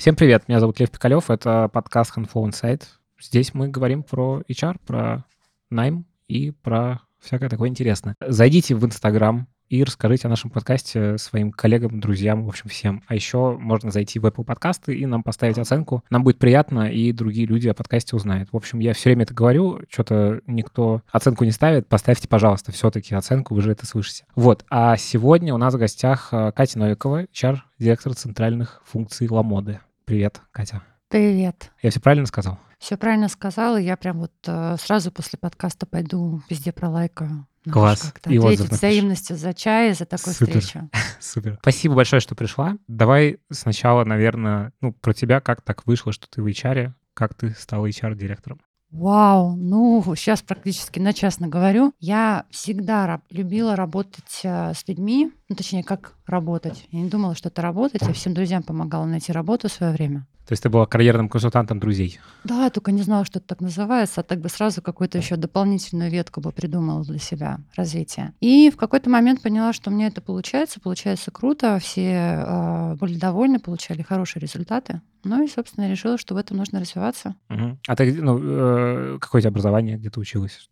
Всем 0.00 0.16
привет, 0.16 0.48
меня 0.48 0.60
зовут 0.60 0.80
Лев 0.80 0.90
Пикалев, 0.90 1.30
это 1.30 1.68
подкаст 1.68 2.16
Handflow 2.16 2.48
Insight. 2.48 2.84
Здесь 3.20 3.52
мы 3.52 3.68
говорим 3.68 4.02
про 4.02 4.40
HR, 4.48 4.76
про 4.86 5.26
найм 5.68 6.06
и 6.26 6.52
про 6.52 7.02
всякое 7.18 7.50
такое 7.50 7.68
интересное. 7.68 8.14
Зайдите 8.26 8.74
в 8.74 8.82
Инстаграм 8.86 9.46
и 9.68 9.84
расскажите 9.84 10.26
о 10.26 10.30
нашем 10.30 10.48
подкасте 10.48 11.18
своим 11.18 11.52
коллегам, 11.52 12.00
друзьям, 12.00 12.46
в 12.46 12.48
общем, 12.48 12.70
всем. 12.70 13.02
А 13.08 13.14
еще 13.14 13.58
можно 13.58 13.90
зайти 13.90 14.18
в 14.18 14.24
Apple 14.24 14.42
подкасты 14.42 14.96
и 14.96 15.04
нам 15.04 15.22
поставить 15.22 15.58
оценку. 15.58 16.02
Нам 16.08 16.24
будет 16.24 16.38
приятно, 16.38 16.90
и 16.90 17.12
другие 17.12 17.46
люди 17.46 17.68
о 17.68 17.74
подкасте 17.74 18.16
узнают. 18.16 18.48
В 18.52 18.56
общем, 18.56 18.78
я 18.78 18.94
все 18.94 19.10
время 19.10 19.24
это 19.24 19.34
говорю, 19.34 19.82
что-то 19.90 20.40
никто 20.46 21.02
оценку 21.12 21.44
не 21.44 21.50
ставит. 21.50 21.88
Поставьте, 21.88 22.26
пожалуйста, 22.26 22.72
все-таки 22.72 23.14
оценку, 23.14 23.54
вы 23.54 23.60
же 23.60 23.72
это 23.72 23.84
слышите. 23.84 24.24
Вот, 24.34 24.64
а 24.70 24.96
сегодня 24.96 25.52
у 25.52 25.58
нас 25.58 25.74
в 25.74 25.78
гостях 25.78 26.30
э, 26.32 26.52
Катя 26.52 26.78
Новикова, 26.78 27.24
HR, 27.24 27.58
директор 27.78 28.14
центральных 28.14 28.80
функций 28.86 29.28
Ламоды. 29.28 29.80
Привет, 30.10 30.40
Катя. 30.50 30.82
Привет. 31.06 31.70
Я 31.82 31.90
все 31.90 32.00
правильно 32.00 32.26
сказал? 32.26 32.58
Все 32.80 32.96
правильно 32.96 33.28
сказала. 33.28 33.76
Я 33.76 33.96
прям 33.96 34.18
вот 34.18 34.32
э, 34.44 34.74
сразу 34.80 35.12
после 35.12 35.38
подкаста 35.38 35.86
пойду 35.86 36.42
везде 36.50 36.72
пролайкаю. 36.72 37.46
Надо 37.64 37.72
Класс. 37.72 38.12
И 38.26 38.36
ответить 38.36 38.62
отзыв 38.62 38.70
взаимностью 38.72 39.36
за 39.36 39.54
чай, 39.54 39.94
за 39.94 40.06
такую 40.06 40.34
Супер. 40.34 40.60
встречу. 40.60 40.90
Супер. 41.20 41.58
Спасибо 41.62 41.94
большое, 41.94 42.18
что 42.18 42.34
пришла. 42.34 42.76
Давай 42.88 43.38
сначала, 43.52 44.04
наверное, 44.04 44.72
ну, 44.80 44.92
про 44.92 45.14
тебя, 45.14 45.40
как 45.40 45.62
так 45.62 45.86
вышло, 45.86 46.12
что 46.12 46.28
ты 46.28 46.42
в 46.42 46.46
HR, 46.48 46.92
как 47.14 47.34
ты 47.34 47.50
стала 47.50 47.86
HR-директором? 47.86 48.60
Вау, 48.90 49.54
ну, 49.54 50.02
сейчас 50.16 50.42
практически 50.42 50.98
на 50.98 51.12
частно 51.12 51.46
говорю. 51.46 51.94
Я 52.00 52.46
всегда 52.50 53.06
раб- 53.06 53.22
любила 53.30 53.76
работать 53.76 54.40
э, 54.42 54.74
с 54.74 54.88
людьми, 54.88 55.30
ну, 55.50 55.56
точнее, 55.56 55.82
как 55.82 56.14
работать. 56.26 56.86
Я 56.92 57.00
не 57.00 57.10
думала, 57.10 57.34
что 57.34 57.48
это 57.48 57.60
работать. 57.60 58.02
Я 58.02 58.12
всем 58.12 58.34
друзьям 58.34 58.62
помогала 58.62 59.04
найти 59.04 59.32
работу 59.32 59.68
в 59.68 59.72
свое 59.72 59.92
время. 59.92 60.24
То 60.46 60.52
есть 60.52 60.62
ты 60.62 60.68
была 60.68 60.86
карьерным 60.86 61.28
консультантом 61.28 61.80
друзей. 61.80 62.20
Да, 62.44 62.70
только 62.70 62.92
не 62.92 63.02
знала, 63.02 63.24
что 63.24 63.40
это 63.40 63.48
так 63.48 63.60
называется, 63.60 64.20
а 64.20 64.24
так 64.24 64.40
бы 64.40 64.48
сразу 64.48 64.80
какую-то 64.80 65.18
еще 65.18 65.34
дополнительную 65.34 66.08
ветку 66.08 66.40
бы 66.40 66.52
придумала 66.52 67.04
для 67.04 67.18
себя 67.18 67.58
развития. 67.74 68.32
И 68.38 68.70
в 68.70 68.76
какой-то 68.76 69.10
момент 69.10 69.42
поняла, 69.42 69.72
что 69.72 69.90
у 69.90 69.92
меня 69.92 70.06
это 70.06 70.20
получается, 70.20 70.78
получается 70.80 71.32
круто, 71.32 71.80
все 71.80 72.44
э, 72.46 72.94
были 72.94 73.18
довольны, 73.18 73.58
получали 73.58 74.02
хорошие 74.02 74.40
результаты. 74.40 75.00
Ну 75.24 75.42
и, 75.42 75.48
собственно, 75.48 75.90
решила, 75.90 76.16
что 76.16 76.34
в 76.34 76.36
этом 76.36 76.58
нужно 76.58 76.78
развиваться. 76.78 77.34
Мгм. 77.48 77.80
А 77.88 77.96
ты, 77.96 78.22
ну, 78.22 78.38
э, 78.40 79.18
какое 79.20 79.40
у 79.40 79.42
тебя 79.42 79.50
образование, 79.50 79.98
где 79.98 80.10
ты 80.10 80.20
училась? 80.20 80.70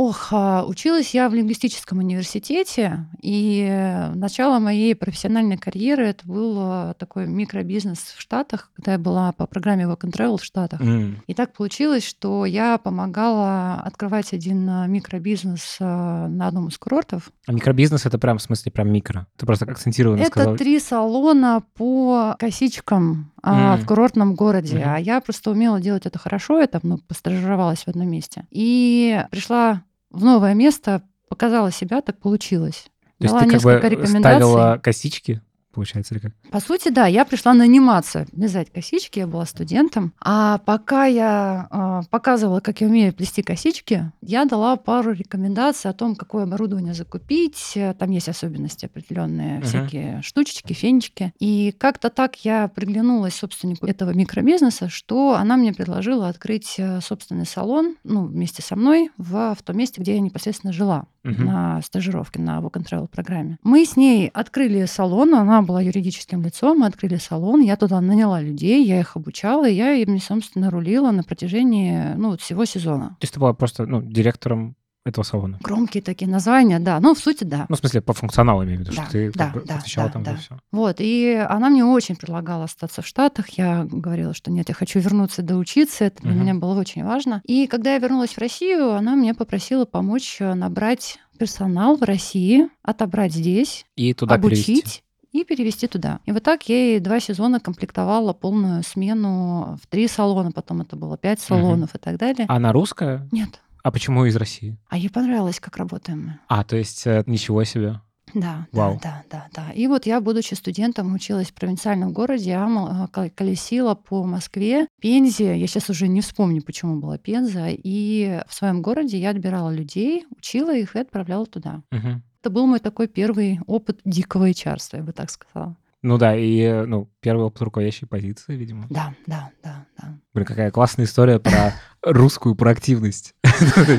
Ох, 0.00 0.28
а, 0.30 0.64
училась 0.64 1.12
я 1.12 1.28
в 1.28 1.34
лингвистическом 1.34 1.98
университете, 1.98 3.06
и 3.20 3.66
э, 3.68 4.10
начало 4.14 4.60
моей 4.60 4.94
профессиональной 4.94 5.56
карьеры 5.58 6.06
это 6.06 6.24
был 6.24 6.56
э, 6.60 6.94
такой 7.00 7.26
микробизнес 7.26 7.98
в 7.98 8.20
Штатах, 8.20 8.70
когда 8.76 8.92
я 8.92 8.98
была 8.98 9.32
по 9.32 9.48
программе 9.48 9.86
Work 9.86 10.02
and 10.02 10.12
Travel 10.12 10.36
в 10.38 10.44
Штатах. 10.44 10.80
М, 10.80 11.20
И 11.26 11.34
так 11.34 11.52
получилось, 11.52 12.06
что 12.06 12.46
я 12.46 12.78
помогала 12.78 13.74
открывать 13.84 14.32
один 14.32 14.70
а, 14.70 14.86
микробизнес 14.86 15.78
на 15.80 16.46
одном 16.46 16.68
из 16.68 16.78
курортов. 16.78 17.32
А 17.48 17.52
микробизнес 17.52 18.06
это 18.06 18.18
прям 18.20 18.38
в 18.38 18.42
смысле 18.42 18.70
прям 18.70 18.92
микро. 18.92 19.26
Ты 19.36 19.46
просто 19.46 19.64
акцентированно 19.64 20.20
Это 20.20 20.30
сказал. 20.30 20.56
три 20.56 20.78
салона 20.78 21.64
по 21.74 22.36
косичкам 22.38 23.32
М. 23.42 23.76
в 23.78 23.84
курортном 23.84 24.36
городе. 24.36 24.78
Мгм. 24.78 24.88
А 24.90 25.00
я 25.00 25.20
просто 25.20 25.50
умела 25.50 25.80
делать 25.80 26.06
это 26.06 26.20
хорошо, 26.20 26.60
я 26.60 26.68
там 26.68 26.82
ну, 26.84 26.98
постажировалась 26.98 27.82
в 27.82 27.88
одном 27.88 28.08
месте. 28.08 28.46
И 28.52 29.24
пришла 29.32 29.82
в 30.18 30.24
новое 30.24 30.54
место, 30.54 31.02
показала 31.28 31.70
себя, 31.70 32.00
так 32.00 32.18
получилось. 32.18 32.86
То 33.18 33.24
есть 33.24 33.34
Дала 33.34 33.44
ты 33.44 33.80
как 33.80 33.98
бы 33.98 34.06
ставила 34.06 34.80
косички, 34.82 35.40
получается, 35.78 36.14
или 36.14 36.20
как? 36.20 36.32
По 36.50 36.58
сути, 36.60 36.88
да, 36.88 37.06
я 37.06 37.24
пришла 37.24 37.54
наниматься, 37.54 38.26
вязать 38.32 38.72
косички, 38.72 39.20
я 39.20 39.26
была 39.28 39.46
студентом. 39.46 40.12
А 40.20 40.58
пока 40.58 41.04
я 41.06 41.68
э, 41.70 42.08
показывала, 42.10 42.58
как 42.58 42.80
я 42.80 42.88
умею 42.88 43.12
плести 43.14 43.42
косички, 43.42 44.10
я 44.20 44.44
дала 44.44 44.76
пару 44.76 45.12
рекомендаций 45.12 45.88
о 45.88 45.94
том, 45.94 46.16
какое 46.16 46.42
оборудование 46.44 46.94
закупить. 46.94 47.78
Там 47.98 48.10
есть 48.10 48.28
особенности 48.28 48.86
определенные, 48.86 49.58
Мгм. 49.58 49.62
всякие 49.66 50.22
штучечки, 50.22 50.72
фенечки. 50.72 51.32
И 51.38 51.72
как-то 51.78 52.10
так 52.10 52.44
я 52.44 52.66
приглянулась 52.68 53.34
собственнику 53.36 53.86
этого 53.86 54.10
микробизнеса, 54.10 54.88
что 54.88 55.34
она 55.34 55.56
мне 55.56 55.72
предложила 55.72 56.28
открыть 56.28 56.74
э, 56.78 57.00
собственный 57.00 57.46
салон, 57.46 57.96
ну, 58.02 58.26
вместе 58.26 58.62
со 58.62 58.74
мной, 58.74 59.10
в, 59.16 59.54
в 59.54 59.62
том 59.62 59.76
месте, 59.76 60.00
где 60.00 60.14
я 60.14 60.20
непосредственно 60.20 60.72
жила 60.72 61.06
Мгм. 61.28 61.44
на 61.44 61.82
стажировке 61.82 62.40
на 62.40 62.58
Work 62.58 62.72
and 62.72 62.86
Travel 62.86 63.08
программе. 63.08 63.58
Мы 63.62 63.84
с 63.84 63.96
ней 63.96 64.28
открыли 64.28 64.84
салон, 64.86 65.34
она 65.34 65.62
была 65.62 65.80
юридическим 65.80 66.42
лицом, 66.42 66.78
мы 66.78 66.86
открыли 66.86 67.16
салон, 67.16 67.60
я 67.60 67.76
туда 67.76 68.00
наняла 68.00 68.40
людей, 68.40 68.84
я 68.84 69.00
их 69.00 69.16
обучала, 69.16 69.68
и 69.68 69.74
я 69.74 69.92
ими, 69.92 70.18
собственно, 70.18 70.70
рулила 70.70 71.10
на 71.10 71.22
протяжении 71.22 72.14
ну, 72.16 72.36
всего 72.36 72.64
сезона. 72.64 73.10
То 73.20 73.24
есть 73.24 73.34
ты 73.34 73.40
была 73.40 73.52
просто 73.52 73.86
ну, 73.86 74.02
директором 74.02 74.76
этого 75.08 75.24
салона. 75.24 75.58
Громкие 75.62 76.02
такие 76.02 76.30
названия, 76.30 76.78
да, 76.78 77.00
ну, 77.00 77.14
в 77.14 77.18
сути, 77.18 77.44
да. 77.44 77.66
Ну, 77.68 77.76
в 77.76 77.78
смысле, 77.78 78.00
по 78.00 78.12
функционалу 78.12 78.64
имею 78.64 78.78
в 78.78 78.80
виду, 78.82 78.92
Да, 78.94 79.02
что 79.02 79.12
ты 79.12 79.26
как 79.32 79.36
да, 79.36 79.50
бы 79.60 79.64
да, 79.66 79.80
да, 79.96 80.08
там 80.08 80.22
да. 80.22 80.36
все. 80.36 80.58
Вот, 80.72 80.96
и 81.00 81.34
она 81.48 81.68
мне 81.70 81.84
очень 81.84 82.16
предлагала 82.16 82.64
остаться 82.64 83.02
в 83.02 83.06
Штатах. 83.06 83.48
Я 83.50 83.84
говорила, 83.90 84.34
что 84.34 84.50
нет, 84.50 84.68
я 84.68 84.74
хочу 84.74 84.98
вернуться 85.00 85.42
доучиться, 85.42 86.04
это 86.04 86.22
для 86.22 86.32
Мгм. 86.32 86.40
меня 86.40 86.54
было 86.54 86.78
очень 86.78 87.04
важно. 87.04 87.42
И 87.44 87.66
когда 87.66 87.92
я 87.94 87.98
вернулась 87.98 88.30
в 88.34 88.38
Россию, 88.38 88.92
она 88.94 89.14
мне 89.16 89.34
попросила 89.34 89.84
помочь 89.84 90.36
э, 90.40 90.54
набрать 90.54 91.18
персонал 91.38 91.96
в 91.96 92.02
России, 92.02 92.68
отобрать 92.82 93.32
здесь, 93.32 93.86
И 93.96 94.12
туда 94.12 94.34
обучить 94.34 94.66
перевести. 94.66 95.02
и 95.30 95.44
перевести 95.44 95.86
туда. 95.86 96.18
И 96.26 96.32
вот 96.32 96.42
так 96.42 96.68
я 96.68 96.74
ей 96.76 96.98
два 96.98 97.20
сезона 97.20 97.60
комплектовала 97.60 98.32
полную 98.32 98.82
смену 98.82 99.78
в 99.80 99.86
три 99.86 100.08
салона, 100.08 100.50
потом 100.50 100.80
это 100.80 100.96
было 100.96 101.16
пять 101.16 101.38
салонов 101.40 101.94
и 101.94 101.98
так 101.98 102.16
далее. 102.18 102.46
Она 102.48 102.72
русская? 102.72 103.28
Нет. 103.30 103.60
А 103.82 103.90
почему 103.90 104.24
из 104.26 104.36
России? 104.36 104.76
А 104.88 104.96
ей 104.96 105.08
понравилось, 105.10 105.60
как 105.60 105.76
работаем 105.76 106.26
мы. 106.26 106.38
А, 106.48 106.64
то 106.64 106.76
есть 106.76 107.06
э, 107.06 107.22
ничего 107.26 107.64
себе. 107.64 108.00
Да, 108.34 108.66
Вау. 108.72 109.00
да, 109.02 109.22
да, 109.30 109.46
да, 109.54 109.64
да. 109.68 109.72
И 109.72 109.86
вот 109.86 110.04
я, 110.06 110.20
будучи 110.20 110.52
студентом, 110.54 111.14
училась 111.14 111.48
в 111.48 111.54
провинциальном 111.54 112.12
городе, 112.12 112.50
я 112.50 113.08
кол- 113.12 113.30
колесила 113.34 113.94
по 113.94 114.24
Москве, 114.24 114.86
Пензе. 115.00 115.58
Я 115.58 115.66
сейчас 115.66 115.88
уже 115.88 116.08
не 116.08 116.20
вспомню, 116.20 116.62
почему 116.62 117.00
была 117.00 117.16
Пенза. 117.16 117.68
И 117.70 118.42
в 118.46 118.52
своем 118.54 118.82
городе 118.82 119.18
я 119.18 119.30
отбирала 119.30 119.70
людей, 119.70 120.26
учила 120.36 120.74
их 120.76 120.94
и 120.96 120.98
отправляла 120.98 121.46
туда. 121.46 121.82
Мгм. 121.90 122.22
Это 122.40 122.50
был 122.50 122.66
мой 122.66 122.80
такой 122.80 123.08
первый 123.08 123.60
опыт 123.66 124.00
дикого 124.04 124.50
HR, 124.50 124.78
я 124.92 125.02
бы 125.02 125.12
так 125.12 125.30
сказала. 125.30 125.76
Ну 126.02 126.16
да, 126.16 126.36
и 126.36 126.60
э, 126.60 126.84
ну, 126.86 127.10
первый 127.20 127.46
опыт 127.46 127.60
руководящей 127.62 128.06
позиции, 128.06 128.54
видимо. 128.54 128.86
Да, 128.88 129.14
да, 129.26 129.50
да, 129.64 129.86
да. 130.00 130.18
Блин, 130.32 130.46
какая 130.46 130.70
классная 130.70 131.06
история 131.06 131.40
про 131.40 131.72
русскую 132.02 132.54
проактивность. 132.54 133.34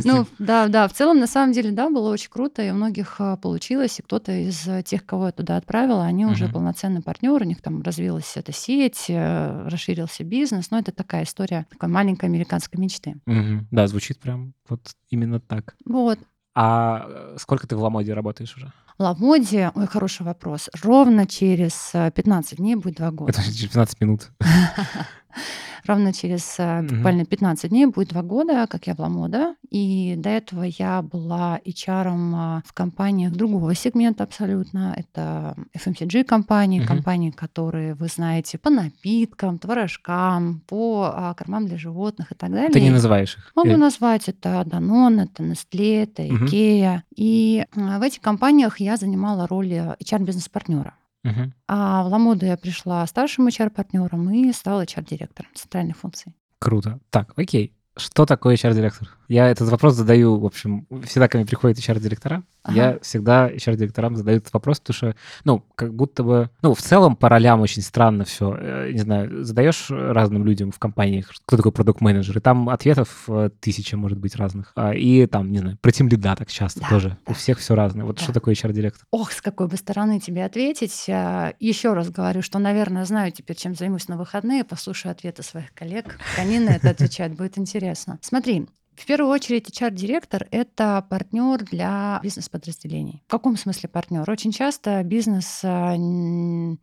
Ну, 0.06 0.20
Ну, 0.20 0.26
да, 0.40 0.70
да, 0.70 0.88
в 0.88 0.94
целом, 0.94 1.20
на 1.20 1.28
самом 1.28 1.52
деле, 1.52 1.72
да, 1.72 1.90
было 1.90 2.10
очень 2.10 2.30
круто, 2.30 2.62
и 2.62 2.72
у 2.72 2.74
многих 2.74 3.16
а, 3.20 3.36
получилось, 3.36 4.00
и 4.00 4.02
кто-то 4.02 4.32
из 4.32 4.66
а, 4.66 4.82
тех, 4.82 5.06
кого 5.06 5.26
я 5.26 5.32
туда 5.34 5.58
отправила, 5.58 6.06
они 6.06 6.26
уже 6.26 6.46
Мгм. 6.46 6.54
полноценные 6.54 7.02
партнеры, 7.02 7.44
у 7.46 7.48
них 7.50 7.62
там 7.62 7.82
развилась 7.82 8.38
эта 8.38 8.54
сеть, 8.54 9.06
э, 9.10 9.68
расширился 9.68 10.24
бизнес, 10.24 10.72
но 10.72 10.80
это 10.80 10.94
такая 10.94 11.24
история 11.24 11.66
такой 11.70 11.90
маленькой 11.90 12.26
американской 12.26 12.80
мечты. 12.80 13.16
Да, 13.72 13.88
звучит 13.88 14.20
прям 14.20 14.54
вот 14.70 14.80
именно 15.10 15.42
так. 15.42 15.76
Вот. 15.86 16.20
А 16.56 17.06
э, 17.10 17.36
сколько 17.38 17.68
ты 17.68 17.76
в 17.76 17.82
Ламоде 17.82 18.14
работаешь 18.14 18.56
уже? 18.56 18.72
Ламоде, 19.00 19.72
ой, 19.76 19.88
хороший 19.88 20.26
вопрос, 20.26 20.70
ровно 20.84 21.26
через 21.26 21.92
а, 21.94 22.12
15 22.12 22.58
дней 22.58 22.76
будет 22.76 22.98
два 22.98 23.12
года. 23.12 23.32
Это 23.40 23.44
через 23.44 23.72
15 23.72 24.02
минут. 24.02 24.30
Ровно 25.86 26.14
через 26.14 26.58
Мгм. 26.60 26.88
буквально 26.98 27.26
15 27.26 27.70
дней 27.70 27.86
будет 27.86 28.10
два 28.10 28.22
года, 28.22 28.68
как 28.68 28.88
я 28.88 28.96
в 28.96 29.00
Ламода. 29.00 29.56
И 29.70 30.16
до 30.18 30.30
этого 30.30 30.64
я 30.64 31.02
была 31.02 31.60
HR 31.66 32.08
а, 32.36 32.62
в 32.66 32.74
компаниях 32.74 33.32
другого 33.34 33.76
сегмента 33.76 34.24
абсолютно. 34.24 34.94
Это 34.98 35.56
FMCG-компании, 35.78 36.80
Мгм. 36.80 36.88
компании, 36.88 37.32
которые 37.32 37.94
вы 37.94 38.08
знаете 38.08 38.58
по 38.58 38.70
напиткам, 38.70 39.58
творожкам, 39.60 40.62
по 40.68 41.12
а, 41.14 41.34
кормам 41.34 41.66
для 41.68 41.78
животных 41.78 42.32
и 42.32 42.36
так 42.36 42.52
далее. 42.52 42.72
Ты 42.72 42.82
не 42.82 42.90
называешь 42.92 43.36
их. 43.38 43.52
Могу 43.56 43.78
назвать 43.78 44.28
это 44.30 44.62
Danone, 44.66 45.24
это 45.26 45.44
Nestle, 45.44 46.04
это. 46.04 46.24
Ikea. 46.24 47.02
И 47.16 47.66
а, 47.76 48.00
в 48.00 48.02
этих 48.02 48.22
компаниях 48.22 48.80
я 48.80 48.98
занимала 48.98 49.48
роль 49.48 49.74
а, 49.74 49.96
HR-бизнес-партнера. 50.02 50.94
Мгм. 51.24 51.54
А 51.68 52.04
в 52.04 52.08
Ламоду 52.08 52.46
я 52.46 52.58
пришла 52.58 53.06
старшим 53.06 53.48
HR-партнером 53.48 54.30
и 54.32 54.52
стала 54.54 54.84
HR-директором 54.84 55.52
центральной 55.54 55.94
функции. 55.94 56.34
Круто. 56.60 57.00
Так, 57.10 57.34
окей. 57.38 57.76
Что 57.98 58.26
такое 58.26 58.56
HR-директор? 58.56 59.19
Я 59.30 59.48
этот 59.48 59.70
вопрос 59.70 59.94
задаю, 59.94 60.40
в 60.40 60.46
общем, 60.46 60.88
всегда, 61.04 61.28
ко 61.28 61.38
мне 61.38 61.46
приходят 61.46 61.78
HR-директора, 61.78 62.44
ага. 62.64 62.76
я 62.76 63.00
всегда 63.00 63.48
HR-директорам 63.48 64.16
задаю 64.16 64.38
этот 64.38 64.52
вопрос, 64.52 64.80
потому 64.80 64.96
что, 64.96 65.16
ну, 65.44 65.64
как 65.76 65.94
будто 65.94 66.24
бы, 66.24 66.50
ну, 66.64 66.74
в 66.74 66.82
целом 66.82 67.16
по 67.16 67.30
ролям 67.30 67.62
очень 67.62 67.84
странно 67.84 68.26
все. 68.26 68.58
Э, 68.60 68.92
не 68.92 68.98
знаю, 68.98 69.44
задаешь 69.44 69.92
разным 69.92 70.46
людям 70.46 70.72
в 70.72 70.80
компаниях, 70.80 71.32
кто 71.46 71.58
такой 71.58 71.72
продукт-менеджер, 71.72 72.40
и 72.40 72.42
там 72.42 72.70
ответов 72.70 73.26
э, 73.28 73.52
тысяча, 73.60 73.98
может 73.98 74.18
быть, 74.18 74.36
разных. 74.36 74.72
А, 74.76 74.96
и 74.96 75.28
там, 75.28 75.52
не 75.52 75.60
знаю, 75.60 75.78
про 75.80 75.92
тем 75.92 76.08
лида 76.08 76.36
так 76.36 76.50
часто 76.50 76.80
да, 76.80 76.90
тоже. 76.90 77.10
Да. 77.10 77.32
У 77.32 77.36
всех 77.36 77.60
все 77.60 77.76
разное. 77.76 78.06
Вот 78.06 78.18
да. 78.18 78.24
что 78.24 78.34
такое 78.34 78.56
HR-директор? 78.56 79.06
Ох, 79.12 79.32
с 79.32 79.42
какой 79.44 79.68
бы 79.68 79.78
стороны 79.78 80.20
тебе 80.20 80.44
ответить. 80.44 81.06
А, 81.08 81.54
Еще 81.60 81.94
раз 81.94 82.10
говорю, 82.10 82.42
что, 82.42 82.58
наверное, 82.58 83.06
знаю 83.06 83.32
теперь, 83.32 83.56
чем 83.56 83.76
займусь 83.76 84.08
на 84.08 84.18
выходные, 84.18 84.64
послушаю 84.64 85.12
ответы 85.12 85.44
своих 85.44 85.72
коллег. 85.76 86.18
Они 86.36 86.58
на 86.58 86.70
это 86.70 86.90
отвечают, 86.90 87.36
будет 87.36 87.60
интересно. 87.60 88.18
Смотри, 88.24 88.68
в 89.00 89.06
первую 89.06 89.32
очередь 89.32 89.70
HR-директор— 89.70 90.48
это 90.52 91.06
партнер 91.10 91.64
для 91.64 92.20
бизнес-подразделений. 92.22 93.24
В 93.28 93.32
каком 93.32 93.58
смысле 93.58 93.90
партнер? 93.90 94.30
Очень 94.30 94.52
часто 94.52 95.02
бизнес 95.04 95.62
а, 95.64 95.96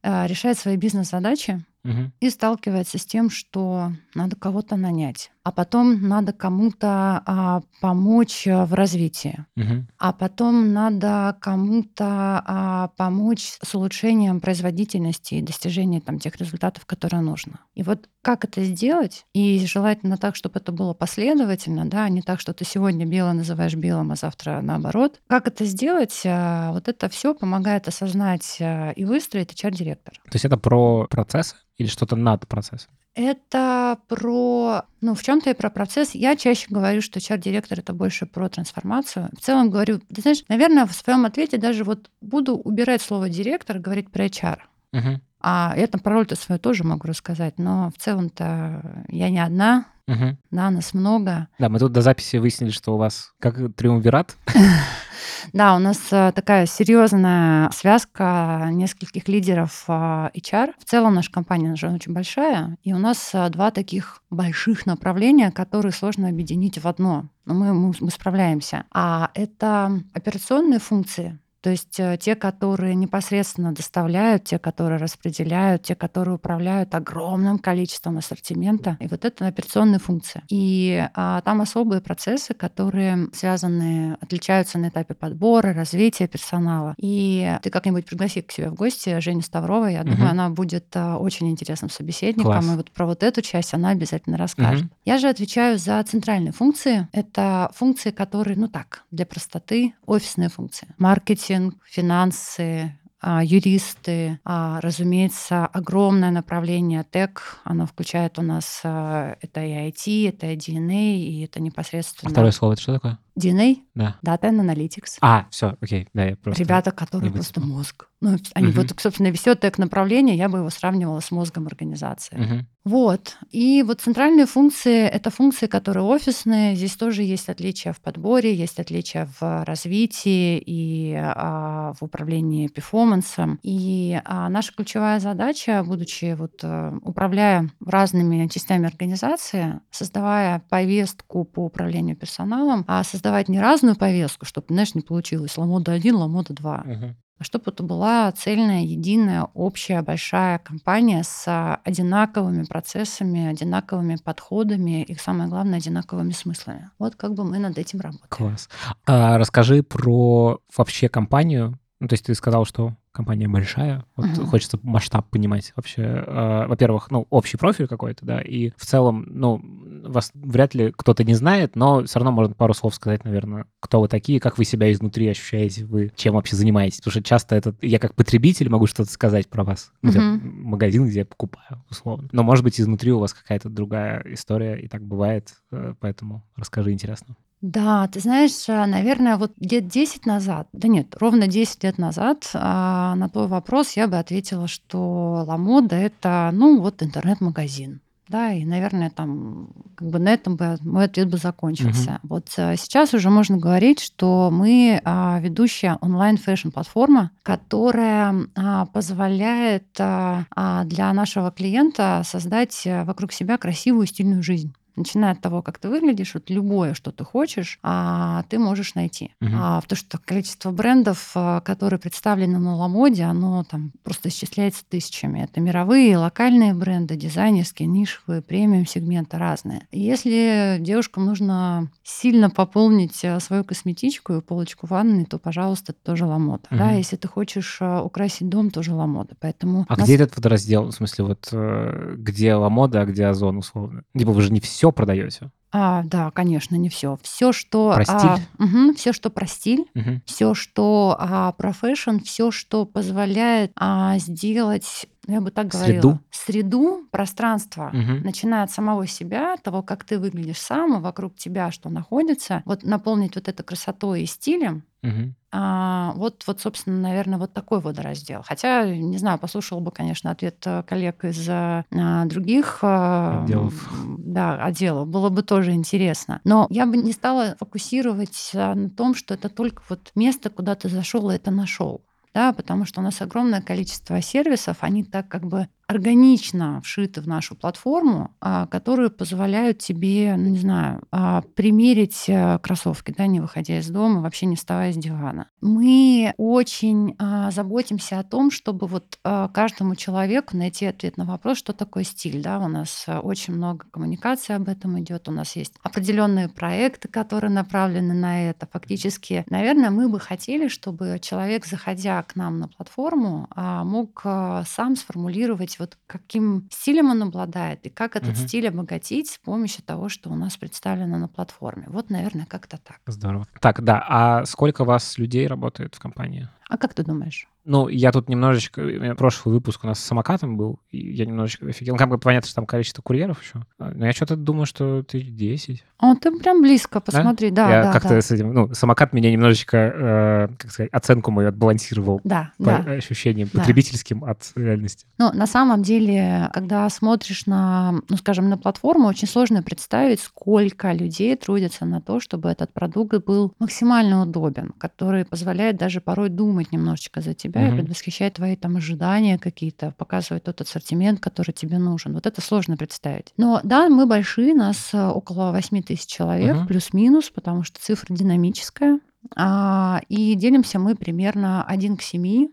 а, 0.03 0.27
решает 0.27 0.59
свои 0.59 0.77
бизнес-задачи 0.77 1.65
угу. 1.87 2.13
и 2.21 2.31
сталкивается 2.31 2.99
с 2.99 3.07
тем, 3.07 3.31
что 3.31 3.93
надо 4.15 4.37
кого-то 4.37 4.77
нанять 4.77 5.31
а 5.47 5.53
потом 5.53 6.09
надо 6.09 6.33
кому-то 6.33 7.23
а, 7.25 7.63
помочь 7.81 8.49
э, 8.49 8.65
в 8.65 8.75
развитии, 8.75 9.45
угу. 9.57 9.87
а 9.97 10.13
потом 10.13 10.73
надо 10.73 11.37
кому-то 11.41 12.43
а, 12.45 12.89
помочь 12.97 13.57
с 13.63 13.73
улучшением 13.77 14.41
производительности 14.41 15.35
и 15.35 15.43
достижением 15.43 16.01
там, 16.01 16.19
тех 16.19 16.35
результатов, 16.35 16.85
которые 16.85 17.21
нужно. 17.21 17.61
И 17.77 17.85
вот 17.85 18.09
как 18.23 18.45
это 18.45 18.65
сделать, 18.65 19.25
и 19.35 19.65
желательно 19.65 20.17
так, 20.17 20.35
чтобы 20.35 20.59
это 20.59 20.73
было 20.73 20.95
последовательно, 20.95 21.85
да, 21.89 22.07
а 22.07 22.09
не 22.09 22.23
так, 22.23 22.41
что 22.41 22.53
ты 22.53 22.65
сегодня 22.65 23.07
белое 23.07 23.35
называешь 23.35 23.77
белым, 23.77 24.11
а 24.11 24.17
завтра 24.17 24.59
наоборот. 24.63 25.21
Как 25.29 25.47
это 25.47 25.65
сделать, 25.65 26.23
а, 26.27 26.73
вот 26.73 26.89
это 26.89 27.09
все 27.09 27.37
помогает 27.37 27.87
осознать 27.87 28.57
а, 28.61 28.91
и 28.91 29.05
выстроить 29.05 29.53
HR-директор. 29.53 30.15
То 30.25 30.35
есть 30.35 30.45
это 30.45 30.57
про 30.57 31.07
процессы 31.09 31.55
или 31.77 31.87
что-то 31.87 32.17
над 32.17 32.47
процессом? 32.47 32.91
Это 33.15 33.99
про, 34.09 34.83
ну, 35.01 35.15
в 35.15 35.23
чем-то 35.23 35.51
и 35.51 35.55
про 35.55 35.71
процесс. 35.71 36.15
Я 36.15 36.37
чаще 36.37 36.67
говорю, 36.69 37.01
что 37.01 37.19
HR-директор 37.19 37.79
это 37.79 37.95
больше 37.95 38.27
про 38.27 38.51
трансформацию. 38.51 39.31
В 39.37 39.41
целом 39.41 39.71
говорю, 39.71 40.01
ты 40.15 40.21
знаешь, 40.21 40.45
наверное, 40.49 40.85
в 40.85 40.93
своем 40.93 41.25
ответе 41.25 41.57
даже 41.57 41.85
вот 41.85 42.11
буду 42.21 42.57
убирать 42.57 43.01
слово 43.01 43.31
директор, 43.31 43.79
говорить 43.79 44.11
про 44.11 44.27
HR. 44.27 44.59
Угу. 44.93 45.21
А 45.41 45.73
это 45.77 45.99
про 45.99 46.13
роль-то 46.13 46.37
свою 46.37 46.59
тоже 46.59 46.85
могу 46.85 47.09
рассказать, 47.09 47.59
но 47.59 47.91
в 47.97 48.03
целом-то 48.03 49.05
я 49.09 49.31
не 49.31 49.39
одна, 49.39 49.87
угу. 50.07 50.37
да, 50.51 50.71
нас 50.71 50.93
много. 50.93 51.49
Да, 51.59 51.69
мы 51.69 51.79
тут 51.79 51.93
до 51.93 52.03
записи 52.03 52.37
выяснили, 52.37 52.71
что 52.71 52.95
у 52.95 52.99
вас 52.99 53.33
как 53.39 53.57
триумвират. 53.77 54.37
Да, 55.53 55.77
у 55.77 55.79
нас 55.79 55.99
э, 56.11 56.33
такая 56.35 56.67
серьезная 56.67 57.71
связка 57.71 58.69
нескольких 58.71 59.29
лидеров 59.29 59.85
э, 59.89 59.93
HR. 60.35 60.75
В 60.79 60.85
целом 60.85 61.15
наша 61.15 61.31
компания 61.31 61.73
уже 61.73 61.89
очень 61.91 62.13
большая, 62.13 62.77
и 62.83 62.93
у 62.93 62.99
нас 62.99 63.31
э, 63.33 63.49
два 63.51 63.71
таких 63.71 64.23
больших 64.31 64.87
направления, 64.87 65.51
которые 65.51 65.93
сложно 65.93 66.29
объединить 66.29 66.79
в 66.79 66.87
одно. 66.87 67.29
Но 67.45 67.55
мы, 67.55 67.73
мы, 67.73 67.93
мы 68.01 68.11
справляемся. 68.11 68.85
А 68.93 69.31
это 69.35 70.01
операционные 70.13 70.81
функции, 70.81 71.39
то 71.67 71.71
есть 71.71 71.99
э, 71.99 72.17
те, 72.17 72.37
которые 72.37 72.95
непосредственно 72.95 73.75
доставляют, 73.75 74.45
те, 74.45 74.57
которые 74.57 75.01
распределяют, 75.01 75.83
те, 75.83 75.97
которые 75.97 76.37
управляют 76.37 76.95
огромным 76.95 77.59
количеством 77.59 78.19
ассортимента. 78.19 78.97
И 79.01 79.09
вот 79.09 79.25
это 79.25 79.49
операционные 79.49 79.99
функции. 79.99 80.43
И 80.49 81.05
а, 81.15 81.41
там 81.41 81.61
особые 81.61 82.01
процессы, 82.01 82.55
которые 82.55 83.27
связаны, 83.33 84.17
отличаются 84.21 84.79
на 84.79 84.91
этапе 84.91 85.15
подбора, 85.15 85.75
развития 85.75 86.29
персонала. 86.29 86.95
И 86.99 87.59
ты 87.63 87.71
как-нибудь 87.71 88.07
пригласи 88.07 88.43
к 88.43 88.53
себе 88.53 88.71
в 88.71 88.75
гости 88.75 89.19
Женю 89.19 89.43
Ставрову. 89.43 89.87
Я 89.87 90.03
угу. 90.03 90.11
думаю, 90.11 90.31
она 90.31 90.49
будет 90.51 90.87
а, 90.95 91.19
очень 91.19 91.51
интересным 91.51 91.91
собеседником. 91.91 92.53
Класс. 92.53 92.65
И 92.65 92.77
вот 92.77 92.93
про 92.93 93.07
вот 93.07 93.25
эту 93.25 93.43
часть 93.43 93.75
она 93.75 93.89
обязательно 93.89 94.37
расскажет. 94.37 94.85
Угу. 94.85 94.91
Я 95.05 95.19
же 95.19 95.29
отвечаю 95.29 95.81
за 95.81 96.01
центральные 96.05 96.53
функции. 96.53 97.09
Это 97.11 97.73
функции, 97.75 98.13
которые, 98.13 98.57
ну 98.57 98.69
так, 98.69 99.03
для 99.11 99.27
простоты, 99.27 99.95
офисные 100.07 100.49
функции. 100.49 100.87
Маркетинг, 100.99 101.56
маркетинг, 101.57 101.83
финансы, 101.85 102.99
а, 103.21 103.43
юристы, 103.43 104.39
а, 104.45 104.81
разумеется, 104.81 105.67
огромное 105.67 106.31
направление 106.31 107.03
тег. 107.03 107.59
Оно 107.65 107.87
включает 107.87 108.39
у 108.39 108.43
нас 108.43 108.83
а, 108.85 109.37
это 109.41 109.65
и 109.65 109.73
IT, 109.91 110.29
это 110.29 110.47
и 110.47 110.57
DNA, 110.57 111.17
и 111.17 111.45
это 111.45 111.61
непосредственно... 111.61 112.31
Второе 112.31 112.53
слово 112.53 112.75
это 112.75 112.83
что 112.83 112.95
такое? 112.95 113.19
DNA, 113.39 113.79
да. 113.95 114.17
Data 114.25 114.43
and 114.43 114.61
Analytics. 114.61 115.19
А, 115.21 115.47
все, 115.51 115.77
окей, 115.81 116.09
да, 116.13 116.27
я 116.27 116.37
просто... 116.37 116.63
Ребята, 116.63 116.91
которые 116.93 117.33
просто 117.33 117.61
мозг. 117.61 118.07
Ну, 118.23 118.37
они 118.55 118.69
угу. 118.69 118.81
вот, 118.81 118.95
собственно, 118.99 119.31
все 119.35 119.55
тег 119.55 119.77
направление, 119.77 120.37
я 120.37 120.49
бы 120.49 120.59
его 120.59 120.71
сравнивала 120.71 121.21
с 121.21 121.31
мозгом 121.31 121.67
организации. 121.67 122.37
Угу. 122.37 122.67
Вот. 122.87 123.37
И 123.51 123.83
вот 123.83 124.01
центральные 124.01 124.47
функции— 124.47 125.07
это 125.07 125.31
функции, 125.31 125.67
которые 125.67 126.05
офисные. 126.05 126.77
Здесь 126.77 126.97
тоже 126.97 127.25
есть 127.25 127.49
отличия 127.51 127.93
в 127.93 128.01
подборе, 128.01 128.55
есть 128.55 128.79
отличия 128.79 129.29
в 129.39 129.65
развитии 129.65 130.63
и 130.65 131.15
а, 131.15 131.93
в 132.01 132.05
управлении 132.05 132.69
перформансом. 132.69 133.59
И 133.63 134.19
а, 134.25 134.49
наша 134.49 134.73
ключевая 134.73 135.21
задача, 135.21 135.83
будучи 135.85 136.35
вот 136.39 136.61
а, 136.63 136.97
управляя 137.03 137.69
разными 137.85 138.47
частями 138.47 138.87
организации, 138.87 139.81
создавая 139.91 140.63
повестку 140.71 141.45
по 141.45 141.67
управлению 141.67 142.17
персоналом, 142.17 142.85
а 142.87 143.05
создавать 143.05 143.49
не 143.49 143.61
разную 143.61 143.97
повестку, 143.97 144.47
чтобы, 144.47 144.69
знаешь, 144.71 144.95
не 144.95 145.03
получилось 145.03 145.59
ламода 145.59 145.93
1, 145.93 146.15
ламода 146.15 146.55
2, 146.55 146.85
угу 146.87 147.17
чтобы 147.41 147.71
это 147.71 147.83
была 147.83 148.33
цельная, 148.33 148.83
единая, 148.83 149.49
общая, 149.55 150.03
большая 150.03 150.59
компания 150.59 151.23
с 151.23 151.81
одинаковыми 151.85 152.65
процессами, 152.65 153.47
одинаковыми 153.47 154.17
подходами 154.17 155.03
и, 155.03 155.15
самое 155.17 155.49
главное, 155.49 155.79
одинаковыми 155.79 156.33
смыслами. 156.33 156.91
Вот 156.99 157.17
как 157.17 157.35
бы 157.35 157.45
мы 157.45 157.59
над 157.59 157.79
этим 157.79 158.01
работаем. 158.01 158.29
Класс. 158.29 158.69
А 159.07 159.39
расскажи 159.39 159.83
про 159.83 160.61
вообще 160.77 161.09
компанию. 161.09 161.79
Ну, 161.99 162.09
то 162.09 162.15
есть 162.15 162.27
ты 162.27 162.35
сказал, 162.35 162.65
что 162.67 162.95
компания 163.11 163.49
большая, 163.49 164.05
вот 164.17 164.27
uh-huh. 164.27 164.45
хочется 164.45 164.79
масштаб 164.83 165.27
понимать 165.31 165.73
вообще. 165.75 166.03
Э, 166.03 166.67
во-первых, 166.67 167.11
ну, 167.11 167.27
общий 167.31 167.57
профиль 167.57 167.89
какой-то, 167.89 168.27
да, 168.27 168.41
и 168.43 168.71
в 168.77 168.85
целом, 168.85 169.27
ну, 169.31 169.63
вас 170.05 170.31
вряд 170.35 170.75
ли 170.75 170.93
кто-то 170.93 171.25
не 171.25 171.33
знает, 171.33 171.75
но 171.75 172.05
все 172.05 172.19
равно 172.19 172.33
можно 172.33 172.55
пару 172.55 172.75
слов 172.75 172.95
сказать, 172.95 173.25
наверное, 173.25 173.65
кто 173.81 174.03
вы 174.03 174.09
такие, 174.09 174.39
как 174.39 174.59
вы 174.59 174.67
себя 174.67 174.93
изнутри 174.93 175.29
ощущаете, 175.29 175.87
вы 175.87 176.13
чем 176.15 176.35
вообще 176.35 176.57
занимаетесь, 176.57 176.99
потому 176.99 177.13
что 177.13 177.23
часто 177.23 177.57
это 177.57 177.75
я 177.81 177.99
как 177.99 178.15
потребитель 178.15 178.69
могу 178.69 178.87
что-то 178.87 179.11
сказать 179.11 179.49
про 179.49 179.65
вас, 179.65 179.91
uh-huh. 180.03 180.41
магазин, 180.43 181.07
где 181.07 181.21
я 181.21 181.25
покупаю, 181.25 181.83
условно. 181.89 182.29
Но, 182.33 182.43
может 182.43 182.65
быть, 182.65 182.79
изнутри 182.79 183.13
у 183.13 183.19
вас 183.19 183.33
какая-то 183.33 183.71
другая 183.71 184.23
история, 184.27 184.79
и 184.79 184.89
так 184.89 185.03
бывает, 185.03 185.55
э, 185.71 185.95
поэтому 185.99 186.45
расскажи, 186.57 186.93
интересно. 186.93 187.37
Да, 187.63 188.07
ты 188.09 188.21
знаешь, 188.21 188.69
э, 188.69 188.85
наверное, 188.87 189.37
вот 189.39 189.53
лет 189.59 189.89
10 189.89 190.27
назад, 190.27 190.69
да 190.73 190.89
нет, 190.89 191.17
ровно 191.19 191.47
10 191.47 191.85
лет 191.85 191.99
назад 191.99 192.51
а, 192.53 193.15
на 193.15 193.29
твой 193.29 193.47
вопрос 193.47 193.93
я 193.93 194.07
бы 194.09 194.19
ответила, 194.19 194.69
что 194.69 195.45
Ламода— 195.47 195.97
это, 195.97 196.51
ну, 196.53 196.81
вот 196.81 197.03
интернет-магазин. 197.03 198.01
Да, 198.29 198.53
и, 198.53 198.65
наверное, 198.65 199.09
там 199.09 199.69
как 199.95 200.09
бы 200.09 200.19
на 200.19 200.31
этом 200.31 200.57
бы 200.57 200.77
мой 200.81 201.05
ответ 201.05 201.31
бы 201.31 201.39
закончился. 201.39 202.19
Угу. 202.23 202.29
Вот 202.29 202.49
а, 202.59 202.77
сейчас 202.77 203.15
уже 203.15 203.31
можно 203.31 203.57
говорить, 203.57 204.01
что 204.01 204.51
мы 204.53 205.01
а, 205.05 205.39
ведущая 205.41 205.97
онлайн-фэшн-платформа, 206.01 207.31
которая 207.43 208.35
а, 208.57 208.87
позволяет 208.87 209.87
а, 210.01 210.45
а 210.55 210.85
для 210.85 211.13
нашего 211.13 211.53
клиента 211.53 212.23
создать 212.25 212.83
э, 212.85 213.05
вокруг 213.05 213.33
себя 213.33 213.59
красивую 213.59 214.07
стильную 214.07 214.43
жизнь 214.43 214.75
начиная 214.97 215.33
от 215.33 215.41
того, 215.41 215.63
как 215.63 215.79
ты 215.79 215.89
выглядишь, 215.89 216.35
вот 216.35 216.51
любое, 216.51 216.95
что 216.95 217.13
ты 217.13 217.25
хочешь, 217.25 217.79
а, 217.83 218.45
ты 218.49 218.59
можешь 218.59 218.95
найти. 218.95 219.33
Угу. 219.41 219.51
А, 219.55 219.81
потому 219.81 219.97
что 219.97 220.19
количество 220.19 220.71
брендов, 220.71 221.33
а, 221.35 221.61
которые 221.61 222.01
представлены 222.01 222.59
на 222.59 222.77
Ламоде, 222.77 223.25
оно 223.25 223.65
там 223.65 223.93
просто 224.03 224.29
исчисляется 224.29 224.85
тысячами. 224.89 225.41
Это 225.41 225.61
мировые, 225.61 226.17
локальные 226.17 226.75
бренды, 226.75 227.17
дизайнерские, 227.17 227.89
нишевые, 227.89 228.43
премиум 228.43 228.87
сегменты 228.87 229.39
разные. 229.39 229.87
Если 229.93 230.77
девушкам 230.81 231.27
нужно 231.27 231.91
сильно 232.03 232.51
пополнить 232.51 233.25
а, 233.25 233.41
свою 233.41 233.65
косметичку 233.65 234.35
и 234.35 234.41
полочку 234.41 234.87
ванны, 234.87 235.25
то, 235.25 235.39
пожалуйста, 235.39 235.93
это 235.93 236.01
тоже 236.03 236.27
Ламода. 236.27 236.65
Угу. 236.71 236.79
Да, 236.79 236.93
если 236.93 237.17
ты 237.17 237.29
хочешь 237.29 237.79
а, 237.81 238.03
украсить 238.03 238.49
дом, 238.49 238.71
тоже 238.71 238.95
Ламода. 238.95 239.35
Поэтому 239.41 239.85
а 239.89 239.97
нас... 239.97 240.05
где 240.05 240.17
этот 240.17 240.37
вот 240.37 240.47
раздел, 240.47 240.87
в 240.87 240.93
смысле, 240.93 241.25
вот 241.25 241.49
э, 241.53 242.15
где 242.17 242.55
Ламода, 242.55 243.03
а 243.03 243.07
где 243.07 243.27
Озон, 243.27 243.59
условно? 243.59 244.03
Либо 244.15 244.31
вы 244.31 244.43
же 244.43 244.53
не 244.53 244.61
все 244.61 244.86
все 244.87 244.93
продаете? 244.93 245.51
А, 245.73 246.03
да, 246.05 246.31
конечно, 246.31 246.77
не 246.77 246.89
все. 246.89 247.19
Все, 247.23 247.53
что 247.53 247.93
про 247.93 248.05
стиль, 248.05 248.17
а, 248.19 248.39
угу, 248.59 248.95
все, 248.95 249.13
что 249.13 249.31
про 249.31 249.47
стиль, 249.47 249.85
угу. 249.95 250.23
все, 250.25 250.55
что 250.55 251.17
а, 251.19 251.53
про 251.53 251.73
fashion, 251.73 252.19
все, 252.25 252.51
что 252.51 252.87
позволяет 252.87 253.73
а, 253.75 254.17
сделать 254.19 255.07
ну, 255.27 255.35
я 255.35 255.41
бы 255.41 255.51
так 255.51 255.73
Среду? 255.73 256.01
говорила, 256.09 256.21
среду, 256.31 257.01
пространство, 257.11 257.91
Мгм. 257.93 258.23
начиная 258.23 258.63
от 258.65 258.71
самого 258.71 259.07
себя, 259.07 259.57
того, 259.57 259.83
как 259.83 260.05
ты 260.05 260.19
выглядишь 260.19 260.59
сам, 260.61 260.97
и 260.97 261.01
вокруг 261.01 261.37
тебя 261.37 261.71
что 261.71 261.89
находится, 261.89 262.63
вот 262.65 262.83
наполнить 262.85 263.35
вот 263.35 263.49
это 263.49 263.63
красотой 263.63 264.23
и 264.23 264.27
стилем, 264.27 264.85
Мгм. 265.03 265.35
а, 265.53 266.13
вот, 266.17 266.45
вот, 266.47 266.61
собственно, 266.61 266.99
наверное, 267.01 267.39
вот 267.39 267.53
такой 267.53 267.81
водораздел. 267.81 268.43
Хотя, 268.45 268.85
не 268.95 269.19
знаю, 269.19 269.39
послушала 269.39 269.81
бы, 269.81 269.91
конечно, 269.91 270.31
ответ 270.31 270.57
э, 270.67 270.83
коллег 270.83 271.25
из 271.25 271.49
э, 271.49 271.85
а, 271.91 272.25
других 272.27 272.81
а, 272.83 273.43
Отделов. 273.45 273.75
да, 274.19 274.57
отделов. 274.65 275.09
Было 275.09 275.29
бы 275.31 275.43
тоже 275.43 275.73
интересно. 275.73 276.41
Но 276.45 276.67
я 276.71 276.87
бы 276.87 276.97
не 276.97 277.13
стала 277.13 277.57
фокусировать 277.59 278.51
на 278.53 278.91
том, 278.91 279.15
что 279.15 279.35
это 279.35 279.49
только 279.49 279.83
вот 279.89 280.11
место, 280.15 280.51
куда 280.51 280.75
ты 280.75 280.89
зашел 280.89 281.31
и 281.31 281.35
это 281.37 281.51
нашел. 281.51 282.03
Да, 282.37 282.53
потому 282.53 282.85
что 282.85 283.01
у 283.01 283.03
нас 283.03 283.23
огромное 283.23 283.63
количество 283.63 284.21
сервисов, 284.21 284.77
они 284.83 285.05
так 285.05 285.27
как 285.27 285.47
бы 285.47 285.71
органично 285.87 286.81
вшиты 286.83 287.21
в 287.21 287.29
нашу 287.29 287.55
платформу, 287.55 288.35
а, 288.41 288.67
которые 288.67 289.11
позволяют 289.11 289.79
тебе, 289.79 290.35
ну 290.37 290.49
не 290.49 290.59
знаю, 290.59 291.03
а, 291.13 291.43
примерить 291.55 292.25
э, 292.29 292.59
кроссовки, 292.61 293.15
да, 293.17 293.27
не 293.27 293.41
выходя 293.41 293.79
из 293.79 293.89
дома, 293.89 294.21
вообще 294.21 294.47
не 294.47 294.57
вставая 294.57 294.93
с 294.93 294.97
дивана. 294.97 295.49
Мы 295.61 296.35
очень 296.37 297.15
а, 297.19 297.51
заботимся 297.51 298.19
о 298.19 298.25
том, 298.25 298.51
чтобы 298.51 298.87
вот 298.87 299.19
каждому 299.23 299.97
человеку 299.97 300.57
найти 300.57 300.87
ответ 300.87 301.17
на 301.17 301.25
вопрос, 301.25 301.59
что 301.59 301.73
такое 301.73 302.05
стиль. 302.05 302.43
Да? 302.43 302.59
У 302.59 302.69
нас 302.69 303.05
а, 303.07 303.21
очень 303.21 303.55
много 303.55 303.87
коммуникации 303.91 304.55
об 304.55 304.69
этом 304.69 304.99
идет, 305.01 305.29
у 305.29 305.33
нас 305.33 305.57
есть 305.57 305.75
определенные 305.83 306.49
проекты, 306.49 307.09
которые 307.09 307.51
направлены 307.51 308.15
на 308.15 308.51
это. 308.51 308.69
Фактически, 308.73 309.45
наверное, 309.51 309.91
мы 309.91 310.09
бы 310.09 310.19
хотели, 310.21 310.69
чтобы 310.69 311.19
человек, 311.21 311.67
заходя 311.67 312.23
к 312.23 312.37
нам 312.37 312.59
на 312.59 312.69
платформу, 312.69 313.49
мог 313.55 314.21
а, 314.25 314.65
сам 314.67 314.97
сформулировать 314.97 315.76
вот 315.79 315.97
каким 316.07 316.69
стилем 316.71 317.11
он 317.11 317.23
обладает 317.23 317.87
и 317.87 317.91
как 317.91 318.17
этот 318.17 318.37
Мгм. 318.37 318.47
стиль 318.49 318.69
обогатить 318.69 319.31
с 319.31 319.39
помощью 319.39 319.83
того, 319.85 320.09
что 320.09 320.31
у 320.31 320.35
нас 320.35 320.57
представлено 320.57 321.19
на 321.19 321.29
платформе. 321.29 321.87
Вот, 321.89 322.11
наверное, 322.11 322.47
как-то 322.47 322.79
так. 322.79 323.01
Здорово. 323.07 323.47
Так, 323.61 323.83
да, 323.83 324.05
а 324.09 324.45
сколько 324.47 324.85
вас 324.85 325.19
людей 325.19 325.47
работает 325.47 325.95
в 325.95 325.99
компании? 325.99 326.49
А 326.69 326.79
как 326.79 326.95
ты 326.95 327.05
думаешь? 327.05 327.47
Ну, 327.65 327.89
я 327.89 328.13
тут 328.13 328.29
немножечко... 328.29 328.83
Прошлый 329.17 329.55
выпуск 329.55 329.85
у 329.85 329.87
нас 329.87 329.99
с 329.99 330.05
самокатом 330.05 330.57
был, 330.57 330.81
и 330.91 331.15
я 331.15 331.27
немножечко 331.27 331.67
офигел. 331.67 331.95
Ну, 331.95 331.99
как 331.99 332.09
бы 332.09 332.19
понятно, 332.19 332.47
что 332.47 332.57
там 332.57 332.67
количество 332.67 333.03
курьеров 333.03 333.43
еще. 333.43 333.65
А, 333.79 333.91
Но 333.93 334.07
я 334.07 334.13
что-то 334.13 334.37
думаю, 334.37 334.67
что 334.67 335.03
тысяч 335.03 335.29
10. 335.33 335.85
О, 335.99 336.15
ты 336.15 336.31
прям 336.39 336.63
близко, 336.63 337.01
посмотри, 337.01 337.51
да, 337.51 337.71
я 337.71 337.83
да, 337.85 337.93
как-то 337.93 338.11
да. 338.11 338.21
с 338.21 338.31
этим... 338.31 338.53
Ну, 338.53 338.75
самокат 338.75 339.13
меня 339.13 339.33
немножечко, 339.33 339.77
э, 339.77 340.49
как 340.59 340.71
сказать, 340.71 340.93
оценку 340.93 341.31
мою 341.31 341.49
отбалансировал 341.49 342.21
Да, 342.23 342.53
по 342.59 342.65
да. 342.65 342.93
ощущениям 342.93 343.49
Да. 343.53 343.61
потребительским 343.61 344.25
от 344.25 344.53
реальности. 344.55 345.07
Ну, 345.19 345.33
на 345.33 345.47
самом 345.47 345.83
деле, 345.83 346.51
когда 346.53 346.89
смотришь 346.91 347.47
на, 347.47 347.95
ну, 348.09 348.17
скажем, 348.17 348.49
на 348.49 348.59
платформу, 348.59 349.09
очень 349.09 349.29
сложно 349.29 349.63
представить, 349.63 350.21
сколько 350.21 350.93
людей 350.93 351.35
трудятся 351.37 351.85
на 351.85 352.01
то, 352.01 352.21
чтобы 352.21 352.51
этот 352.51 352.73
продукт 352.73 353.25
был 353.25 353.55
максимально 353.59 354.23
удобен, 354.23 354.73
который 354.79 355.25
позволяет 355.25 355.77
даже 355.77 356.01
порой 356.01 356.29
думать 356.29 356.56
немножечко 356.73 357.21
за 357.21 357.35
тебя 357.35 357.63
и 357.63 357.69
Мгм. 357.69 357.77
предвосхищать 357.77 358.35
твои 358.35 358.57
там 358.57 358.77
ожидания 358.77 359.39
какие-то, 359.39 359.93
показывать 359.97 360.45
тот 360.45 360.61
ассортимент, 360.61 361.21
который 361.21 361.53
тебе 361.53 361.79
нужен. 361.79 362.15
Вот 362.15 362.27
это 362.27 362.41
сложно 362.41 362.77
представить. 362.77 363.33
Но 363.37 363.61
да, 363.63 363.89
мы 363.89 364.07
большие, 364.07 364.55
нас 364.55 364.91
э, 364.93 365.07
около 365.09 365.53
8 365.53 365.83
тысяч 365.83 366.07
человек, 366.07 366.57
Мгм. 366.57 366.67
плюс-минус, 366.67 367.31
потому 367.31 367.63
что 367.63 367.81
цифра 367.81 368.15
динамическая. 368.15 369.01
А, 369.35 370.01
и 370.09 370.35
делимся 370.35 370.79
мы 370.79 370.95
примерно 370.95 371.65
1 371.65 371.97
к 371.97 372.03
7 372.03 372.47
а, 372.47 372.49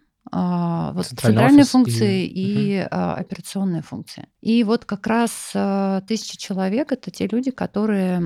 вот 0.96 1.06
Центральный 1.06 1.36
центральные 1.36 1.62
офис 1.62 1.68
и- 1.68 1.72
функции 1.72 2.26
и, 2.26 2.88
а, 2.90 3.16
операционные 3.16 3.82
функции. 3.82 4.28
И 4.42 4.64
вот 4.64 4.86
как 4.86 5.06
раз 5.08 5.52
а, 5.54 6.02
тысяча 6.02 6.38
человек 6.38 6.92
это 6.92 7.12
те 7.12 7.28
люди, 7.28 7.52
которые 7.52 8.20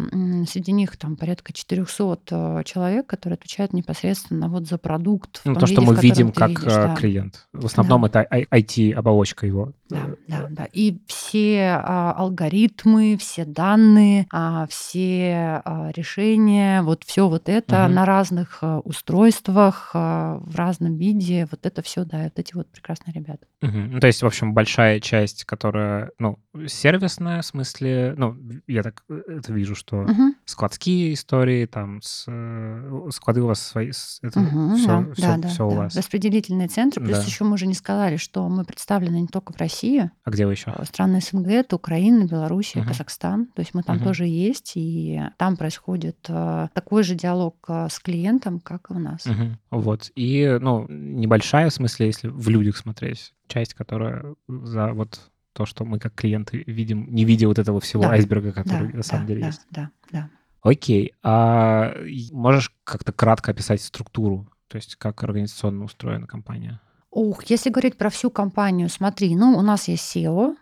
среди 0.48 0.72
них 0.72 0.98
там 0.98 1.18
порядка 1.18 1.54
400 1.54 2.20
а, 2.32 2.64
человек, 2.64 3.08
которые 3.08 3.36
отвечают 3.36 3.74
непосредственно 3.74 4.48
вот 4.50 4.68
за 4.68 4.78
продукт. 4.78 5.42
Ну, 5.44 5.56
то, 5.56 5.66
что 5.66 5.82
виде, 5.82 5.86
в 5.86 5.96
мы 5.96 6.02
видим 6.02 6.32
как 6.32 6.98
клиент. 6.98 7.48
В 7.52 7.66
основном 7.66 8.04
Да. 8.04 8.08
это 8.24 8.46
IT-оболочка 8.52 9.46
его. 9.46 9.74
Да, 9.90 10.08
Э, 10.08 10.16
да, 10.28 10.48
да. 10.50 10.68
И 10.74 10.98
все 11.08 11.82
а, 11.84 12.12
алгоритмы, 12.14 13.18
все 13.18 13.46
данные, 13.46 14.28
а, 14.32 14.68
все 14.68 15.62
а, 15.64 15.92
решения, 15.96 16.82
вот 16.82 17.04
все 17.06 17.28
вот 17.28 17.48
это 17.50 17.86
Мгм. 17.86 17.94
на 17.96 18.06
разных 18.06 18.60
а, 18.62 18.80
устройствах, 18.80 19.92
а, 19.94 20.40
в 20.42 20.56
разном 20.56 20.98
виде, 20.98 21.48
вот 21.50 21.66
это 21.66 21.82
все, 21.82 22.04
да, 22.04 22.24
вот 22.24 22.38
эти 22.40 22.54
вот 22.54 22.70
прекрасные 22.70 23.14
ребята. 23.14 23.46
Мгм. 23.62 23.92
Ну, 23.94 24.00
то 24.00 24.08
есть, 24.08 24.22
в 24.22 24.26
общем, 24.26 24.54
большая 24.54 25.00
часть, 25.00 25.46
которая, 25.46 26.12
ну, 26.20 26.40
сервисная, 26.68 27.42
в 27.42 27.46
смысле, 27.46 28.14
ну, 28.18 28.36
я 28.68 28.84
так 28.84 29.04
э, 29.10 29.22
это 29.28 29.54
вижу, 29.54 29.76
что 29.76 29.98
Мгм. 29.98 30.36
складские 30.46 31.14
истории, 31.14 31.66
там, 31.66 32.02
с, 32.02 32.26
э, 32.28 33.10
склады 33.12 33.42
у 33.42 33.48
вас 33.48 33.62
свои, 33.62 33.92
это 34.22 34.40
Мгм, 34.40 34.76
все, 34.76 34.88
да, 34.88 35.14
все, 35.14 35.22
да, 35.22 35.38
да, 35.38 35.48
все 35.48 35.66
у 35.66 35.70
да. 35.72 35.76
вас. 35.78 35.96
Распределительный 35.96 36.68
центр. 36.68 37.00
Плюс 37.00 37.18
Да. 37.20 37.24
еще 37.24 37.44
мы 37.46 37.54
уже 37.54 37.68
не 37.68 37.74
сказали, 37.74 38.18
что 38.18 38.48
мы 38.48 38.64
представлены 38.64 39.22
не 39.22 39.28
только 39.28 39.54
в 39.54 39.58
России, 39.58 39.77
А 39.84 40.30
где 40.30 40.46
вы 40.46 40.54
еще? 40.54 40.72
а 40.72 40.86
страны 40.86 41.22
СНГ, 41.22 41.48
это 41.48 41.76
Украина, 41.76 42.26
Белоруссия, 42.26 42.80
Мгм. 42.80 42.88
Казахстан. 42.90 43.46
То 43.48 43.62
есть 43.62 43.74
мы 43.74 43.84
там 43.84 43.98
Мгм. 43.98 44.06
тоже 44.06 44.26
есть, 44.26 44.74
и 44.76 45.22
там 45.38 45.58
происходит 45.58 46.18
а, 46.30 46.70
такой 46.74 47.04
же 47.04 47.16
диалог 47.16 47.56
а, 47.68 47.90
с 47.90 48.00
клиентом, 48.00 48.60
как 48.60 48.90
и 48.90 48.94
у 48.94 49.00
нас. 49.00 49.26
Мгм. 49.26 49.60
Вот. 49.72 50.12
И, 50.16 50.58
ну, 50.62 50.86
небольшая, 50.90 51.70
в 51.70 51.74
смысле, 51.74 52.08
если 52.08 52.28
в 52.28 52.50
людях 52.50 52.78
смотреть, 52.78 53.34
часть, 53.48 53.74
которая 53.74 54.36
за 54.48 54.94
вот 54.94 55.20
то, 55.54 55.66
что 55.66 55.86
мы 55.86 56.00
как 56.00 56.14
клиенты 56.14 56.64
видим, 56.68 57.08
не 57.14 57.26
видя 57.26 57.48
вот 57.48 57.58
этого 57.60 57.80
всего 57.80 58.04
Да. 58.04 58.12
айсберга, 58.12 58.52
Да, 58.54 58.64
который 58.64 58.94
на 58.94 59.04
самом 59.04 59.26
да, 59.26 59.28
деле 59.28 59.42
да, 59.42 59.48
есть. 59.48 59.62
да, 59.72 59.90
да. 60.12 60.30
Окей. 60.62 61.14
А 61.24 61.96
можешь 62.32 62.72
как-то 62.84 63.12
кратко 63.12 63.52
описать 63.52 63.82
структуру? 63.82 64.48
То 64.68 64.76
есть 64.76 64.96
как 64.98 65.24
организационно 65.24 65.86
устроена 65.86 66.28
компания? 66.28 66.80
Ух, 67.18 67.46
если 67.46 67.72
говорить 67.72 67.98
про 67.98 68.12
всю 68.12 68.30
компанию, 68.30 68.90
смотри, 68.90 69.36
ну, 69.36 69.58
у 69.58 69.64
нас 69.64 69.88
есть 69.88 70.16
SEO, 70.16 70.56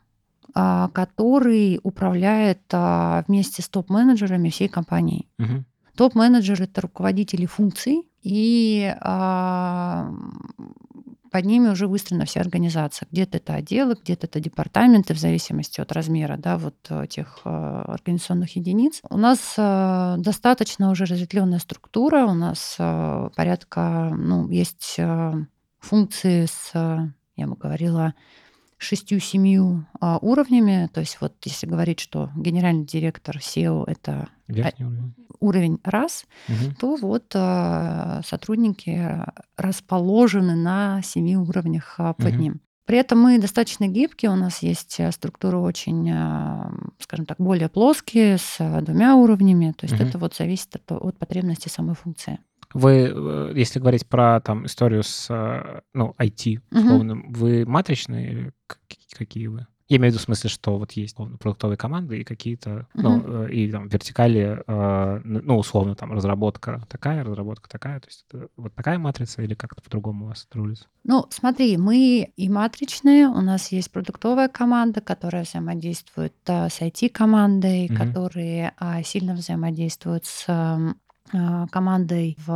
а, 0.53 0.88
который 0.93 1.81
управляет 1.83 2.62
а, 2.71 3.25
вместе 3.27 3.62
с 3.62 3.67
топ-менеджерами 3.67 4.47
всей 4.47 4.69
компании. 4.69 5.27
Мгм. 5.38 5.65
Топ-менеджер 5.97 6.62
это 6.62 6.79
руководители 6.79 7.45
функций, 7.45 8.03
и 8.21 8.95
а, 9.01 10.09
под 11.29 11.43
ними 11.43 11.67
уже 11.67 11.88
выстроена 11.88 12.24
вся 12.24 12.39
организация. 12.39 13.09
Где-то 13.12 13.35
это 13.35 13.55
отделы, 13.55 13.97
где-то 14.01 14.27
это 14.27 14.39
департаменты, 14.39 15.13
в 15.13 15.19
зависимости 15.19 15.81
от 15.81 15.91
размера 15.91 16.38
да, 16.38 16.57
вот 16.57 16.89
этих 16.89 17.41
а, 17.43 17.81
организационных 17.81 18.55
единиц. 18.55 19.01
У 19.09 19.17
нас 19.17 19.55
а, 19.57 20.15
достаточно 20.19 20.89
уже 20.89 21.03
разветвленная 21.03 21.59
структура, 21.59 22.25
у 22.25 22.33
нас 22.33 22.77
а, 22.79 23.29
порядка, 23.35 24.15
ну, 24.17 24.47
есть 24.47 24.97
функции 25.86 26.46
с, 26.46 26.72
а, 26.74 27.08
я 27.36 27.48
бы 27.48 27.56
говорила, 27.56 28.13
шестью-семью 28.77 29.86
а, 30.00 30.18
уровнями. 30.22 30.89
То 30.94 31.00
есть 31.00 31.18
вот 31.22 31.34
если 31.44 31.68
говорить, 31.68 32.00
что 32.00 32.30
генеральный 32.36 32.86
директор 32.86 33.38
SEO— 33.38 33.84
это 33.88 34.27
Верхний 34.48 34.86
уровень. 34.86 35.13
уровень 35.39 35.80
раз, 35.84 36.25
Мгм. 36.48 36.75
то 36.75 36.96
вот 36.96 37.32
а, 37.36 38.22
сотрудники 38.25 39.24
расположены 39.58 40.56
на 40.56 41.01
семи 41.04 41.38
уровнях 41.38 41.96
а, 41.98 42.13
под 42.13 42.34
Мгм. 42.34 42.42
ним. 42.42 42.62
При 42.86 43.00
этом 43.00 43.20
мы 43.20 43.39
достаточно 43.39 43.88
гибкие, 43.88 44.30
у 44.30 44.36
нас 44.36 44.62
есть 44.62 45.00
структуры 45.12 45.58
очень, 45.58 46.08
скажем 47.00 47.25
так, 47.25 47.38
более 47.39 47.68
плоские, 47.68 48.38
с 48.38 48.58
двумя 48.84 49.15
уровнями. 49.15 49.72
То 49.72 49.86
есть 49.86 50.00
Мгм. 50.00 50.08
это 50.08 50.18
вот 50.20 50.36
зависит 50.36 50.75
от, 50.75 50.92
от 50.92 51.18
потребности 51.18 51.68
самой 51.68 51.96
функции. 51.96 52.38
Вы, 52.75 53.10
э, 53.10 53.53
если 53.55 53.79
говорить 53.79 54.05
про 54.05 54.41
там 54.41 54.65
историю 54.65 55.01
с, 55.01 55.27
э, 55.29 55.79
ну, 55.94 56.13
IT, 56.20 56.60
Мгм. 56.72 56.82
условным, 56.84 57.32
вы 57.32 57.65
матричные 57.65 58.51
какие, 59.17 59.48
вы? 59.48 59.65
Я 59.88 59.96
имею 59.98 60.12
в 60.12 60.15
виду 60.15 60.20
в 60.20 60.25
смысле, 60.25 60.50
что 60.50 60.77
вот 60.77 60.91
есть 60.91 61.13
условно, 61.13 61.38
продуктовые 61.38 61.77
команды 61.77 62.20
и 62.20 62.24
какие-то, 62.25 62.88
ну, 62.96 63.46
э, 63.46 63.51
и 63.53 63.72
там 63.72 63.88
вертикали, 63.88 64.62
ну, 65.24 65.58
условно, 65.58 65.96
там 65.96 66.12
разработка 66.12 66.82
такая, 66.89 67.24
разработка 67.24 67.70
такая, 67.70 68.01
то 68.01 68.08
есть 68.08 68.25
это 68.29 68.50
вот 68.58 68.75
такая 68.75 68.98
матрица 68.98 69.41
или 69.41 69.53
как-то 69.53 69.82
по-другому 69.82 70.25
у 70.25 70.27
вас 70.29 70.46
это 70.50 70.58
рулится? 70.58 70.88
Ну, 71.05 71.27
смотри, 71.29 71.77
мы 71.77 72.29
и 72.36 72.50
матричные, 72.50 73.27
у 73.27 73.39
нас 73.39 73.72
есть 73.72 73.89
продуктовая 73.91 74.50
команда, 74.50 75.00
которая 75.00 75.44
взаимодействует 75.44 76.34
с 76.46 76.82
IT-командой, 76.82 77.88
Мгм. 77.89 77.96
которые 77.98 78.74
сильно 79.05 79.34
взаимодействуют 79.34 80.25
с 80.25 80.46
а, 80.50 80.96
командой 81.32 82.38
в 82.46 82.50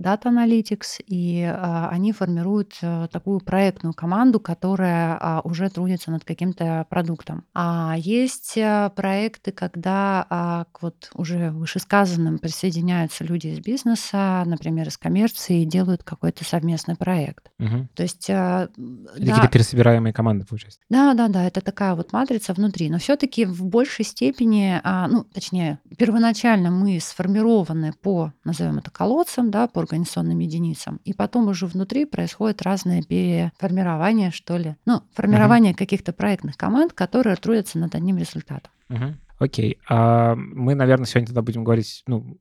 Data 0.00 0.24
Analytics, 0.24 1.02
и 1.06 1.42
а, 1.42 1.88
они 1.90 2.12
формируют 2.12 2.76
э, 2.80 3.08
такую 3.10 3.40
проектную 3.40 3.92
команду, 3.92 4.40
которая 4.40 5.18
а, 5.20 5.40
уже 5.42 5.68
трудится 5.68 6.10
над 6.10 6.24
каким-то 6.24 6.86
продуктом. 6.88 7.44
А 7.54 7.94
есть 7.98 8.56
э, 8.56 8.90
проекты, 8.94 9.52
когда 9.52 10.66
к 10.72 10.82
вот 10.82 11.10
уже 11.14 11.50
вышесказанным 11.50 12.38
присоединяются 12.38 13.24
люди 13.24 13.48
из 13.48 13.60
бизнеса, 13.60 14.42
например, 14.46 14.88
из 14.88 14.96
коммерции, 14.96 15.62
и 15.62 15.66
делают 15.66 16.02
какой-то 16.02 16.44
совместный 16.44 16.96
проект. 16.96 17.50
Угу. 17.58 17.88
То 17.94 18.02
есть... 18.02 18.28
Да, 18.28 18.68
какие-то 19.16 19.48
пересобираемые 19.48 20.12
команды, 20.12 20.44
получается. 20.46 20.80
Да, 20.88 21.14
да, 21.14 21.28
да, 21.28 21.44
это 21.44 21.60
такая 21.60 21.94
вот 21.94 22.12
матрица 22.12 22.52
внутри. 22.52 22.90
Но 22.90 22.98
все-таки 22.98 23.44
в 23.44 23.64
большей 23.64 24.04
степени, 24.04 24.80
ну, 25.08 25.24
точнее, 25.24 25.78
первоначально 25.96 26.70
мы 26.70 26.98
сформированы 27.00 27.87
по, 27.92 28.32
назовем 28.44 28.78
это 28.78 28.90
колодцам, 28.90 29.50
да, 29.50 29.68
по 29.68 29.80
организационным 29.80 30.38
единицам, 30.38 31.00
и 31.04 31.12
потом 31.12 31.48
уже 31.48 31.66
внутри 31.66 32.04
происходит 32.04 32.62
разное 32.62 33.02
переформирование, 33.02 34.30
что 34.30 34.56
ли, 34.56 34.76
ну, 34.86 35.02
формирование 35.14 35.72
uh-huh. 35.72 35.78
каких-то 35.78 36.12
проектных 36.12 36.56
команд, 36.56 36.92
которые 36.92 37.36
трудятся 37.36 37.78
над 37.78 37.94
одним 37.94 38.18
результатом. 38.18 38.72
Uh-huh. 38.88 39.14
Окей. 39.38 39.78
А 39.88 40.34
мы, 40.34 40.74
наверное, 40.74 41.06
сегодня 41.06 41.28
тогда 41.28 41.42
будем 41.42 41.62
говорить, 41.62 42.02
ну, 42.06 42.38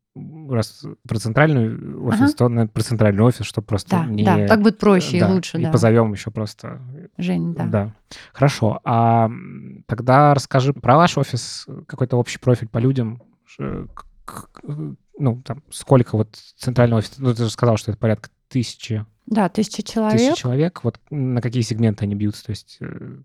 раз 0.50 0.84
про 1.08 1.20
центральный 1.20 1.96
офис, 2.00 2.22
ага. 2.22 2.34
то 2.34 2.50
наверное, 2.50 2.72
про 2.72 2.82
центральный 2.82 3.24
офис, 3.24 3.46
чтобы 3.46 3.68
просто 3.68 3.92
да, 3.92 4.06
не... 4.06 4.24
Да, 4.24 4.48
так 4.48 4.62
будет 4.62 4.80
проще 4.80 5.20
да, 5.20 5.30
и 5.30 5.34
лучше, 5.34 5.60
и 5.60 5.63
да. 5.63 5.72
позовем 5.72 6.12
еще 6.12 6.32
просто... 6.32 6.82
Жень, 7.18 7.54
да. 7.54 7.66
Да. 7.66 7.94
Хорошо. 8.34 8.80
А 8.84 9.30
тогда 9.86 10.34
расскажи 10.34 10.74
про 10.74 10.98
ваш 10.98 11.18
офис, 11.20 11.68
какой-то 11.86 12.18
общий 12.18 12.39
профиль 12.39 12.68
по 12.68 12.80
людям, 12.80 13.22
ну, 15.20 15.42
там, 15.42 15.64
сколько 15.72 16.18
вот 16.18 16.36
центрального 16.58 17.00
офиса, 17.00 17.16
ну, 17.18 17.34
ты 17.34 17.44
же 17.44 17.50
сказал, 17.50 17.78
что 17.78 17.92
это 17.92 18.00
порядка 18.00 18.30
тысячи. 18.48 19.06
Да, 19.26 19.50
тысячи 19.50 19.84
человек. 19.84 20.20
Тысячи 20.20 20.42
человек, 20.42 20.84
вот 20.84 21.00
на 21.10 21.42
какие 21.42 21.64
сегменты 21.64 22.06
они 22.06 22.16
бьются, 22.16 22.46
то 22.46 22.52
есть 22.52 22.78
э, 22.80 23.18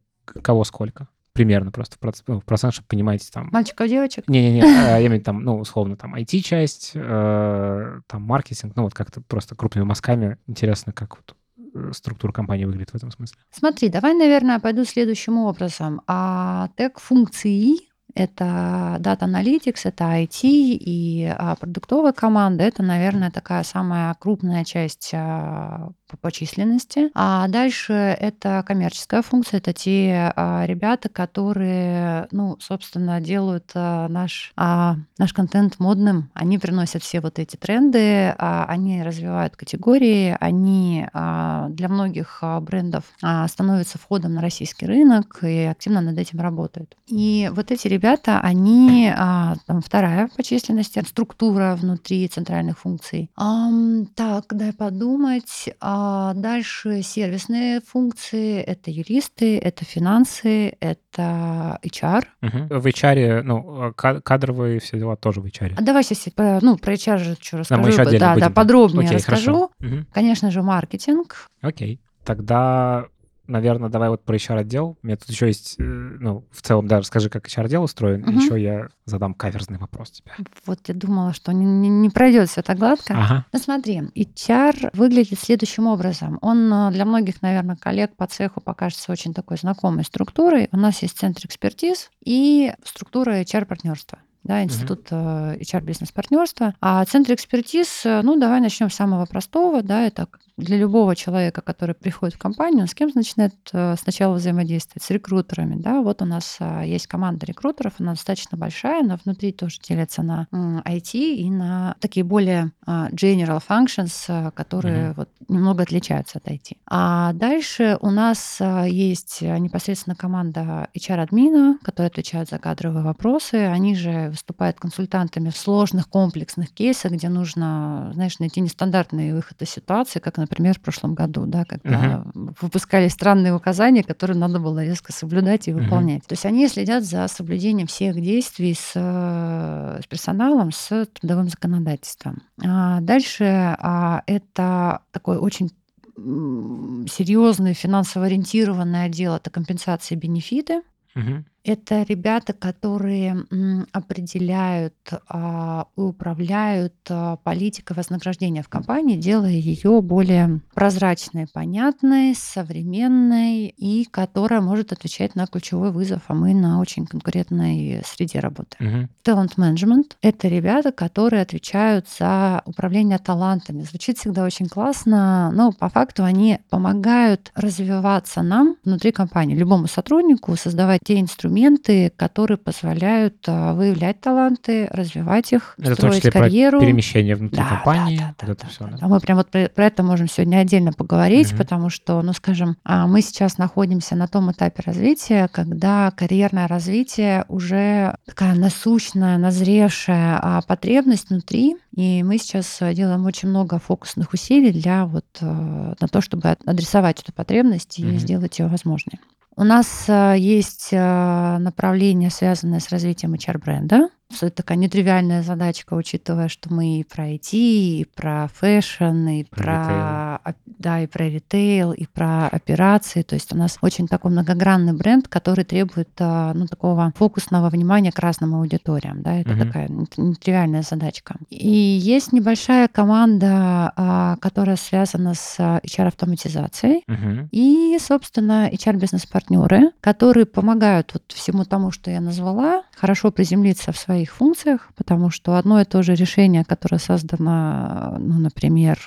кого 0.43 0.65
сколько? 0.65 1.09
Примерно 1.33 1.71
просто 1.71 1.97
в 1.97 1.99
процент, 1.99 2.29
ну, 2.29 2.41
в 2.41 2.45
процент 2.45 2.75
чтобы 2.75 2.89
понимаете 2.89 3.29
там... 3.33 3.49
Мальчиков, 3.53 3.89
девочек? 3.89 4.29
Не-не-не, 4.29 4.63
а, 4.63 4.99
я 4.99 4.99
имею 4.99 5.11
в 5.11 5.15
виду 5.15 5.25
там, 5.25 5.43
ну, 5.43 5.59
условно, 5.59 5.97
там 5.97 6.15
IT-часть, 6.15 6.93
э, 6.95 8.01
там 8.07 8.23
маркетинг, 8.23 8.75
ну, 8.77 8.83
вот 8.83 8.95
как-то 8.95 9.21
просто 9.23 9.55
крупными 9.55 9.85
мазками. 9.85 10.39
Интересно, 10.47 10.93
как 10.93 11.17
вот 11.17 11.37
э, 11.75 11.93
структура 11.93 12.33
компании 12.33 12.65
выглядит 12.65 12.91
в 12.91 12.97
этом 12.97 13.11
смысле. 13.11 13.39
Смотри, 13.51 13.89
давай, 13.89 14.13
наверное, 14.15 14.59
пойду 14.59 14.85
следующим 14.85 15.39
образом. 15.39 16.03
А 16.07 16.69
тег 16.77 16.99
функции 16.99 17.92
это 18.15 18.97
Data 19.01 19.21
Analytics, 19.21 19.81
это 19.85 20.05
IT 20.05 20.41
и 20.43 21.25
а, 21.37 21.57
продуктовая 21.57 22.13
команда. 22.13 22.65
Это, 22.65 22.83
наверное, 22.83 23.31
такая 23.31 23.63
самая 23.63 24.15
крупная 24.15 24.65
часть 24.65 25.11
а, 25.15 25.91
по, 26.21 26.33
численности. 26.33 27.11
А 27.15 27.47
дальше 27.49 27.93
это 27.93 28.65
коммерческая 28.67 29.23
функция, 29.23 29.59
это 29.59 29.73
те 29.73 30.33
а, 30.35 30.65
ребята, 30.67 31.09
которые, 31.09 32.27
ну, 32.31 32.57
собственно, 32.59 33.21
делают 33.21 33.71
а, 33.75 34.09
наш, 34.09 34.53
а, 34.57 34.97
наш 35.19 35.33
контент 35.33 35.79
модным. 35.79 36.31
Они 36.35 36.59
приносят 36.59 37.03
все 37.03 37.21
вот 37.21 37.39
эти 37.39 37.57
тренды, 37.57 38.35
а, 38.39 38.65
они 38.69 39.03
развивают 39.03 39.57
категории, 39.57 40.37
они 40.41 41.07
а, 41.13 41.69
для 41.69 41.89
многих 41.89 42.39
а, 42.41 42.61
брендов 42.61 43.05
а, 43.23 43.47
становятся 43.47 43.99
входом 43.99 44.35
на 44.35 44.41
российский 44.41 44.87
рынок 44.87 45.41
и 45.43 45.65
активно 45.65 46.01
над 46.01 46.19
этим 46.19 46.41
работают. 46.41 46.97
И 47.07 47.51
вот 47.53 47.71
эти 47.71 47.89
ребята, 47.89 48.41
они 48.41 49.13
а, 49.15 49.57
там 49.67 49.83
вторая 49.83 50.29
по 50.35 50.43
численности 50.43 51.03
структура 51.07 51.77
внутри 51.79 52.27
центральных 52.29 52.79
функций. 52.79 53.31
А, 53.37 53.69
так, 54.15 54.47
дай 54.51 54.73
подумать. 54.73 55.69
А, 55.81 56.02
а 56.05 56.35
дальше 56.35 57.03
сервисные 57.03 57.81
функции- 57.81 58.61
это 58.61 58.91
юристы, 58.91 59.57
это 59.57 59.85
финансы, 59.85 60.77
это 60.81 61.79
HR. 61.85 62.25
Угу. 62.43 62.81
В 62.81 62.87
HR, 62.89 63.43
ну, 63.43 63.93
кадровые 63.95 64.81
все 64.81 64.99
дела 64.99 65.15
тоже 65.15 65.41
в 65.41 65.47
HR. 65.47 65.75
А 65.77 65.83
давай 65.83 66.03
сейчас 66.03 66.33
про, 66.35 66.59
ну, 66.61 66.77
про 66.77 66.95
HR 66.95 67.19
же 67.19 67.37
что 67.41 67.59
расскажу. 67.59 67.81
Да, 67.81 67.87
мы 67.87 67.93
еще 67.93 68.19
да, 68.19 68.35
будем. 68.35 68.41
да, 68.41 68.51
подробнее 68.51 69.07
Окей, 69.07 69.19
расскажу. 69.19 69.71
Угу. 69.81 70.07
Конечно 70.13 70.51
же, 70.51 70.63
маркетинг. 70.63 71.47
Окей. 71.61 72.01
Тогда 72.25 73.07
наверное, 73.47 73.91
давай 73.91 74.09
вот 74.09 74.25
про 74.25 74.37
HR-отдел. 74.37 74.99
У 75.03 75.07
меня 75.07 75.17
тут 75.17 75.29
еще 75.29 75.47
есть, 75.47 75.77
э, 75.79 75.83
ну, 75.83 76.45
в 76.51 76.63
целом, 76.63 76.87
да, 76.87 76.99
расскажи, 76.99 77.29
как 77.29 77.47
HR-отдел 77.47 77.83
устроен. 77.83 78.23
Угу. 78.23 78.31
Еще 78.33 78.63
я 78.63 78.89
задам 79.05 79.35
каверзный 79.35 79.79
вопрос 79.79 80.11
тебе. 80.11 80.33
Вот 80.67 80.81
я 80.89 80.95
думала, 80.95 81.33
что 81.33 81.53
не, 81.53 81.65
не, 81.65 81.89
не 81.89 82.11
пройдет 82.11 82.49
все 82.49 82.63
так 82.63 82.79
гладко. 82.79 83.15
Ага. 83.15 83.47
Ну 83.53 83.59
смотри, 83.59 84.01
HR 84.15 84.91
выглядит 84.93 85.39
следующим 85.39 85.87
образом. 85.87 86.39
Он 86.41 86.73
э, 86.73 86.91
для 86.93 87.05
многих, 87.05 87.43
наверное, 87.43 87.77
коллег 87.77 88.15
по 88.17 88.27
цеху 88.27 88.61
покажется 88.61 89.13
очень 89.13 89.35
такой 89.35 89.57
знакомой 89.57 90.05
структурой. 90.05 90.69
У 90.73 90.77
нас 90.77 91.03
есть 91.03 91.19
центр 91.19 91.47
экспертиз 91.47 92.11
и 92.25 92.73
структура 92.85 93.43
HR-партнерства 93.43 94.19
да, 94.45 94.65
институт 94.65 95.07
uh-huh. 95.11 95.61
HR-бизнес-партнерства. 95.61 96.75
А 96.81 97.05
центр 97.05 97.35
экспертиз, 97.35 98.03
ну, 98.05 98.39
давай 98.39 98.61
начнем 98.61 98.91
с 98.91 98.95
самого 98.95 99.27
простого, 99.27 99.83
да, 99.83 100.05
это 100.05 100.27
для 100.63 100.77
любого 100.77 101.17
человека, 101.17 101.61
который 101.61 101.95
приходит 101.95 102.37
в 102.37 102.39
компанию, 102.39 102.83
он 102.83 102.89
с 102.89 102.95
кем 102.95 103.11
начинает 103.15 103.55
э, 103.73 103.97
сначала 104.01 104.35
взаимодействовать? 104.35 105.03
С 105.03 105.11
рекрутерами. 105.11 105.77
Да? 105.77 106.01
Вот 106.01 106.23
у 106.23 106.25
нас 106.25 106.57
э, 106.61 106.83
есть 106.87 107.07
команда 107.07 107.47
рекрутеров, 107.47 107.95
она 107.99 108.13
достаточно 108.13 108.57
большая, 108.57 109.03
но 109.03 109.19
внутри 109.25 109.53
тоже 109.53 109.79
делится 109.83 110.23
на 110.23 110.47
IT 110.53 111.13
и 111.15 111.51
на 111.51 111.97
такие 112.01 112.25
более 112.25 112.73
а, 112.87 113.09
general 113.11 113.63
functions, 113.67 114.53
которые 114.53 115.11
mm-hmm. 115.11 115.15
вот 115.17 115.29
немного 115.49 115.83
отличаются 115.83 116.39
от 116.39 116.47
IT. 116.47 116.77
А 116.87 117.33
дальше 117.33 117.99
у 118.01 118.11
нас 118.11 118.61
есть 118.87 119.43
непосредственно 119.43 120.15
команда 120.15 120.89
HR-админа, 120.97 121.79
которая 121.83 122.11
отвечает 122.11 122.49
за 122.49 122.59
кадровые 122.59 123.05
вопросы. 123.05 123.55
Они 123.55 123.95
же 123.95 124.29
выступают 124.31 124.79
консультантами 124.79 125.51
в 125.51 125.57
сложных 125.57 126.09
комплексных 126.09 126.71
кейсах, 126.71 127.13
где 127.13 127.29
нужно, 127.29 128.11
знаешь, 128.15 128.39
найти 128.39 128.61
нестандартные 128.61 129.35
выходы 129.35 129.67
ситуации, 129.67 130.19
как, 130.19 130.37
например, 130.37 130.52
в 130.59 130.81
прошлом 130.81 131.15
году, 131.15 131.47
да, 131.47 131.65
когда 131.65 132.25
uh-huh. 132.25 132.55
выпускали 132.61 133.09
странные 133.09 133.55
указания, 133.55 134.03
которые 134.03 134.37
надо 134.37 134.59
было 134.59 134.85
резко 134.85 135.13
соблюдать 135.13 135.69
и 135.69 135.73
выполнять. 135.73 136.23
Uh-huh. 136.23 136.29
То 136.29 136.33
есть 136.35 136.47
они 136.47 136.69
следят 136.69 137.05
за 137.05 137.29
соблюдением 137.29 137.87
всех 137.87 138.21
действий 138.21 138.75
с, 138.75 138.93
с 138.93 140.07
персоналом, 140.09 140.73
с 140.73 141.07
трудовым 141.15 141.49
законодательством. 141.49 142.43
А 142.65 143.01
дальше 143.01 143.45
а, 143.45 144.23
это 144.27 145.01
такой 145.11 145.39
очень 145.39 145.71
серьезный 146.17 147.75
финансово 147.75 148.27
ориентированный 148.27 149.05
отдел 149.05 149.35
это 149.35 149.51
компенсации 149.51 150.15
бенефиты. 150.15 150.83
Угу. 151.15 151.45
Это 151.65 152.03
ребята, 152.03 152.53
которые 152.53 153.45
определяют 153.93 154.95
а, 155.29 155.87
и 155.97 156.01
управляют 156.01 156.95
а, 157.09 157.37
политикой 157.37 157.97
вознаграждения 157.97 158.63
в 158.63 158.69
компании, 158.69 159.17
делая 159.17 159.53
ее 159.53 160.03
более 160.03 160.61
прозрачной, 160.75 161.47
понятной, 161.47 162.35
современной 162.35 163.67
и 163.69 164.05
которая 164.11 164.61
может 164.61 164.93
отвечать 164.93 165.37
на 165.37 165.47
ключевой 165.47 165.93
вызов, 165.93 166.23
а 166.27 166.35
мы 166.35 166.53
на 166.53 166.81
очень 166.81 167.07
конкурентной 167.07 168.03
среде 168.05 168.41
работаем. 168.41 169.09
Talent 169.25 169.57
Management— 169.57 170.13
это 170.23 170.49
ребята, 170.49 170.91
которые 170.91 171.43
отвечают 171.43 172.09
за 172.19 172.63
управление 172.67 173.19
талантами. 173.19 173.83
Звучит 173.83 174.19
всегда 174.19 174.45
очень 174.45 174.69
классно, 174.69 175.53
но 175.53 175.71
по 175.71 175.89
факту 175.89 176.25
они 176.25 176.59
помогают 176.71 177.53
развиваться 177.55 178.43
нам 178.43 178.77
внутри 178.85 179.13
компании, 179.13 179.55
любому 179.55 179.87
сотруднику 179.87 180.57
создавать 180.57 181.01
те 181.05 181.21
инструменты, 181.21 181.52
инструменты, 181.53 182.13
которые 182.17 182.59
позволяют 182.59 183.37
а, 183.47 183.75
выявлять 183.75 184.21
таланты, 184.21 184.89
развивать 184.91 185.53
их, 185.53 185.75
это 185.79 185.95
строить 185.95 186.25
в 186.25 186.31
карьеру. 186.31 186.79
Про 186.79 186.87
перемещение 186.87 187.37
внутри 187.37 187.59
да, 187.59 187.69
компании. 187.69 188.19
Да, 188.19 188.35
да, 188.39 188.47
вот 188.47 188.47
да, 188.47 188.53
это 188.53 188.67
все, 188.67 188.85
да, 188.85 188.91
да. 188.91 188.97
да. 188.99 189.09
Мы 189.09 189.21
прям 189.21 189.39
вот 189.39 189.51
про, 189.51 189.69
про 189.69 189.87
это 189.87 190.03
можем 190.03 190.29
сегодня 190.29 190.59
отдельно 190.59 190.93
поговорить, 190.93 191.53
угу. 191.53 191.59
потому 191.59 191.91
что, 191.91 192.23
ну, 192.23 192.33
скажем, 192.33 192.77
а, 192.85 193.07
мы 193.07 193.21
сейчас 193.21 193.59
находимся 193.59 194.17
на 194.17 194.29
том 194.29 194.51
этапе 194.51 194.83
развития, 194.85 195.49
когда 195.53 196.11
карьерное 196.13 196.69
развитие 196.69 197.45
уже 197.49 198.17
такая 198.27 198.55
насущная, 198.55 199.39
назревшая 199.39 200.39
а, 200.41 200.63
потребность 200.63 201.31
внутри, 201.31 201.77
и 201.95 202.23
мы 202.23 202.39
сейчас 202.39 202.79
делаем 202.95 203.27
очень 203.27 203.49
много 203.49 203.79
фокусных 203.79 204.33
усилий 204.33 204.73
для 204.73 205.05
вот 205.05 205.27
на 205.41 206.09
то, 206.11 206.21
чтобы 206.23 206.57
адресовать 206.65 207.21
эту 207.21 207.33
потребность 207.33 207.99
и 207.99 208.07
угу. 208.07 208.17
сделать 208.17 208.59
ее 208.59 208.69
возможной. 208.69 209.21
У 209.57 209.65
нас 209.65 210.05
э, 210.09 210.37
есть 210.39 210.89
э, 210.93 211.59
направление, 211.59 212.31
связанное 212.31 212.81
с 212.81 212.89
развитием 212.89 213.35
HR-бренда. 213.35 214.09
Это 214.41 214.51
такая 214.51 214.79
нетривиальная 214.79 215.43
задачка, 215.43 215.95
учитывая, 215.95 216.49
что 216.49 216.73
мы 216.73 217.01
и 217.01 217.05
про 217.05 217.29
IT, 217.31 217.51
и 217.53 218.07
про 218.15 218.49
fashion, 218.55 219.29
и 219.29 219.45
про, 219.45 220.41
да, 220.67 221.01
и 221.01 221.07
про 221.07 221.29
ритейл, 221.29 221.93
и 221.93 222.07
про 222.07 222.49
операции. 222.49 223.23
То 223.23 223.35
есть 223.35 223.53
у 223.53 223.57
нас 223.57 223.79
очень 223.83 224.09
такой 224.09 224.31
многогранный 224.31 224.93
бренд, 224.93 225.29
который 225.29 225.65
требует 225.65 226.11
а, 226.19 226.53
ну, 226.55 226.67
такого 226.67 227.13
фокусного 227.17 227.69
внимания 227.71 228.13
к 228.13 228.19
разным 228.19 228.55
аудиториям. 228.55 229.23
Да? 229.23 229.37
Это 229.37 229.53
угу. 229.53 229.65
такая 229.65 229.89
нетривиальная 230.17 230.83
задачка. 230.83 231.37
И 231.51 231.69
есть 231.69 232.33
небольшая 232.33 232.89
команда, 232.89 233.93
а, 233.97 234.37
которая 234.37 234.77
связана 234.77 235.35
с 235.35 235.59
HR-автоматизацией. 235.59 237.05
Угу. 237.09 237.49
И, 237.51 237.99
собственно, 238.01 238.69
HR-бизнес-партнеры, 238.71 239.91
которые 240.01 240.47
помогают 240.47 241.13
вот 241.15 241.25
всему 241.29 241.65
тому, 241.65 241.91
что 241.91 242.11
я 242.11 242.21
назвала, 242.21 242.83
хорошо 242.97 243.31
приземлиться 243.31 243.93
в 243.93 243.99
своих 244.23 244.33
функциях, 244.33 244.89
потому 244.97 245.31
что 245.31 245.57
одно 245.57 245.81
и 245.81 245.85
то 245.85 246.03
же 246.03 246.15
решение, 246.15 246.65
которое 246.65 246.99
создано, 246.99 248.17
ну, 248.19 248.39
например, 248.39 248.99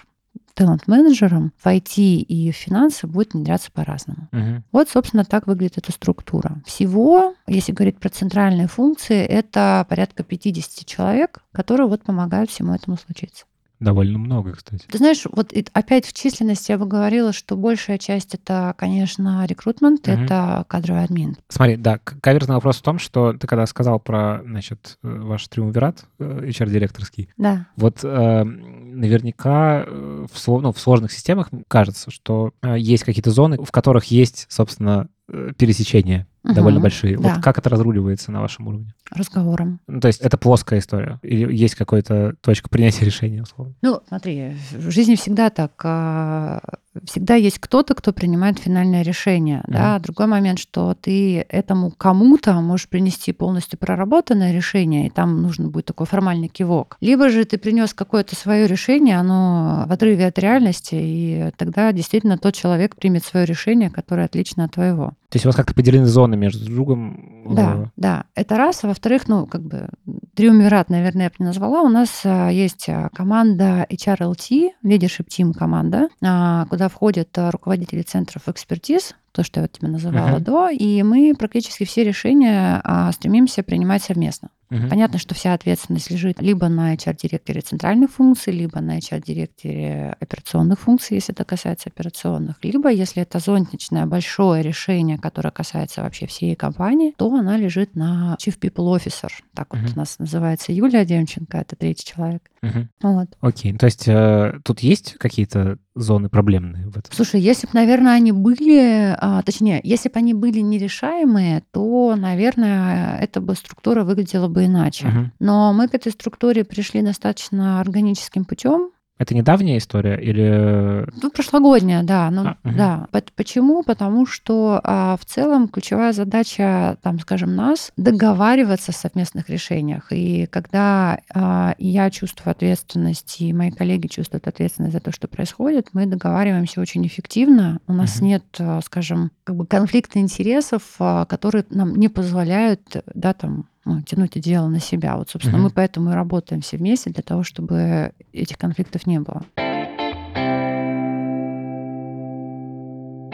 талант-менеджером 0.54 1.52
в 1.58 1.66
IT 1.68 1.98
и 1.98 2.52
в 2.52 2.56
финансы 2.56 3.08
будет 3.08 3.34
внедряться 3.34 3.72
по-разному. 3.72 4.30
Угу. 4.32 4.64
Вот, 4.72 4.90
собственно, 4.90 5.26
так 5.26 5.48
выглядит 5.48 5.78
эта 5.78 5.92
структура. 5.92 6.62
Всего, 6.66 7.36
если 7.48 7.74
говорить 7.74 8.00
про 8.00 8.10
центральные 8.10 8.68
функции, 8.68 9.18
это 9.18 9.86
порядка 9.90 10.24
50 10.24 10.86
человек, 10.86 11.44
которые 11.52 11.88
вот 11.88 12.04
помогают 12.04 12.50
всему 12.50 12.74
этому 12.74 12.98
случиться. 12.98 13.46
Довольно 13.80 14.18
много, 14.18 14.54
кстати. 14.54 14.86
Ты 14.90 14.98
знаешь, 14.98 15.24
вот 15.32 15.54
опять 15.74 16.06
в 16.06 16.14
численности 16.14 16.72
я 16.72 16.78
бы 16.78 16.86
говорила, 16.86 17.34
что 17.34 17.56
большая 17.56 17.98
часть 17.98 18.34
это, 18.34 18.74
конечно, 18.78 19.46
рекрутмент, 19.46 20.08
угу. 20.08 20.18
это 20.18 20.66
кадровый 20.68 21.04
админ. 21.04 21.36
Смотри, 21.50 21.76
да, 21.76 21.98
каверзный 21.98 22.56
вопрос 22.56 22.78
в 22.78 22.82
том, 22.82 23.00
что 23.00 23.34
ты 23.34 23.48
когда 23.48 23.66
сказал 23.66 24.00
про, 24.00 24.42
значит, 24.44 24.98
э, 25.04 25.08
ваш 25.08 25.48
триумвират 25.48 26.06
HR-директорский, 26.20 27.30
да. 27.38 27.68
вот 27.76 28.04
э, 28.04 28.44
наверняка 28.44 29.84
э, 29.86 30.26
в, 30.32 30.48
ну, 30.48 30.72
в 30.72 30.80
сложных 30.80 31.12
системах 31.12 31.50
кажется, 31.68 32.12
что 32.12 32.54
э, 32.62 32.76
есть 32.78 33.04
какие-то 33.04 33.32
зоны, 33.32 33.58
в 33.64 33.72
которых 33.72 34.06
есть, 34.06 34.46
собственно, 34.50 35.10
Э, 35.28 35.52
пересечения 35.58 36.28
угу, 36.46 36.54
довольно 36.54 36.80
большие. 36.80 37.18
Да. 37.18 37.34
Вот 37.34 37.44
как 37.44 37.58
это 37.58 37.70
разруливается 37.70 38.32
на 38.32 38.42
вашем 38.42 38.68
уровне? 38.68 38.94
Разговором. 39.12 39.80
Ну, 39.88 40.00
то 40.00 40.08
есть 40.08 40.22
это 40.22 40.38
плоская 40.38 40.80
история? 40.80 41.20
Или 41.22 41.54
есть 41.54 41.76
какая-то 41.76 42.36
точка 42.42 42.70
принятия 42.70 43.06
решения, 43.06 43.42
условно? 43.42 43.74
Ну, 43.82 44.02
смотри, 44.08 44.56
в 44.72 44.90
жизни 44.92 45.16
всегда 45.16 45.50
так. 45.50 45.74
А, 45.84 46.62
всегда 47.04 47.36
есть 47.36 47.60
кто-то, 47.60 47.94
кто 47.94 48.14
принимает 48.14 48.60
финальное 48.60 49.02
решение. 49.02 49.64
Mm-hmm. 49.68 49.74
Да? 49.74 50.00
Другой 50.00 50.28
момент, 50.28 50.60
что 50.60 50.96
ты 51.00 51.46
этому 51.50 51.92
кому-то 51.92 52.54
можешь 52.54 52.88
принести 52.88 53.34
полностью 53.34 53.78
проработанное 53.78 54.54
решение, 54.54 55.08
и 55.08 55.10
там 55.10 55.42
нужно 55.42 55.70
будет 55.70 55.86
такой 55.86 56.08
формальный 56.08 56.48
кивок. 56.48 56.98
Либо 57.02 57.30
же 57.30 57.46
ты 57.46 57.58
принес 57.58 57.94
какое-то 57.94 58.36
свое 58.36 58.68
решение, 58.68 59.18
оно 59.18 59.86
в 59.88 59.92
отрыве 59.92 60.28
от 60.28 60.40
реальности, 60.40 60.96
и 60.96 61.52
тогда 61.58 61.92
действительно 61.92 62.38
тот 62.38 62.54
человек 62.54 62.96
примет 62.96 63.26
свое 63.26 63.46
решение, 63.46 63.90
которое 63.90 64.26
отлично 64.26 64.66
от 64.66 64.74
твоего. 64.74 65.14
То 65.30 65.38
есть 65.38 65.46
у 65.46 65.50
вас 65.50 65.56
как-то 65.56 65.74
поделены 65.74 66.06
зоны 66.06 66.38
между 66.38 66.66
другом? 66.66 67.44
Да, 67.50 67.76
э, 67.76 67.86
да, 67.98 68.26
это 68.36 68.58
раз. 68.58 68.84
А 68.84 68.88
во-вторых, 68.88 69.28
ну, 69.28 69.48
как 69.48 69.62
бы 69.62 69.90
триумвират, 70.36 70.90
наверное, 70.90 71.26
я 71.26 71.30
бы 71.30 71.36
не 71.40 71.46
назвала. 71.46 71.82
У 71.82 71.90
нас 71.90 72.22
а, 72.24 72.50
есть 72.50 72.88
а, 72.90 73.10
команда 73.14 73.86
HRLT, 73.90 74.72
Leadership 74.84 75.28
Team 75.28 75.54
команда, 75.54 76.10
а, 76.24 76.66
куда 76.68 76.90
входят 76.90 77.30
руководители 77.36 78.02
центров 78.04 78.48
экспертиз, 78.48 79.16
то, 79.32 79.44
что 79.44 79.60
я 79.60 79.64
вот 79.64 79.72
тебе 79.74 79.90
называла 79.90 80.38
uh-huh. 80.38 80.40
до, 80.40 80.70
и 80.70 81.04
мы 81.04 81.34
практически 81.38 81.84
все 81.84 82.04
решения 82.04 82.80
а, 82.84 83.12
стремимся 83.12 83.64
принимать 83.64 84.04
совместно. 84.04 84.50
Uh-huh. 84.70 84.90
Понятно, 84.90 85.20
что 85.20 85.36
вся 85.36 85.54
ответственность 85.54 86.10
лежит 86.10 86.42
либо 86.42 86.68
на 86.68 86.96
HR-директоре 86.96 87.62
центральных 87.62 88.12
функций, 88.12 88.54
либо 88.54 88.80
на 88.82 88.98
HR-директоре 88.98 90.16
операционных 90.20 90.80
функций, 90.80 91.16
если 91.16 91.34
это 91.34 91.44
касается 91.44 91.90
операционных, 91.90 92.58
либо, 92.64 92.90
если 92.90 93.22
это 93.22 93.40
зонтичное 93.40 94.06
большое 94.06 94.64
решение, 94.64 95.18
которое 95.18 95.52
касается 95.52 96.02
вообще 96.02 96.26
всей 96.26 96.56
компании, 96.56 97.14
то 97.18 97.34
она 97.34 97.58
лежит 97.58 97.96
на 97.96 98.38
Chief 98.40 98.58
People 98.60 98.96
Officer. 98.96 99.30
Так 99.54 99.74
uh-huh. 99.74 99.82
вот 99.82 99.94
у 99.96 100.00
нас 100.00 100.20
называется 100.20 100.72
Юлия 100.72 101.06
Демченко, 101.06 101.58
это 101.58 101.76
третий 101.76 102.06
человек. 102.06 102.42
Uh-huh. 102.62 102.88
Вот. 103.02 103.28
Окей, 103.42 103.74
то 103.78 103.86
есть 103.86 104.08
э, 104.08 104.60
тут 104.64 104.80
есть 104.80 105.14
какие-то 105.20 105.78
зоны 105.96 106.30
проблемные 106.30 106.88
в 106.88 106.98
этом? 106.98 107.12
Слушай, 107.12 107.42
если 107.42 107.68
бы, 107.68 107.74
наверное, 107.74 108.14
они 108.14 108.32
были, 108.32 109.16
а, 109.18 109.42
точнее, 109.44 109.80
если 109.84 110.10
бы 110.10 110.20
они 110.20 110.34
были 110.34 110.60
нерешаемые, 110.60 111.64
то, 111.72 112.16
наверное, 112.16 113.18
эта 113.20 113.42
бы 113.42 113.56
структура 113.56 114.04
выглядела 114.04 114.48
бы 114.56 114.66
иначе. 114.66 115.08
Угу. 115.08 115.32
Но 115.40 115.74
мы 115.74 115.88
к 115.88 115.94
этой 115.94 116.12
структуре 116.12 116.64
пришли 116.64 117.02
достаточно 117.02 117.80
органическим 117.80 118.46
путем. 118.46 118.92
Это 119.18 119.34
недавняя 119.34 119.78
история 119.78 120.20
или... 120.22 121.08
Ну, 121.22 121.30
прошлогодняя, 121.32 122.04
да. 122.04 122.30
Ну, 122.32 122.48
а, 122.48 122.58
угу. 122.66 122.76
да. 122.76 123.08
Почему? 123.36 123.82
Потому 123.82 124.26
что 124.26 124.82
а, 124.84 125.16
в 125.18 125.24
целом 125.24 125.70
ключевая 125.70 126.12
задача, 126.12 126.98
там, 127.02 127.20
скажем, 127.20 127.56
нас 127.56 127.94
договариваться 127.96 128.92
в 128.92 128.96
совместных 128.96 129.50
решениях. 129.50 130.08
И 130.12 130.48
когда 130.48 131.20
а, 131.34 131.76
я 131.78 132.12
чувствую 132.12 132.52
ответственность, 132.52 133.40
и 133.40 133.54
мои 133.54 133.72
коллеги 133.72 134.08
чувствуют 134.08 134.50
ответственность 134.50 134.94
за 134.94 135.00
то, 135.00 135.14
что 135.14 135.30
происходит, 135.30 135.90
мы 135.94 136.08
договариваемся 136.08 136.82
очень 136.82 137.08
эффективно. 137.08 137.80
У 137.88 137.94
нас 137.94 138.18
угу. 138.18 138.26
нет, 138.26 138.44
а, 138.60 138.82
скажем, 138.82 139.32
как 139.46 139.56
бы 139.56 139.66
конфликта 139.66 140.20
интересов, 140.20 140.82
а, 141.00 141.26
которые 141.26 141.64
нам 141.70 141.96
не 141.96 142.10
позволяют, 142.10 142.82
да, 143.14 143.34
там, 143.34 143.70
тянуть 144.06 144.36
одеяло 144.38 144.68
на 144.68 144.80
себя. 144.80 145.18
Вот, 145.18 145.30
собственно, 145.30 145.58
угу. 145.58 145.66
мы 145.66 145.70
поэтому 145.70 146.12
и 146.12 146.14
работаем 146.14 146.62
все 146.62 146.78
вместе 146.78 147.12
для 147.12 147.24
того, 147.24 147.44
чтобы 147.44 148.12
этих 148.34 148.58
конфликтов 148.58 149.06
не 149.06 149.20
было. 149.20 149.44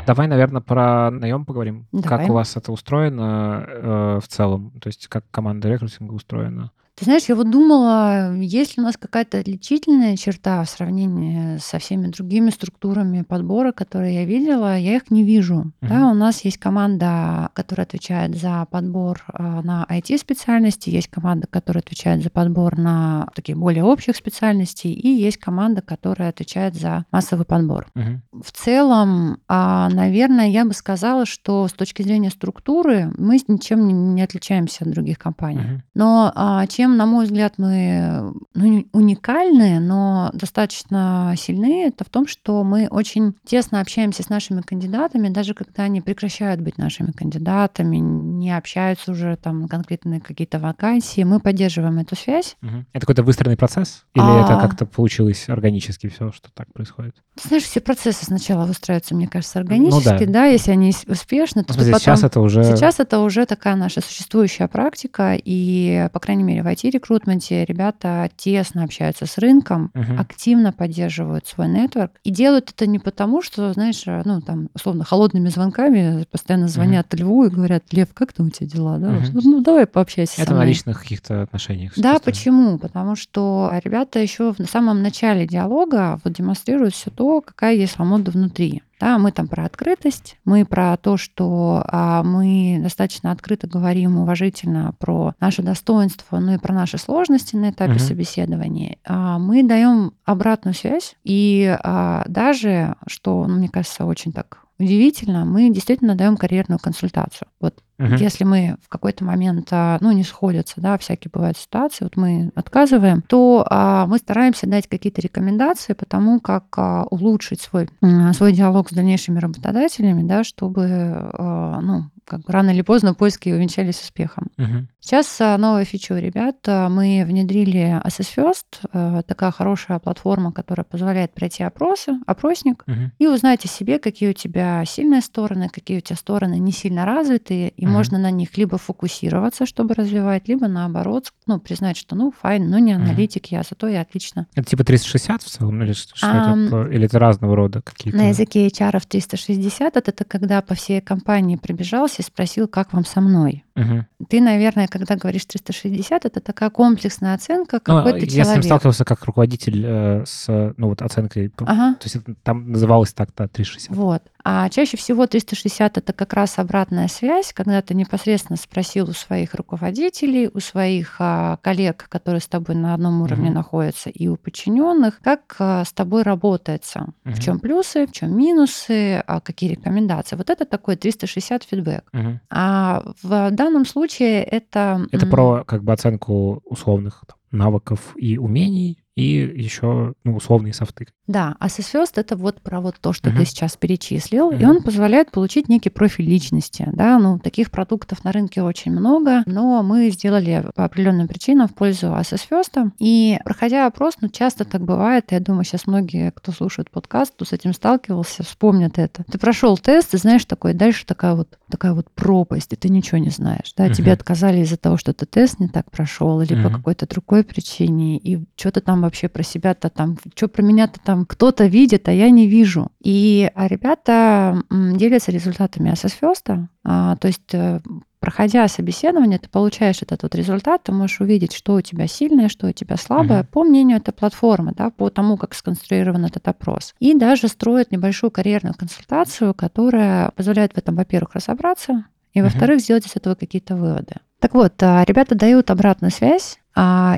Давай, 0.06 0.28
наверное, 0.28 0.62
про 0.62 1.12
наем 1.12 1.46
поговорим. 1.46 1.88
Давай. 1.92 2.08
Как 2.08 2.30
у 2.30 2.34
вас 2.34 2.58
это 2.58 2.72
устроено 2.72 3.66
э, 3.68 4.20
в 4.22 4.28
целом? 4.28 4.72
То 4.82 4.88
есть 4.88 5.08
как 5.08 5.24
команда 5.32 5.70
рекрутинга 5.70 6.14
устроена? 6.14 6.72
Ты 7.02 7.06
знаешь, 7.06 7.24
я 7.30 7.36
вот 7.36 7.50
думала, 7.50 8.32
есть 8.36 8.78
ли 8.78 8.84
у 8.84 8.86
нас 8.86 8.96
какая-то 8.96 9.40
отличительная 9.40 10.16
черта 10.18 10.64
в 10.64 10.70
сравнении 10.70 11.58
со 11.58 11.80
всеми 11.80 12.10
другими 12.10 12.52
структурами 12.52 13.24
подбора, 13.24 13.72
которые 13.72 14.14
я 14.14 14.26
видела. 14.26 14.78
Я 14.78 14.98
их 14.98 15.10
не 15.10 15.24
вижу. 15.24 15.74
Uh-huh. 15.82 15.90
Да, 15.90 16.12
у 16.12 16.14
нас 16.14 16.46
есть 16.46 16.60
команда, 16.60 17.50
которая 17.54 17.88
отвечает 17.88 18.38
за 18.38 18.68
подбор 18.70 19.24
а, 19.34 19.64
на 19.64 19.88
IT-специальности, 19.90 20.92
есть 20.92 21.08
команда, 21.08 21.48
которая 21.48 21.82
отвечает 21.82 22.22
за 22.22 22.30
подбор 22.30 22.78
на 22.78 23.28
такие 23.34 23.58
более 23.58 23.84
общих 23.84 24.16
специальностей, 24.16 24.94
и 24.94 25.08
есть 25.08 25.38
команда, 25.38 25.82
которая 25.82 26.30
отвечает 26.30 26.76
за 26.76 27.06
массовый 27.12 27.48
подбор. 27.48 27.88
Uh-huh. 27.96 28.20
В 28.44 28.52
целом, 28.52 29.40
а, 29.48 29.90
наверное, 29.90 30.50
я 30.50 30.66
бы 30.66 30.74
сказала, 30.74 31.26
что 31.26 31.68
с 31.68 31.74
точки 31.74 32.04
зрения 32.04 32.30
структуры 32.30 33.12
мы 33.18 33.40
ничем 33.48 34.14
не 34.14 34.22
отличаемся 34.22 34.86
от 34.86 34.92
других 34.92 35.18
компаний. 35.18 35.62
Uh-huh. 35.62 35.82
Но 35.96 36.32
а, 36.36 36.68
чем 36.68 36.91
чем, 36.92 36.98
на 36.98 37.06
мой 37.06 37.26
взгляд, 37.26 37.54
мы 37.58 38.34
ну, 38.54 38.86
уникальны, 38.92 39.80
но 39.80 40.30
достаточно 40.34 41.34
сильны, 41.38 41.88
это 41.88 42.04
в 42.04 42.10
том, 42.10 42.28
что 42.28 42.64
мы 42.64 42.88
очень 42.90 43.34
тесно 43.46 43.82
общаемся 43.82 44.24
с 44.24 44.30
нашими 44.30 44.62
кандидатами, 44.62 45.30
даже 45.30 45.54
когда 45.54 45.84
они 45.84 46.02
прекращают 46.02 46.62
быть 46.62 46.78
нашими 46.78 47.12
кандидатами, 47.12 47.98
не 47.98 48.56
общаются 48.56 49.12
уже 49.12 49.38
там 49.38 49.68
конкретные 49.68 50.20
какие-то 50.20 50.60
вакансии, 50.60 51.24
мы 51.24 51.40
поддерживаем 51.40 52.00
эту 52.00 52.16
связь. 52.16 52.58
Угу. 52.62 52.86
Это 52.94 53.00
какой-то 53.02 53.24
выстроенный 53.24 53.58
процесс? 53.58 54.06
Или 54.14 54.24
а... 54.24 54.44
это 54.44 54.60
как-то 54.60 54.86
получилось 54.86 55.48
органически 55.48 56.10
все, 56.10 56.32
что 56.32 56.50
так 56.54 56.72
происходит? 56.74 57.16
Знаешь, 57.42 57.64
все 57.64 57.80
процессы 57.80 58.26
сначала 58.26 58.66
выстраиваются, 58.66 59.16
мне 59.16 59.28
кажется, 59.28 59.60
органически, 59.60 60.10
ну, 60.10 60.20
да. 60.20 60.26
да, 60.26 60.46
если 60.46 60.72
они 60.72 60.94
успешны, 61.08 61.64
то 61.64 61.74
ну, 61.74 61.80
потом... 61.86 62.00
сейчас 62.00 62.24
это 62.24 62.40
уже... 62.42 62.64
Сейчас 62.64 63.00
это 63.00 63.20
уже 63.20 63.46
такая 63.46 63.76
наша 63.76 64.02
существующая 64.02 64.68
практика, 64.68 65.38
и, 65.38 66.10
по 66.12 66.20
крайней 66.20 66.44
мере, 66.44 66.64
в 66.64 66.68
IT-рекрутменте 66.72 67.66
ребята 67.66 68.30
тесно 68.36 68.84
общаются 68.84 69.26
с 69.26 69.38
рынком, 69.38 69.92
uh-huh. 69.94 70.20
активно 70.20 70.72
поддерживают 70.72 71.48
свой 71.48 71.68
нетворк 71.68 72.12
и 72.24 72.32
делают 72.32 72.72
это 72.72 72.88
не 72.88 73.00
потому, 73.00 73.42
что, 73.42 73.74
знаешь, 73.74 74.04
ну, 74.06 74.42
там, 74.42 74.70
условно, 74.74 75.04
холодными 75.04 75.50
звонками 75.50 76.26
постоянно 76.32 76.68
звонят 76.68 77.14
uh-huh. 77.14 77.20
Льву 77.20 77.46
и 77.46 77.50
говорят, 77.50 77.84
Лев, 77.92 78.10
как 78.14 78.34
там 78.34 78.48
у 78.48 78.50
тебя 78.50 78.68
дела? 78.68 78.98
Да? 78.98 79.08
Uh-huh. 79.18 79.40
Ну, 79.44 79.62
давай 79.62 79.86
пообщайся 79.86 80.42
Это 80.42 80.54
на 80.54 80.66
личных 80.66 81.02
каких-то 81.02 81.44
отношениях. 81.44 81.94
Да, 81.98 82.20
почему? 82.20 82.78
Потому 82.78 83.16
что 83.16 83.72
ребята 83.84 84.20
еще 84.20 84.54
в 84.58 84.66
самом 84.66 85.02
начале 85.02 85.48
диалога 85.48 86.20
вот 86.24 86.34
демонстрируют 86.34 86.94
все 86.94 87.10
то, 87.10 87.42
какая 87.42 87.76
есть 87.76 87.94
свобода 87.94 88.32
внутри. 88.32 88.84
Да, 89.02 89.18
мы 89.18 89.32
там 89.32 89.48
про 89.48 89.66
открытость, 89.66 90.38
мы 90.46 90.64
про 90.64 90.96
то, 90.96 91.18
что 91.18 91.84
а, 91.88 92.22
мы 92.22 92.80
достаточно 92.84 93.32
открыто 93.32 93.68
говорим 93.68 94.20
уважительно 94.20 94.94
про 95.00 95.34
наше 95.40 95.64
достоинство, 95.64 96.38
ну 96.38 96.54
и 96.54 96.60
про 96.60 96.72
наши 96.72 97.00
сложности 97.00 97.56
на 97.56 97.72
этапе 97.72 97.94
угу. 97.94 98.00
собеседования. 98.00 99.00
А, 99.04 99.40
мы 99.40 99.64
даем 99.64 100.14
обратную 100.24 100.76
связь, 100.76 101.16
и 101.24 101.76
а, 101.84 102.24
даже, 102.28 102.96
что, 103.08 103.48
ну, 103.48 103.56
мне 103.56 103.70
кажется, 103.70 104.06
очень 104.06 104.34
так 104.34 104.60
удивительно, 104.82 105.46
мы 105.46 105.70
действительно 105.70 106.16
даем 106.16 106.38
карьерную 106.38 106.80
консультацию. 106.80 107.48
Вот 107.60 107.76
Мгм. 107.98 108.16
если 108.16 108.44
мы 108.44 108.78
в 108.84 108.90
какой-то 108.90 109.24
момент, 109.24 109.68
а, 109.72 109.98
ну, 110.02 110.12
не 110.12 110.24
сходятся, 110.24 110.82
да, 110.82 110.98
всякие 110.98 111.30
бывают 111.32 111.58
ситуации, 111.58 112.04
вот 112.04 112.18
мы 112.18 112.52
отказываем, 112.56 113.22
то 113.22 113.66
а, 113.70 114.08
мы 114.08 114.18
стараемся 114.18 114.68
дать 114.68 114.88
какие-то 114.88 115.22
рекомендации 115.22 115.94
по 115.94 116.06
тому, 116.06 116.40
как 116.40 116.66
а, 116.78 117.04
улучшить 117.12 117.62
свой, 117.62 117.90
м, 118.02 118.34
свой 118.34 118.54
диалог 118.54 118.90
с 118.90 118.94
дальнейшими 118.94 119.38
работодателями, 119.40 120.24
да, 120.28 120.44
чтобы, 120.44 120.88
а, 120.90 121.80
ну, 121.82 122.06
как 122.26 122.42
бы 122.42 122.54
рано 122.54 122.70
или 122.72 122.82
поздно 122.82 123.14
поиски 123.14 123.50
увенчались 123.50 124.02
успехом. 124.02 124.48
Мгм. 124.58 124.88
Сейчас 125.00 125.36
а, 125.42 125.58
новая 125.58 125.84
фича 125.86 126.14
у 126.14 126.18
ребят. 126.18 126.58
а, 126.68 126.88
Мы 126.90 127.24
внедрили 127.26 128.00
Assess 128.06 128.30
First, 128.36 128.66
а, 128.94 129.22
такая 129.24 129.52
хорошая 129.52 130.00
платформа, 130.00 130.52
которая 130.52 130.84
позволяет 130.84 131.34
пройти 131.34 131.64
опросы, 131.64 132.14
опросник, 132.28 132.84
Мгм. 132.88 133.12
и 133.20 133.28
узнать 133.28 133.66
о 133.66 133.68
себе, 133.68 134.00
какие 134.00 134.30
у 134.30 134.34
тебя 134.34 134.84
сильные 134.86 135.22
стороны, 135.22 135.70
какие 135.70 135.98
у 135.98 136.02
тебя 136.02 136.16
стороны 136.16 136.60
не 136.60 136.72
сильно 136.72 137.06
развитые, 137.06 137.70
и 137.70 137.86
Мгм. 137.86 137.94
можно 137.94 138.18
на 138.20 138.32
них 138.32 138.58
либо 138.58 138.78
фокусироваться, 138.78 139.66
чтобы 139.66 139.94
развивать, 139.96 140.48
либо 140.48 140.68
наоборот, 140.68 141.34
ну, 141.48 141.60
признать, 141.60 141.98
что, 141.98 142.16
ну, 142.16 142.32
fine, 142.32 142.70
ну, 142.70 142.78
не 142.78 142.94
аналитик 142.94 143.48
я, 143.48 143.64
зато 143.68 143.88
я 143.88 144.02
отлично. 144.02 144.48
Это 144.56 144.70
типа 144.70 144.84
360 144.84 145.42
в 145.44 145.48
целом, 145.50 145.82
или 145.84 145.94
что, 145.94 146.14
Ам, 146.22 146.66
это? 146.68 146.88
Или 146.92 147.06
это 147.06 147.20
разного 147.20 147.56
рода 147.56 147.82
какие-то? 147.82 148.18
На 148.18 148.30
языке 148.30 148.68
HR 148.68 149.00
в 149.00 149.06
360 149.08 149.98
это 149.98 150.12
ты 150.12 150.24
когда 150.24 150.62
по 150.62 150.76
всей 150.76 151.02
компании 151.02 151.56
пробежался 151.56 152.21
и 152.22 152.24
спросил, 152.24 152.68
как 152.68 152.94
вам 152.94 153.04
со 153.04 153.20
мной. 153.20 153.64
Мгм. 153.76 154.06
Ты, 154.30 154.42
наверное, 154.42 154.88
когда 154.88 155.16
говоришь 155.16 155.46
360, 155.46 156.26
это 156.26 156.40
такая 156.42 156.70
комплексная 156.70 157.34
оценка, 157.36 157.80
Ну, 157.88 157.96
какой 157.98 158.14
ты 158.20 158.26
я 158.26 158.30
с 158.30 158.34
ним 158.36 158.44
человек. 158.46 158.64
сталкивался 158.66 159.06
как 159.06 159.24
руководитель 159.26 159.84
э, 159.86 160.24
с, 160.26 160.74
ну, 160.78 160.90
вот 160.90 161.02
оценкой. 161.02 161.52
Ага. 161.60 161.96
То 161.96 162.04
есть 162.06 162.16
это 162.18 162.36
там 162.44 162.72
называлось 162.72 163.14
так-то 163.14 163.48
360. 163.48 163.96
Вот. 163.96 164.24
А 164.44 164.70
чаще 164.70 164.98
всего 164.98 165.28
360 165.28 165.98
это 166.00 166.14
как 166.14 166.34
раз 166.34 166.58
обратная 166.58 167.08
связь, 167.08 167.54
когда 167.54 167.82
ты 167.82 167.94
непосредственно 167.94 168.58
спросил 168.58 169.10
у 169.10 169.14
своих 169.14 169.54
руководителей, 169.54 170.50
у 170.52 170.60
своих 170.60 171.16
а, 171.20 171.58
коллег, 171.62 172.08
которые 172.10 172.42
с 172.42 172.48
тобой 172.48 172.76
на 172.76 172.94
одном 172.96 173.22
уровне 173.22 173.46
Мгм. 173.46 173.54
находятся, 173.56 174.10
и 174.10 174.28
у 174.28 174.36
подчиненных, 174.38 175.20
как 175.22 175.56
а, 175.60 175.86
с 175.86 175.94
тобой 175.94 176.24
работается, 176.24 177.08
Мгм. 177.24 177.34
в 177.36 177.40
чем 177.40 177.60
плюсы, 177.60 178.08
в 178.08 178.12
чем 178.12 178.36
минусы, 178.38 179.24
а 179.28 179.40
какие 179.42 179.72
рекомендации. 179.72 180.36
Вот 180.36 180.50
это 180.50 180.66
такой 180.66 180.96
360 180.96 181.64
фидбэк. 181.64 182.04
Мгм. 182.12 182.40
А 182.50 183.04
в 183.22 183.52
данном 183.66 183.86
случае 183.86 184.44
это... 184.44 185.06
Это 185.12 185.26
про 185.26 185.64
как 185.66 185.84
бы 185.84 185.94
оценку 185.94 186.62
условных 186.66 187.24
там, 187.28 187.38
навыков 187.52 188.14
и 188.16 188.38
умений, 188.38 189.01
и 189.16 189.24
еще 189.24 190.14
ну, 190.24 190.36
условные 190.36 190.74
софты. 190.74 191.08
Да, 191.28 191.56
а 191.60 191.68
First 191.68 192.14
это 192.16 192.36
вот 192.36 192.62
про 192.62 192.80
вот 192.82 192.96
то, 193.00 193.14
что 193.14 193.30
Мгм. 193.30 193.40
ты 193.40 193.46
сейчас 193.46 193.76
перечислил, 193.78 194.52
и 194.52 194.56
Мгм. 194.56 194.70
он 194.70 194.84
позволяет 194.84 195.32
получить 195.32 195.70
некий 195.70 195.90
профиль 195.90 196.26
личности. 196.26 196.88
Да? 196.94 197.20
Ну, 197.20 197.40
таких 197.40 197.72
продуктов 197.72 198.24
на 198.24 198.32
рынке 198.32 198.62
очень 198.62 198.92
много, 198.92 199.44
но 199.46 199.84
мы 199.84 200.10
сделали 200.10 200.66
по 200.76 200.86
определенным 200.86 201.28
причинам 201.28 201.68
в 201.68 201.74
пользу 201.74 202.08
First. 202.08 202.92
И 203.00 203.40
проходя 203.44 203.88
опрос, 203.88 204.16
ну, 204.22 204.30
часто 204.30 204.66
так 204.66 204.82
бывает, 204.84 205.32
я 205.32 205.40
думаю, 205.40 205.64
сейчас 205.64 205.88
многие, 205.88 206.32
кто 206.32 206.52
слушает 206.52 206.90
подкаст, 206.90 207.34
кто 207.34 207.46
с 207.46 207.54
этим 207.54 207.74
сталкивался, 207.74 208.44
вспомнят 208.44 208.98
это. 208.98 209.24
Ты 209.30 209.38
прошел 209.38 209.78
тест, 209.78 210.14
и 210.14 210.18
знаешь, 210.18 210.46
такой, 210.46 210.74
дальше 210.74 211.06
такая 211.06 211.36
вот, 211.36 211.58
такая 211.70 211.94
вот 211.94 212.10
пропасть, 212.12 212.74
и 212.74 212.76
ты 212.76 212.90
ничего 212.90 213.18
не 213.18 213.30
знаешь. 213.30 213.74
Да? 213.78 213.90
Тебе 213.90 214.12
Мгм. 214.12 214.14
отказали 214.14 214.60
из-за 214.62 214.78
того, 214.78 214.98
что 214.98 215.14
ты 215.14 215.26
тест 215.26 215.60
не 215.60 215.68
так 215.68 215.90
прошел, 215.92 216.42
или 216.42 216.54
по 216.56 216.70
Мгм. 216.70 216.78
какой-то 216.78 217.08
другой 217.08 217.44
причине, 217.44 218.18
и 218.18 218.40
что 218.56 218.72
ты 218.72 218.82
там 219.02 219.04
вообще 219.04 219.28
про 219.28 219.44
себя-то 219.44 219.90
там, 219.90 220.18
что 220.36 220.48
про 220.48 220.62
меня-то 220.62 221.00
там 221.04 221.26
кто-то 221.26 221.66
видит, 221.66 222.08
а 222.08 222.12
я 222.12 222.30
не 222.30 222.48
вижу. 222.48 222.90
И 223.04 223.50
а 223.56 223.68
ребята 223.68 224.64
делятся 224.70 225.32
результатами 225.32 225.92
Assess 225.92 226.68
а, 226.84 227.16
то 227.18 227.28
есть 227.28 227.54
э, 227.54 227.80
проходя 228.20 228.68
собеседование, 228.68 229.38
ты 229.38 229.50
получаешь 229.50 230.02
этот 230.02 230.24
вот 230.24 230.36
результат, 230.36 230.84
ты 230.84 230.92
можешь 230.92 231.22
увидеть, 231.22 231.54
что 231.54 231.76
у 231.76 231.82
тебя 231.82 232.08
сильное, 232.08 232.50
что 232.50 232.68
у 232.68 232.72
тебя 232.72 232.98
слабое, 232.98 233.40
Мгм. 233.40 233.48
по 233.52 233.64
мнению 233.64 233.98
этой 233.98 234.14
платформы, 234.14 234.74
да, 234.76 234.90
по 234.90 235.10
тому, 235.10 235.38
как 235.38 235.54
сконструирован 235.54 236.26
этот 236.26 236.48
опрос. 236.48 236.96
И 237.00 237.14
даже 237.14 237.48
строят 237.48 237.92
небольшую 237.92 238.32
карьерную 238.32 238.76
консультацию, 238.76 239.54
которая 239.54 240.32
позволяет 240.36 240.74
в 240.74 240.78
этом, 240.78 240.96
во-первых, 240.96 241.36
разобраться, 241.36 242.06
и, 242.34 242.42
во-вторых, 242.42 242.80
сделать 242.80 243.06
из 243.06 243.16
этого 243.16 243.36
какие-то 243.36 243.76
выводы. 243.76 244.16
Так 244.40 244.56
вот, 244.56 244.74
а, 244.82 245.04
ребята 245.06 245.36
дают 245.36 245.70
обратную 245.70 246.12
связь, 246.12 246.61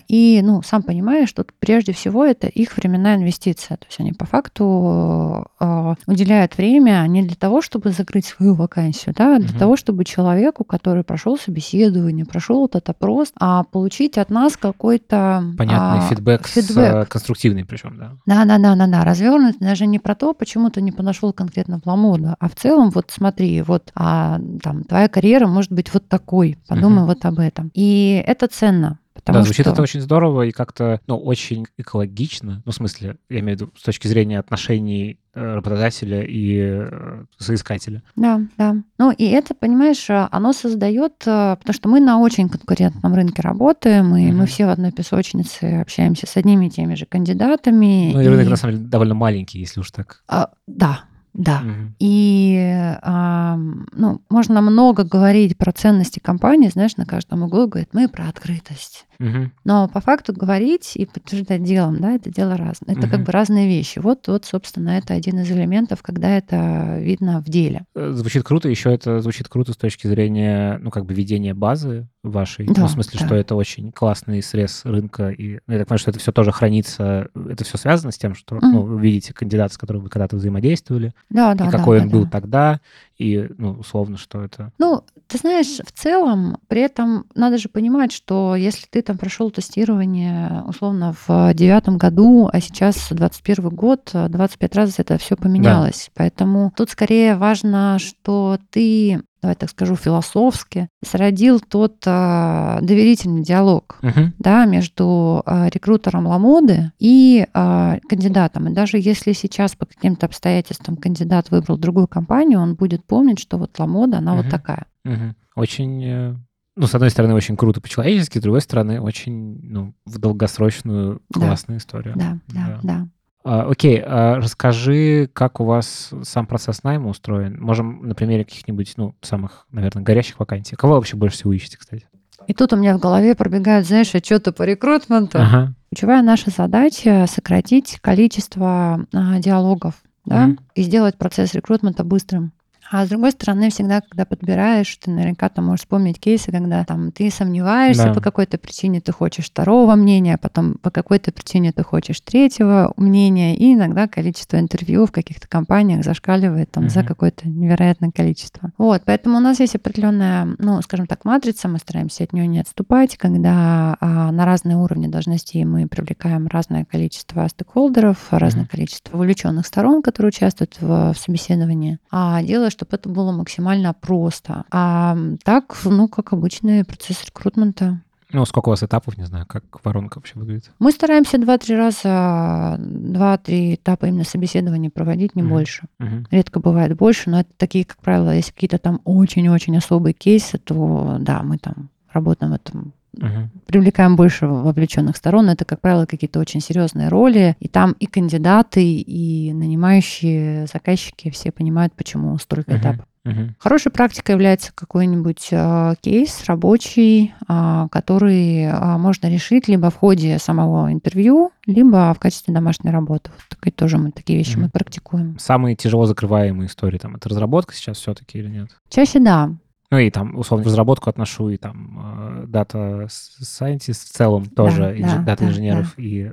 и, 0.07 0.41
ну, 0.43 0.61
сам 0.63 0.81
понимаешь, 0.83 1.29
что 1.29 1.45
прежде 1.59 1.93
всего 1.93 2.25
это 2.25 2.47
их 2.47 2.75
временная 2.75 3.15
инвестиция. 3.17 3.77
То 3.77 3.85
есть 3.87 3.99
они 3.99 4.11
по 4.11 4.25
факту 4.25 5.45
а, 5.59 5.95
уделяют 6.07 6.57
время 6.57 7.05
не 7.07 7.23
для 7.23 7.35
того, 7.35 7.61
чтобы 7.61 7.91
закрыть 7.91 8.25
свою 8.25 8.53
вакансию, 8.55 9.13
да, 9.17 9.35
а 9.35 9.39
для 9.39 9.49
Мгм. 9.49 9.59
того, 9.59 9.77
чтобы 9.77 10.05
человеку, 10.05 10.63
который 10.63 11.03
прошел 11.03 11.37
собеседование, 11.37 12.25
прошел 12.25 12.65
этот 12.65 12.89
опрос, 12.89 13.31
а 13.39 13.63
получить 13.63 14.17
от 14.17 14.29
нас 14.29 14.57
какой-то 14.57 15.43
Понятный 15.57 15.99
а, 15.99 16.01
фидбэк, 16.09 16.47
с, 16.47 16.51
фидбэк. 16.53 16.93
э, 16.93 17.05
конструктивный 17.05 17.65
причем, 17.65 17.97
да. 17.97 18.11
Да, 18.25 18.45
да, 18.45 18.57
да, 18.57 18.75
да, 18.75 18.87
да. 18.87 19.03
Развернуть 19.05 19.59
даже 19.59 19.85
не 19.85 19.99
про 19.99 20.15
то, 20.15 20.33
почему 20.33 20.69
ты 20.69 20.81
не 20.81 20.91
подошел 20.91 21.31
конкретно 21.33 21.79
в 21.79 21.85
Ламоду, 21.87 22.35
а 22.39 22.49
в 22.49 22.55
целом, 22.55 22.89
вот 22.89 23.11
смотри, 23.11 23.61
вот 23.61 23.91
а, 23.95 24.39
там 24.61 24.83
твоя 24.83 25.07
карьера 25.07 25.47
может 25.47 25.71
быть 25.71 25.93
вот 25.93 26.07
такой. 26.07 26.57
Подумай 26.67 26.99
Мгм. 26.99 27.05
вот 27.07 27.25
об 27.25 27.39
этом. 27.39 27.71
И 27.73 28.23
это 28.25 28.47
ценно. 28.47 28.99
Потому 29.23 29.39
да, 29.39 29.45
звучит 29.45 29.65
что... 29.65 29.71
это 29.73 29.81
очень 29.81 30.01
здорово 30.01 30.43
и 30.43 30.51
как-то, 30.51 30.99
ну, 31.07 31.17
очень 31.17 31.65
экологично. 31.77 32.61
Ну, 32.65 32.71
в 32.71 32.75
смысле, 32.75 33.17
я 33.29 33.39
имею 33.39 33.57
в 33.57 33.61
виду 33.61 33.71
с 33.77 33.83
точки 33.83 34.07
зрения 34.07 34.37
отношений 34.39 35.17
э, 35.33 35.55
работодателя 35.55 36.21
и 36.23 36.59
э, 36.59 37.23
соискателя. 37.37 38.03
Да, 38.17 38.41
да. 38.57 38.75
Ну 38.97 39.11
и 39.11 39.25
это, 39.25 39.53
понимаешь, 39.55 40.09
э, 40.09 40.27
оно 40.29 40.51
создает, 40.51 41.13
потому 41.19 41.73
что 41.73 41.87
мы 41.87 42.01
на 42.01 42.19
очень 42.19 42.49
конкурентном 42.49 43.13
рынке 43.13 43.41
работаем, 43.41 44.15
и 44.15 44.25
мы 44.31 44.39
Мгм. 44.39 44.45
все 44.47 44.65
в 44.65 44.69
одной 44.69 44.91
песочнице 44.91 45.79
общаемся 45.81 46.27
с 46.27 46.35
одними 46.35 46.65
и 46.65 46.69
теми 46.69 46.95
же 46.95 47.05
кандидатами. 47.05 48.11
Ну, 48.13 48.21
и 48.21 48.27
рынок, 48.27 48.47
и- 48.47 48.49
на 48.49 48.55
самом 48.57 48.75
деле, 48.75 48.87
довольно 48.87 49.15
маленький, 49.15 49.59
если 49.59 49.79
уж 49.79 49.89
так. 49.91 50.21
А, 50.27 50.49
да, 50.67 51.01
да. 51.33 51.61
Мгм. 51.61 51.95
И 51.99 52.57
а, 53.01 53.57
ну, 53.93 54.21
можно 54.29 54.61
много 54.61 55.03
говорить 55.03 55.57
про 55.57 55.71
ценности 55.71 56.19
компании, 56.19 56.69
знаешь, 56.69 56.95
на 56.97 57.05
каждом 57.05 57.43
углу 57.43 57.67
говорит, 57.67 57.89
мы 57.93 58.07
про 58.07 58.27
открытость. 58.27 59.05
Мгм. 59.19 59.51
Но 59.63 59.87
по 59.87 59.99
факту 60.01 60.33
говорить 60.33 60.93
и 60.95 61.05
подтверждать 61.05 61.63
делом, 61.63 61.99
да, 61.99 62.13
это 62.13 62.29
дело 62.31 62.57
разное. 62.57 62.95
Это 62.95 63.07
как 63.07 63.19
Мгм. 63.19 63.23
бы 63.25 63.31
разные 63.31 63.67
вещи. 63.67 63.99
Вот, 63.99 64.27
вот, 64.27 64.45
собственно, 64.45 64.89
это 64.91 65.13
один 65.13 65.39
из 65.39 65.51
элементов, 65.51 66.01
когда 66.01 66.29
это 66.37 66.97
видно 66.99 67.41
в 67.41 67.45
деле. 67.49 67.85
Э, 67.95 68.11
Звучит 68.13 68.43
круто, 68.43 68.69
еще 68.69 68.93
это 68.93 69.19
звучит 69.21 69.47
круто 69.47 69.73
с 69.73 69.77
точки 69.77 70.07
зрения, 70.07 70.79
ну, 70.81 70.91
как 70.91 71.05
бы 71.05 71.13
ведения 71.13 71.53
базы 71.53 72.07
вашей. 72.23 72.65
Да, 72.67 72.81
ну, 72.81 72.87
в 72.87 72.91
смысле, 72.91 73.19
да. 73.19 73.25
что 73.25 73.35
это 73.35 73.55
очень 73.55 73.91
классный 73.91 74.41
срез 74.41 74.81
рынка. 74.85 75.29
И 75.29 75.59
ну, 75.67 75.73
я 75.73 75.79
так 75.79 75.87
понимаю, 75.89 75.99
что 75.99 76.11
это 76.11 76.19
все 76.19 76.31
тоже 76.31 76.51
хранится, 76.51 77.27
это 77.35 77.63
все 77.63 77.77
связано 77.77 78.11
с 78.11 78.17
тем, 78.17 78.33
что 78.35 78.55
Мгм. 78.55 78.71
ну, 78.71 78.81
вы 78.83 79.01
видите 79.01 79.33
кандидата, 79.33 79.73
с 79.73 79.77
которым 79.77 80.03
вы 80.03 80.09
когда-то 80.09 80.37
взаимодействовали, 80.37 81.13
Да, 81.29 81.53
да, 81.53 81.65
и 81.67 81.71
да, 81.71 81.77
какой 81.77 81.97
да, 81.99 82.03
он 82.05 82.09
был 82.09 82.23
да. 82.23 82.29
тогда, 82.29 82.79
и, 83.17 83.47
ну, 83.57 83.71
условно, 83.71 84.17
что 84.17 84.41
это... 84.41 84.71
Ну, 84.79 85.03
ты 85.27 85.37
знаешь, 85.37 85.79
в 85.79 85.91
целом, 85.91 86.57
при 86.67 86.81
этом 86.81 87.25
надо 87.35 87.57
же 87.57 87.69
понимать, 87.69 88.11
что 88.11 88.55
если 88.55 88.87
ты 88.87 89.01
там 89.01 89.17
прошел 89.17 89.51
тестирование, 89.51 90.63
условно, 90.67 91.15
в 91.27 91.53
девятом 91.53 91.97
году, 91.97 92.49
а 92.51 92.59
сейчас 92.59 93.07
21 93.09 93.69
год, 93.69 94.09
25 94.13 94.75
раз 94.75 94.99
это 94.99 95.17
все 95.17 95.35
поменялось. 95.35 96.09
Поэтому 96.15 96.71
тут 96.75 96.89
скорее 96.89 97.35
важно, 97.35 97.97
что 97.99 98.57
ты, 98.71 99.21
давай 99.43 99.55
так 99.55 99.69
скажу, 99.69 99.95
философски 99.97 100.87
сродил 101.05 101.59
тот 101.59 101.97
а, 102.05 102.79
доверительный 102.81 103.43
диалог 103.43 103.99
Мгм. 104.01 104.33
да, 104.39 104.63
между 104.65 105.43
а, 105.45 105.67
рекрутером 105.69 106.27
Ламоды 106.27 106.93
и 106.97 107.45
а, 107.53 107.99
кандидатом. 108.07 108.69
И 108.69 108.73
даже 108.73 108.97
если 108.97 109.33
сейчас 109.33 109.75
по 109.75 109.85
каким-то 109.85 110.25
обстоятельствам 110.27 110.95
кандидат 110.95 111.51
выбрал 111.51 111.77
другую 111.77 112.07
компанию, 112.07 112.61
он 112.61 112.75
будет 112.75 113.03
помнить, 113.05 113.39
что 113.39 113.57
вот 113.57 113.77
Ламода, 113.77 114.19
она 114.19 114.33
вот 114.33 114.43
Мгм. 114.45 114.51
такая. 114.51 114.85
Мгм. 115.03 115.35
Очень, 115.55 116.03
э, 116.05 116.35
ну, 116.77 116.87
с 116.87 116.95
одной 116.95 117.09
стороны, 117.09 117.33
очень 117.33 117.57
круто 117.57 117.81
по-человечески, 117.81 118.37
с 118.39 118.41
другой 118.41 118.61
стороны, 118.61 119.01
очень, 119.01 119.59
ну, 119.61 119.93
в 120.05 120.19
долгосрочную 120.19 121.21
Да. 121.29 121.39
классная 121.47 121.77
история. 121.77 122.13
Да, 122.15 122.37
да, 122.47 122.79
да. 122.81 123.07
А, 123.43 123.69
окей, 123.69 124.01
а 124.05 124.37
расскажи, 124.37 125.29
как 125.33 125.59
у 125.59 125.65
вас 125.65 126.11
сам 126.23 126.45
процесс 126.45 126.83
найма 126.83 127.09
устроен? 127.09 127.57
Можем 127.61 128.07
на 128.07 128.15
примере 128.15 128.45
каких-нибудь, 128.45 128.93
ну, 128.97 129.15
самых, 129.21 129.67
наверное, 129.71 130.03
горящих 130.03 130.39
вакансий. 130.39 130.75
Кого 130.75 130.93
вообще 130.95 131.17
больше 131.17 131.37
всего 131.37 131.51
ищете, 131.53 131.77
кстати? 131.77 132.07
И 132.47 132.53
тут 132.53 132.73
у 132.73 132.77
меня 132.77 132.97
в 132.97 132.99
голове 132.99 133.35
пробегают, 133.35 133.87
знаешь, 133.87 134.13
отчеты 134.15 134.51
по 134.51 134.63
рекрутменту. 134.63 135.39
Ага. 135.39 135.73
Ключевая 135.91 136.21
наша 136.21 136.49
задача 136.51 137.25
сократить 137.29 137.99
количество 138.01 139.05
а, 139.13 139.39
диалогов, 139.39 139.95
да, 140.25 140.47
Мгм. 140.47 140.59
и 140.75 140.81
сделать 140.83 141.17
процесс 141.17 141.53
рекрутмента 141.53 142.03
быстрым. 142.03 142.51
А 142.93 143.07
с 143.07 143.09
другой 143.09 143.31
стороны, 143.31 143.71
всегда, 143.71 144.01
когда 144.01 144.23
подбираешь, 144.23 144.95
ты 144.97 145.09
наверняка 145.09 145.49
там 145.49 145.65
можешь 145.65 145.79
вспомнить 145.79 146.19
кейсы, 146.19 146.51
когда 146.51 146.85
там 146.85 147.11
ты 147.11 147.31
сомневаешься 147.31 148.03
да. 148.03 148.13
по 148.13 148.21
какой-то 148.21 148.59
причине, 148.59 149.01
ты 149.01 149.11
хочешь 149.11 149.47
второго 149.47 149.95
мнения, 149.95 150.37
потом 150.37 150.75
по 150.75 150.91
какой-то 150.91 151.31
причине 151.31 151.71
ты 151.71 151.83
хочешь 151.83 152.21
третьего 152.21 152.93
мнения, 152.95 153.57
и 153.57 153.73
иногда 153.73 154.07
количество 154.07 154.59
интервью 154.59 155.07
в 155.07 155.11
каких-то 155.11 155.47
компаниях 155.47 156.05
зашкаливает 156.05 156.69
там 156.69 156.83
угу. 156.83 156.91
за 156.91 157.03
какое-то 157.03 157.49
невероятное 157.49 158.11
количество. 158.11 158.71
Вот, 158.77 159.01
поэтому 159.05 159.37
у 159.37 159.41
нас 159.41 159.59
есть 159.59 159.73
определенная, 159.73 160.49
ну, 160.59 160.79
скажем 160.83 161.07
так, 161.07 161.25
матрица, 161.25 161.67
мы 161.69 161.79
стараемся 161.79 162.25
от 162.25 162.31
нее 162.31 162.45
не 162.45 162.59
отступать, 162.59 163.17
когда 163.17 163.97
а, 164.01 164.31
на 164.31 164.45
разные 164.45 164.77
уровни 164.77 165.07
должностей 165.07 165.65
мы 165.65 165.87
привлекаем 165.87 166.45
разное 166.45 166.85
количество 166.85 167.47
стейкхолдеров, 167.47 168.27
разное 168.29 168.67
количество 168.67 169.17
вовлеченных 169.17 169.65
сторон, 169.65 170.03
которые 170.03 170.29
участвуют 170.29 170.77
в, 170.79 171.13
в 171.13 171.17
собеседовании, 171.17 171.97
а 172.11 172.43
дело, 172.43 172.69
что 172.69 172.82
чтобы 172.83 172.95
это 172.95 173.09
было 173.09 173.31
максимально 173.31 173.93
просто. 173.93 174.65
А 174.71 175.17
так, 175.43 175.77
ну, 175.85 176.07
как 176.07 176.33
обычный 176.33 176.83
процесс 176.83 177.23
рекрутмента. 177.25 178.01
Ну, 178.31 178.45
сколько 178.45 178.69
у 178.69 178.71
вас 178.71 178.81
этапов, 178.81 179.17
не 179.17 179.25
знаю, 179.25 179.45
как 179.45 179.63
воронка 179.85 180.17
вообще 180.17 180.33
выглядит? 180.39 180.71
Мы 180.79 180.91
стараемся 180.91 181.37
два-три 181.37 181.75
раза, 181.75 182.77
два-три 182.79 183.75
этапа 183.75 184.07
именно 184.07 184.23
собеседования 184.23 184.89
проводить, 184.89 185.35
не 185.35 185.43
mm-hmm. 185.43 185.47
больше. 185.47 185.83
Mm-hmm. 185.99 186.25
Редко 186.31 186.59
бывает 186.59 186.97
больше, 186.97 187.29
но 187.29 187.41
это 187.41 187.49
такие, 187.57 187.85
как 187.85 187.97
правило, 187.97 188.35
если 188.35 188.51
какие-то 188.51 188.79
там 188.79 189.01
очень-очень 189.03 189.77
особые 189.77 190.13
кейсы, 190.13 190.57
то 190.57 191.17
да, 191.19 191.43
мы 191.43 191.59
там 191.59 191.89
работаем 192.11 192.53
в 192.53 192.55
этом 192.55 192.93
Угу. 193.17 193.49
Привлекаем 193.67 194.15
больше 194.15 194.47
вовлеченных 194.47 195.17
сторон. 195.17 195.49
Это, 195.49 195.65
как 195.65 195.81
правило, 195.81 196.05
какие-то 196.05 196.39
очень 196.39 196.61
серьезные 196.61 197.09
роли. 197.09 197.55
И 197.59 197.67
там 197.67 197.93
и 197.99 198.05
кандидаты, 198.05 198.83
и 198.83 199.53
нанимающие 199.53 200.67
заказчики 200.67 201.29
все 201.29 201.51
понимают, 201.51 201.93
почему 201.93 202.37
столько 202.37 202.71
угу. 202.71 202.77
этапов. 202.79 203.05
Угу. 203.25 203.55
Хорошей 203.57 203.89
практикой 203.91 204.31
является 204.33 204.73
какой-нибудь 204.73 205.47
э, 205.51 205.93
кейс 206.01 206.43
рабочий, 206.45 207.33
э, 207.47 207.87
который 207.89 208.63
э, 208.63 208.97
можно 208.97 209.27
решить 209.27 209.69
либо 209.69 209.89
в 209.89 209.95
ходе 209.95 210.37
самого 210.39 210.91
интервью, 210.91 211.51
либо 211.65 212.13
в 212.13 212.19
качестве 212.19 212.53
домашней 212.53 212.91
работы. 212.91 213.31
Вот 213.33 213.43
такие 213.47 213.71
тоже 213.71 213.97
мы 213.97 214.11
такие 214.11 214.37
вещи 214.37 214.55
угу. 214.55 214.63
мы 214.63 214.69
практикуем. 214.69 215.39
Самые 215.39 215.77
тяжело 215.77 216.05
закрываемые 216.05 216.67
истории 216.67 216.97
там 216.97 217.15
это 217.15 217.29
разработка 217.29 217.73
сейчас 217.73 217.97
все-таки 217.97 218.39
или 218.39 218.49
нет? 218.49 218.69
Чаще 218.89 219.19
да. 219.21 219.51
Ну 219.93 219.99
и 219.99 220.09
там, 220.09 220.35
условно, 220.39 220.65
разработку 220.65 221.07
отношу 221.07 221.49
и 221.49 221.57
там 221.57 222.45
дата 222.47 223.07
scientist 223.07 224.09
в 224.09 224.09
целом 224.09 224.45
тоже, 224.47 224.97
да, 224.99 225.07
да, 225.07 225.17
дата 225.19 225.43
да, 225.43 225.49
инженеров 225.51 225.93
да. 225.95 226.03
и 226.03 226.31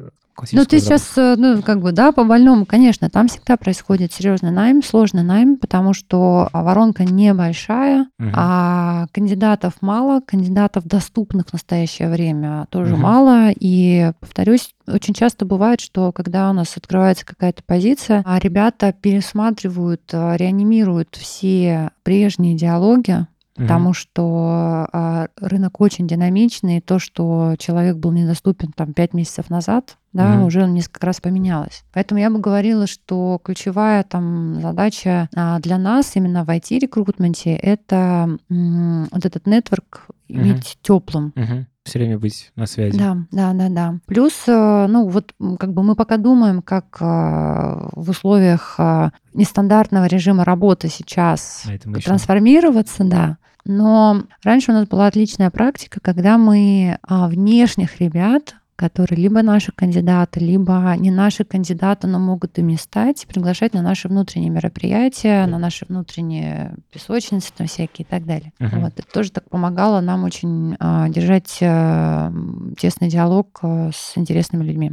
ну, 0.53 0.65
ты 0.65 0.81
сейчас, 0.81 1.13
э, 1.19 1.35
ну, 1.37 1.61
как 1.61 1.83
бы, 1.83 1.93
да, 1.93 2.13
по 2.13 2.25
больному, 2.25 2.65
конечно, 2.65 3.11
там 3.11 3.29
всегда 3.29 3.59
происходит 3.59 4.15
серьезный 4.15 4.51
найм, 4.51 4.83
сложный 4.83 5.23
найм, 5.23 5.59
потому 5.59 5.93
что 5.93 6.49
воронка 6.55 7.05
небольшая, 7.05 8.07
угу. 8.19 8.31
а 8.33 9.07
кандидатов 9.13 9.75
мало, 9.83 10.23
кандидатов 10.25 10.87
доступных 10.87 11.49
в 11.49 11.53
настоящее 11.53 12.09
время 12.09 12.67
тоже 12.71 12.95
угу. 12.95 13.03
мало. 13.03 13.51
И, 13.51 14.13
повторюсь, 14.21 14.71
очень 14.87 15.13
часто 15.13 15.45
бывает, 15.45 15.83
что 15.83 16.11
когда 16.13 16.49
у 16.49 16.55
нас 16.55 16.75
открывается 16.75 17.27
какая-то 17.27 17.63
позиция, 17.67 18.23
а 18.25 18.39
ребята 18.39 18.95
пересматривают, 18.99 20.03
э, 20.13 20.37
реанимируют 20.39 21.17
все 21.17 21.91
прежние 22.03 22.57
диалоги, 22.57 23.27
потому 23.61 23.91
mm-hmm. 23.91 23.95
что 23.95 24.87
а, 24.93 25.29
рынок 25.37 25.81
очень 25.81 26.07
динамичный, 26.07 26.79
и 26.79 26.81
то, 26.81 26.99
что 26.99 27.55
человек 27.59 27.97
был 27.97 28.13
недоступен 28.13 28.73
там 28.73 28.93
пять 28.93 29.15
месяцев 29.15 29.51
назад, 29.51 29.99
да, 30.13 30.37
mm-hmm. 30.37 30.47
уже 30.47 30.67
несколько 30.67 31.07
раз 31.07 31.21
поменялось. 31.21 31.85
Поэтому 31.93 32.21
я 32.21 32.31
бы 32.31 32.39
говорила, 32.39 32.87
что 32.87 33.41
ключевая 33.43 34.03
там 34.05 34.61
задача 34.61 35.29
а, 35.35 35.59
для 35.61 35.79
нас 35.79 36.17
именно 36.17 36.45
в 36.45 36.49
IT-рекрутменте 36.49 37.55
это 37.55 38.39
м, 38.49 39.09
вот 39.11 39.25
этот 39.25 39.47
нетворк 39.47 40.07
mm-hmm. 40.29 40.35
иметь 40.35 40.79
теплым. 40.83 41.33
Mm-hmm 41.37 41.67
все 41.85 41.99
время 41.99 42.19
быть 42.19 42.53
на 42.57 42.67
связи. 42.67 42.99
Да, 42.99 43.17
да, 43.31 43.53
да, 43.53 43.69
да. 43.69 43.99
Плюс, 44.07 44.33
э, 44.47 44.87
ну 44.89 45.09
вот 45.09 45.35
как 45.59 45.73
бы 45.73 45.83
мы 45.83 45.97
пока 45.97 46.19
думаем, 46.19 46.63
как 46.63 46.99
э, 47.01 47.05
в 47.05 48.11
условиях 48.11 48.75
э, 48.79 49.11
нестандартного 49.35 50.07
режима 50.07 50.45
работы 50.45 50.89
сейчас 50.89 51.65
трансформироваться, 52.05 53.05
да. 53.05 53.39
Но 53.65 54.23
раньше 54.43 54.73
у 54.73 54.75
нас 54.75 54.87
была 54.87 55.07
отличная 55.07 55.51
практика, 55.51 56.01
когда 56.01 56.39
мы 56.39 56.99
а, 57.03 57.29
внешних 57.29 58.01
ребят 58.01 58.55
которые 58.81 59.21
либо 59.21 59.43
наши 59.43 59.73
кандидаты, 59.73 60.41
либо 60.41 60.95
не 60.97 61.11
наши 61.11 61.45
кандидаты, 61.45 62.07
но 62.07 62.19
могут 62.19 62.59
ими 62.59 62.77
стать, 62.77 63.27
приглашать 63.27 63.75
на 63.75 63.83
наши 63.83 64.09
внутренние 64.09 64.49
мероприятия, 64.49 65.45
на 65.45 65.59
наши 65.59 65.85
внутренние 65.87 66.75
песочницы 66.91 67.53
там 67.55 67.67
всякие 67.67 68.07
и 68.07 68.09
так 68.11 68.25
далее. 68.25 68.55
Uh-huh. 68.59 68.81
Вот. 68.81 68.95
Это 68.99 69.07
тоже 69.13 69.33
так 69.33 69.51
помогало 69.51 70.01
нам 70.01 70.25
очень 70.25 70.77
а, 70.81 71.11
держать 71.11 71.59
а, 71.61 72.33
тесный 72.79 73.11
диалог 73.11 73.59
а, 73.61 73.91
с 73.93 74.17
интересными 74.17 74.65
людьми. 74.65 74.93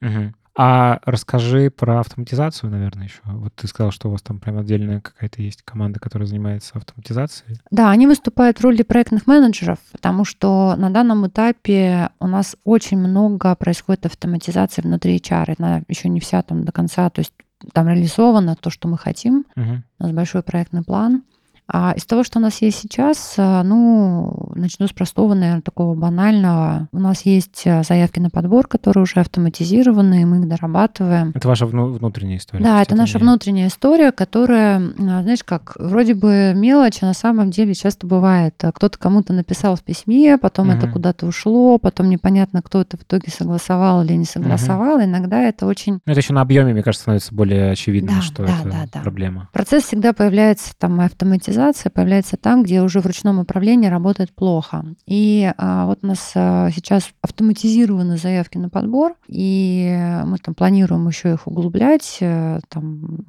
Uh-huh. 0.00 0.32
А 0.58 1.00
расскажи 1.04 1.70
про 1.70 2.00
автоматизацию, 2.00 2.70
наверное, 2.70 3.04
еще. 3.04 3.20
Вот 3.24 3.52
ты 3.54 3.66
сказал, 3.68 3.90
что 3.90 4.08
у 4.08 4.12
вас 4.12 4.22
там 4.22 4.38
прям 4.38 4.58
отдельная 4.58 5.00
какая-то 5.00 5.42
есть 5.42 5.62
команда, 5.62 6.00
которая 6.00 6.26
занимается 6.26 6.72
автоматизацией. 6.78 7.60
Да, 7.70 7.90
они 7.90 8.06
выступают 8.06 8.58
в 8.58 8.64
роли 8.64 8.82
проектных 8.82 9.26
менеджеров, 9.26 9.78
потому 9.92 10.24
что 10.24 10.74
на 10.76 10.88
данном 10.88 11.26
этапе 11.26 12.08
у 12.20 12.26
нас 12.26 12.56
очень 12.64 12.98
много 12.98 13.54
происходит 13.54 14.06
автоматизации 14.06 14.80
внутри 14.80 15.18
HR. 15.18 15.56
Она 15.58 15.82
еще 15.88 16.08
не 16.08 16.20
вся 16.20 16.42
там 16.42 16.64
до 16.64 16.72
конца, 16.72 17.10
то 17.10 17.20
есть 17.20 17.34
там 17.72 17.88
реализовано 17.88 18.56
то, 18.56 18.70
что 18.70 18.88
мы 18.88 18.96
хотим. 18.96 19.44
Угу. 19.56 19.82
У 19.98 20.02
нас 20.02 20.12
большой 20.12 20.42
проектный 20.42 20.82
план. 20.82 21.22
А 21.68 21.94
из 21.96 22.06
того, 22.06 22.22
что 22.22 22.38
у 22.38 22.42
нас 22.42 22.62
есть 22.62 22.78
сейчас, 22.78 23.34
э, 23.38 23.62
ну, 23.64 24.52
начну 24.54 24.86
с 24.86 24.92
простого, 24.92 25.34
наверное, 25.34 25.62
такого 25.62 25.94
банального. 25.94 26.88
У 26.92 26.98
нас 26.98 27.22
есть 27.26 27.62
э, 27.64 27.82
заявки 27.82 28.20
на 28.20 28.30
подбор, 28.30 28.68
которые 28.68 29.02
уже 29.02 29.18
автоматизированы, 29.18 30.22
и 30.22 30.24
мы 30.24 30.40
их 30.40 30.48
дорабатываем. 30.48 31.32
Это 31.34 31.48
ваша 31.48 31.66
внутренняя 31.66 32.38
история? 32.38 32.62
Да, 32.62 32.82
это 32.82 32.94
наша 32.94 33.18
внутренняя 33.18 33.66
история, 33.66 34.12
которая, 34.12 34.78
а, 34.78 35.22
знаешь, 35.22 35.42
как 35.44 35.74
вроде 35.76 36.14
бы 36.14 36.52
мелочь, 36.54 36.98
а 37.02 37.06
на 37.06 37.14
самом 37.14 37.50
деле 37.50 37.74
часто 37.74 38.06
бывает. 38.06 38.54
Кто-то 38.56 38.96
кому-то 38.96 39.32
написал 39.32 39.74
в 39.74 39.82
письме, 39.82 40.38
потом 40.38 40.68
угу. 40.68 40.76
это 40.76 40.88
куда-то 40.88 41.26
ушло, 41.26 41.78
потом 41.78 42.08
непонятно, 42.10 42.62
кто 42.62 42.82
это 42.82 42.96
в 42.96 43.02
итоге 43.02 43.32
согласовал 43.32 44.04
или 44.04 44.12
не 44.12 44.24
согласовал. 44.24 44.96
Угу. 44.96 45.04
Иногда 45.04 45.42
это 45.42 45.66
очень... 45.66 45.94
Ну, 45.94 46.12
это 46.12 46.20
еще 46.20 46.32
на 46.32 46.42
объеме, 46.42 46.72
мне 46.72 46.84
кажется, 46.84 47.02
становится 47.02 47.34
более 47.34 47.72
очевидно, 47.72 48.12
да, 48.16 48.22
что 48.22 48.46
да, 48.46 48.52
это 48.60 48.70
да, 48.70 48.84
да. 48.92 49.00
проблема. 49.00 49.48
Процесс 49.52 49.84
всегда 49.84 50.12
появляется 50.12 50.72
там 50.78 51.00
автоматизация 51.00 51.55
автоматизация 51.56 51.90
появляется 51.90 52.36
там, 52.36 52.62
где 52.62 52.82
уже 52.82 53.00
в 53.00 53.06
ручном 53.06 53.38
управлении 53.38 53.88
работает 53.88 54.32
плохо. 54.32 54.84
И 55.06 55.50
а, 55.56 55.86
вот 55.86 56.00
у 56.02 56.06
нас 56.06 56.32
а, 56.34 56.70
сейчас 56.70 57.10
автоматизированы 57.22 58.16
заявки 58.16 58.58
на 58.58 58.68
подбор, 58.68 59.14
и 59.26 60.20
мы 60.24 60.38
там 60.38 60.54
планируем 60.54 61.06
еще 61.08 61.34
их 61.34 61.46
углублять, 61.46 62.18
а, 62.20 62.60
там 62.68 63.24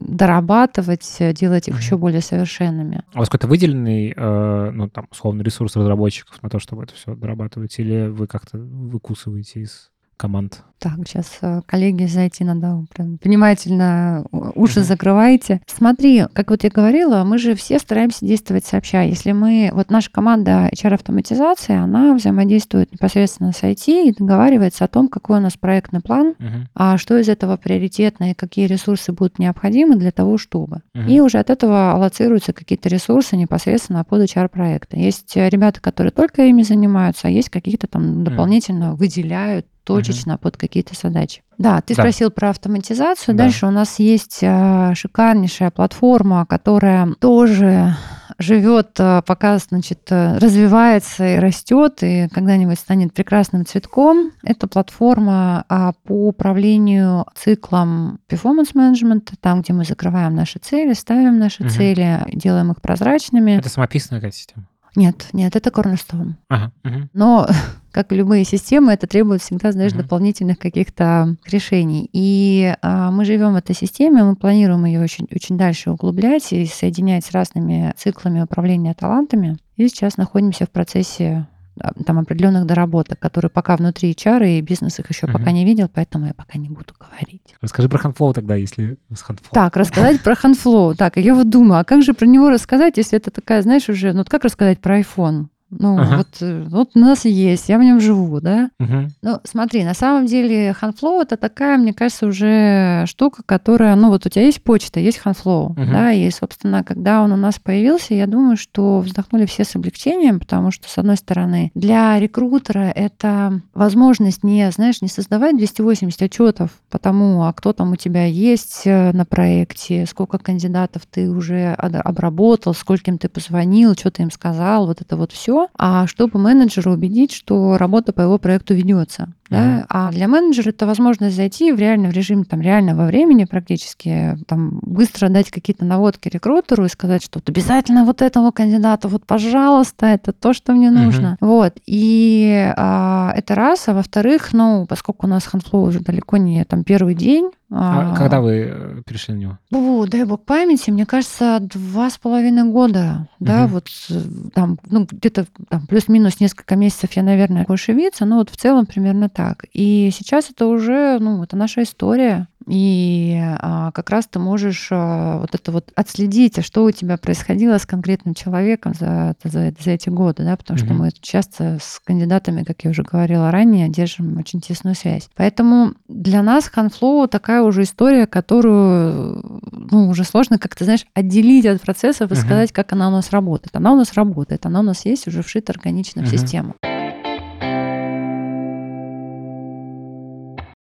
дорабатывать, 0.00 1.16
делать 1.34 1.68
их 1.68 1.74
mm-hmm. 1.74 1.78
еще 1.78 1.96
более 1.96 2.20
совершенными. 2.20 3.02
А 3.12 3.16
у 3.16 3.18
вас 3.20 3.28
какой-то 3.28 3.48
выделенный, 3.48 4.12
э, 4.14 4.70
ну, 4.70 4.88
там, 4.90 5.06
условно, 5.10 5.40
ресурс 5.40 5.74
разработчиков 5.74 6.42
на 6.42 6.50
то, 6.50 6.58
чтобы 6.58 6.84
это 6.84 6.94
все 6.94 7.14
дорабатывать, 7.14 7.78
или 7.78 8.08
вы 8.08 8.26
как-то 8.26 8.58
выкусываете 8.58 9.60
из 9.60 9.91
команд? 10.22 10.62
Так, 10.78 10.98
сейчас 11.06 11.38
э, 11.42 11.62
коллеги 11.66 12.06
зайти 12.06 12.44
надо 12.44 12.84
прям 12.92 13.18
внимательно 13.22 14.24
уши 14.30 14.80
uh-huh. 14.80 14.84
закрывайте. 14.84 15.60
Смотри, 15.66 16.24
как 16.32 16.50
вот 16.50 16.64
я 16.64 16.70
говорила, 16.70 17.22
мы 17.24 17.38
же 17.38 17.54
все 17.54 17.78
стараемся 17.78 18.24
действовать 18.24 18.64
сообща. 18.64 19.02
Если 19.02 19.32
мы, 19.32 19.70
вот 19.72 19.90
наша 19.90 20.10
команда 20.10 20.68
HR-автоматизации, 20.72 21.76
она 21.76 22.14
взаимодействует 22.14 22.92
непосредственно 22.92 23.52
с 23.52 23.62
IT 23.62 24.08
и 24.08 24.14
договаривается 24.16 24.84
о 24.84 24.88
том, 24.88 25.08
какой 25.08 25.38
у 25.38 25.40
нас 25.40 25.56
проектный 25.56 26.00
план, 26.00 26.34
uh-huh. 26.38 26.66
а 26.74 26.98
что 26.98 27.16
из 27.16 27.28
этого 27.28 27.56
приоритетно 27.56 28.30
и 28.30 28.34
какие 28.34 28.66
ресурсы 28.66 29.12
будут 29.12 29.38
необходимы 29.38 29.96
для 29.96 30.10
того, 30.10 30.38
чтобы. 30.38 30.82
Uh-huh. 30.96 31.08
И 31.08 31.20
уже 31.20 31.38
от 31.38 31.50
этого 31.50 31.92
аллоцируются 31.92 32.52
какие-то 32.52 32.88
ресурсы 32.88 33.36
непосредственно 33.36 34.04
под 34.04 34.22
HR-проекты. 34.22 34.98
Есть 34.98 35.36
ребята, 35.36 35.80
которые 35.80 36.12
только 36.12 36.42
ими 36.44 36.62
занимаются, 36.62 37.28
а 37.28 37.30
есть 37.30 37.50
какие-то 37.50 37.86
там 37.86 38.24
дополнительно 38.24 38.84
uh-huh. 38.84 38.96
выделяют 38.96 39.66
точечно 39.84 40.32
uh-huh. 40.32 40.38
под 40.38 40.56
какие-то 40.56 40.94
задачи. 40.94 41.42
Да, 41.58 41.80
ты 41.80 41.94
да. 41.94 42.02
спросил 42.02 42.30
про 42.30 42.50
автоматизацию. 42.50 43.34
Да. 43.34 43.44
Дальше 43.44 43.66
у 43.66 43.70
нас 43.70 43.98
есть 43.98 44.40
а, 44.42 44.94
шикарнейшая 44.94 45.70
платформа, 45.70 46.46
которая 46.46 47.12
тоже 47.20 47.96
живет, 48.38 48.96
а, 48.98 49.22
пока, 49.22 49.58
значит, 49.58 50.10
развивается 50.10 51.36
и 51.36 51.38
растет, 51.38 51.98
и 52.02 52.28
когда-нибудь 52.32 52.78
станет 52.78 53.12
прекрасным 53.12 53.64
цветком. 53.66 54.32
Это 54.42 54.66
платформа 54.66 55.64
а, 55.68 55.92
по 56.04 56.28
управлению 56.28 57.26
циклом 57.34 58.18
перформанс-менеджмента, 58.26 59.34
там, 59.40 59.62
где 59.62 59.72
мы 59.72 59.84
закрываем 59.84 60.34
наши 60.34 60.58
цели, 60.58 60.94
ставим 60.94 61.38
наши 61.38 61.62
угу. 61.62 61.70
цели, 61.70 62.20
делаем 62.32 62.72
их 62.72 62.80
прозрачными. 62.80 63.52
Это 63.52 63.68
самописная 63.68 64.20
какая 64.20 64.32
система? 64.32 64.66
Нет, 64.94 65.28
нет, 65.32 65.56
это 65.56 65.70
Cornerstone. 65.70 66.34
Ага, 66.48 66.72
угу. 66.84 67.08
Но 67.14 67.48
как 67.92 68.12
и 68.12 68.16
любые 68.16 68.44
системы, 68.44 68.92
это 68.92 69.06
требует 69.06 69.42
всегда, 69.42 69.70
знаешь, 69.72 69.92
Мгм. 69.92 70.02
дополнительных 70.02 70.58
каких-то 70.58 71.36
решений. 71.46 72.08
И 72.12 72.74
а, 72.82 73.10
мы 73.10 73.24
живем 73.24 73.52
в 73.52 73.56
этой 73.56 73.74
системе, 73.76 74.24
мы 74.24 74.34
планируем 74.34 74.84
ее 74.86 75.00
очень, 75.00 75.28
очень 75.32 75.56
дальше 75.58 75.90
углублять 75.90 76.52
и 76.52 76.66
соединять 76.66 77.24
с 77.24 77.30
разными 77.32 77.92
циклами 77.96 78.40
управления 78.40 78.94
талантами. 78.94 79.58
И 79.76 79.86
сейчас 79.88 80.16
находимся 80.16 80.64
в 80.66 80.70
процессе 80.70 81.46
а, 81.80 81.92
там 82.04 82.18
определенных 82.18 82.66
доработок, 82.66 83.18
которые 83.18 83.50
пока 83.50 83.76
внутри 83.76 84.12
HR 84.12 84.58
и 84.58 84.60
бизнес 84.62 84.98
их 84.98 85.08
еще 85.10 85.26
Мгм. 85.26 85.38
пока 85.38 85.52
не 85.52 85.64
видел, 85.64 85.88
поэтому 85.92 86.26
я 86.26 86.34
пока 86.34 86.58
не 86.58 86.68
буду 86.68 86.94
говорить. 86.98 87.54
Расскажи 87.60 87.88
про 87.88 87.98
Handflow 87.98 88.32
тогда, 88.32 88.56
если 88.56 88.96
с 89.14 89.22
Handflow. 89.22 89.52
Так, 89.52 89.76
рассказать 89.76 90.20
про 90.22 90.34
Handflow. 90.34 90.94
Так, 90.94 91.16
я 91.18 91.34
вот 91.34 91.48
думаю, 91.50 91.80
а 91.80 91.84
как 91.84 92.02
же 92.02 92.14
про 92.14 92.26
него 92.26 92.50
рассказать, 92.50 92.96
если 92.96 93.18
это 93.18 93.30
такая, 93.30 93.62
знаешь, 93.62 93.88
уже, 93.88 94.12
ну 94.12 94.24
как 94.24 94.44
рассказать 94.44 94.80
про 94.80 95.00
iPhone? 95.00 95.46
Ну, 95.78 95.98
Ага. 95.98 96.16
вот, 96.18 96.28
э, 96.42 96.64
вот 96.68 96.90
у 96.94 96.98
нас 96.98 97.24
есть, 97.24 97.68
я 97.70 97.78
в 97.78 97.82
нем 97.82 97.98
живу, 97.98 98.40
да? 98.40 98.70
Мгм. 98.78 99.08
Ну, 99.22 99.38
смотри, 99.44 99.84
на 99.84 99.94
самом 99.94 100.26
деле 100.26 100.76
Handflow 100.80 101.22
это 101.22 101.38
такая, 101.38 101.78
мне 101.78 101.94
кажется, 101.94 102.26
уже 102.26 103.04
штука, 103.06 103.42
которая, 103.44 103.94
ну 103.96 104.08
вот 104.10 104.26
у 104.26 104.28
тебя 104.28 104.44
есть 104.44 104.62
почта, 104.62 105.00
есть 105.00 105.20
Handflow, 105.24 105.70
Мгм. 105.70 105.92
да, 105.92 106.12
и, 106.12 106.30
собственно, 106.30 106.84
когда 106.84 107.22
он 107.22 107.32
у 107.32 107.36
нас 107.36 107.58
появился, 107.58 108.12
я 108.14 108.26
думаю, 108.26 108.58
что 108.58 109.00
вздохнули 109.00 109.46
все 109.46 109.64
с 109.64 109.74
облегчением, 109.74 110.40
потому 110.40 110.70
что, 110.72 110.88
с 110.90 110.98
одной 110.98 111.16
стороны, 111.16 111.70
для 111.74 112.18
рекрутера 112.20 112.92
это 112.94 113.60
возможность 113.72 114.44
не, 114.44 114.70
знаешь, 114.72 115.00
не 115.00 115.08
создавать 115.08 115.56
280 115.56 116.20
отчетов 116.22 116.70
по 116.90 116.98
тому, 116.98 117.44
а 117.44 117.52
кто 117.54 117.72
там 117.72 117.92
у 117.92 117.96
тебя 117.96 118.26
есть 118.26 118.82
э, 118.84 119.12
на 119.12 119.24
проекте, 119.24 120.04
сколько 120.06 120.36
кандидатов 120.38 121.02
ты 121.10 121.30
уже 121.30 121.72
обработал, 121.72 122.74
скольким 122.74 123.16
ты 123.18 123.28
позвонил, 123.30 123.94
что 123.94 124.10
ты 124.10 124.22
им 124.22 124.30
сказал, 124.30 124.86
вот 124.86 125.00
это 125.00 125.16
вот 125.16 125.32
все, 125.32 125.61
а 125.76 126.06
чтобы 126.06 126.38
менеджера 126.38 126.90
убедить, 126.90 127.32
что 127.32 127.76
работа 127.78 128.12
по 128.12 128.20
его 128.20 128.38
проекту 128.38 128.74
ведется. 128.74 129.32
Да? 129.52 129.86
А 129.88 130.10
для 130.10 130.28
менеджера 130.28 130.70
это 130.70 130.86
возможность 130.86 131.36
зайти 131.36 131.72
в 131.72 131.78
реальный 131.78 132.08
в 132.08 132.12
режим 132.12 132.44
там, 132.44 132.60
реального 132.60 133.06
времени 133.06 133.44
практически, 133.44 134.36
там, 134.46 134.78
быстро 134.82 135.28
дать 135.28 135.50
какие-то 135.50 135.84
наводки 135.84 136.28
рекрутеру 136.28 136.84
и 136.84 136.88
сказать, 136.88 137.22
что 137.22 137.38
вот 137.38 137.48
обязательно 137.48 138.04
вот 138.04 138.22
этого 138.22 138.50
кандидата, 138.50 139.08
вот, 139.08 139.24
пожалуйста, 139.26 140.06
это 140.06 140.32
то, 140.32 140.52
что 140.52 140.72
мне 140.72 140.90
нужно. 140.90 141.36
Вот. 141.40 141.74
И 141.86 142.72
а, 142.76 143.32
это 143.36 143.54
раз. 143.54 143.88
А 143.88 143.94
во-вторых, 143.94 144.52
ну, 144.52 144.86
поскольку 144.88 145.26
у 145.26 145.30
нас 145.30 145.48
Handflow 145.52 145.88
уже 145.88 146.00
далеко 146.00 146.36
не 146.36 146.64
там 146.64 146.84
первый 146.84 147.14
день, 147.14 147.50
А 147.74 148.14
когда 148.14 148.40
вы 148.42 148.70
э, 148.70 149.02
перешли 149.06 149.34
на 149.34 149.38
него? 149.38 149.58
о, 149.72 150.06
дай 150.06 150.24
бог 150.24 150.44
памяти, 150.44 150.90
мне 150.90 151.06
кажется, 151.06 151.58
два 151.60 152.10
с 152.10 152.18
половиной 152.18 152.64
года, 152.70 153.28
да, 153.40 153.62
Мгм. 153.62 153.72
вот 153.72 153.88
э, 154.10 154.20
там, 154.54 154.78
ну, 154.90 155.06
где-то 155.10 155.46
там 155.68 155.86
плюс-минус 155.86 156.38
несколько 156.38 156.76
месяцев 156.76 157.12
я, 157.14 157.22
наверное, 157.22 157.64
ошибиться, 157.66 158.26
но 158.26 158.36
вот 158.36 158.50
в 158.50 158.56
целом 158.56 158.84
примерно 158.86 159.28
так. 159.30 159.41
И 159.72 160.10
сейчас 160.12 160.50
это 160.50 160.66
уже, 160.66 161.18
ну, 161.20 161.42
это 161.42 161.56
наша 161.56 161.82
история, 161.82 162.48
и 162.68 163.40
а, 163.60 163.90
как 163.92 164.10
раз 164.10 164.26
ты 164.26 164.38
можешь 164.38 164.88
а, 164.90 165.38
вот 165.40 165.54
это 165.54 165.72
вот 165.72 165.90
отследить, 165.94 166.58
а 166.58 166.62
что 166.62 166.84
у 166.84 166.90
тебя 166.90 167.16
происходило 167.16 167.78
с 167.78 167.86
конкретным 167.86 168.34
человеком 168.34 168.94
за, 168.94 169.34
за, 169.42 169.72
за 169.78 169.90
эти 169.90 170.08
годы, 170.08 170.44
да, 170.44 170.56
потому 170.56 170.78
что 170.78 170.92
Мгм. 170.92 170.98
мы 170.98 171.10
часто 171.20 171.78
с 171.80 172.00
кандидатами, 172.04 172.62
как 172.62 172.84
я 172.84 172.90
уже 172.90 173.02
говорила 173.02 173.50
ранее, 173.50 173.88
держим 173.88 174.38
очень 174.38 174.60
тесную 174.60 174.94
связь. 174.94 175.28
Поэтому 175.34 175.94
для 176.08 176.42
нас 176.42 176.70
Handflow 176.74 177.26
такая 177.28 177.62
уже 177.62 177.82
история, 177.82 178.26
которую 178.26 179.60
ну, 179.90 180.08
уже 180.08 180.24
сложно 180.24 180.58
как-то, 180.58 180.84
знаешь, 180.84 181.04
отделить 181.14 181.66
от 181.66 181.80
процессов 181.80 182.30
и 182.30 182.34
Мгм. 182.34 182.42
сказать, 182.42 182.72
как 182.72 182.92
она 182.92 183.08
у 183.08 183.12
нас 183.12 183.30
работает. 183.30 183.74
Она 183.74 183.92
у 183.92 183.96
нас 183.96 184.12
работает, 184.14 184.66
она 184.66 184.80
у 184.80 184.84
нас 184.84 185.04
есть 185.04 185.26
уже 185.26 185.42
вшита 185.42 185.72
органично 185.72 186.22
в 186.22 186.26
Мгм. 186.26 186.38
систему. 186.38 186.74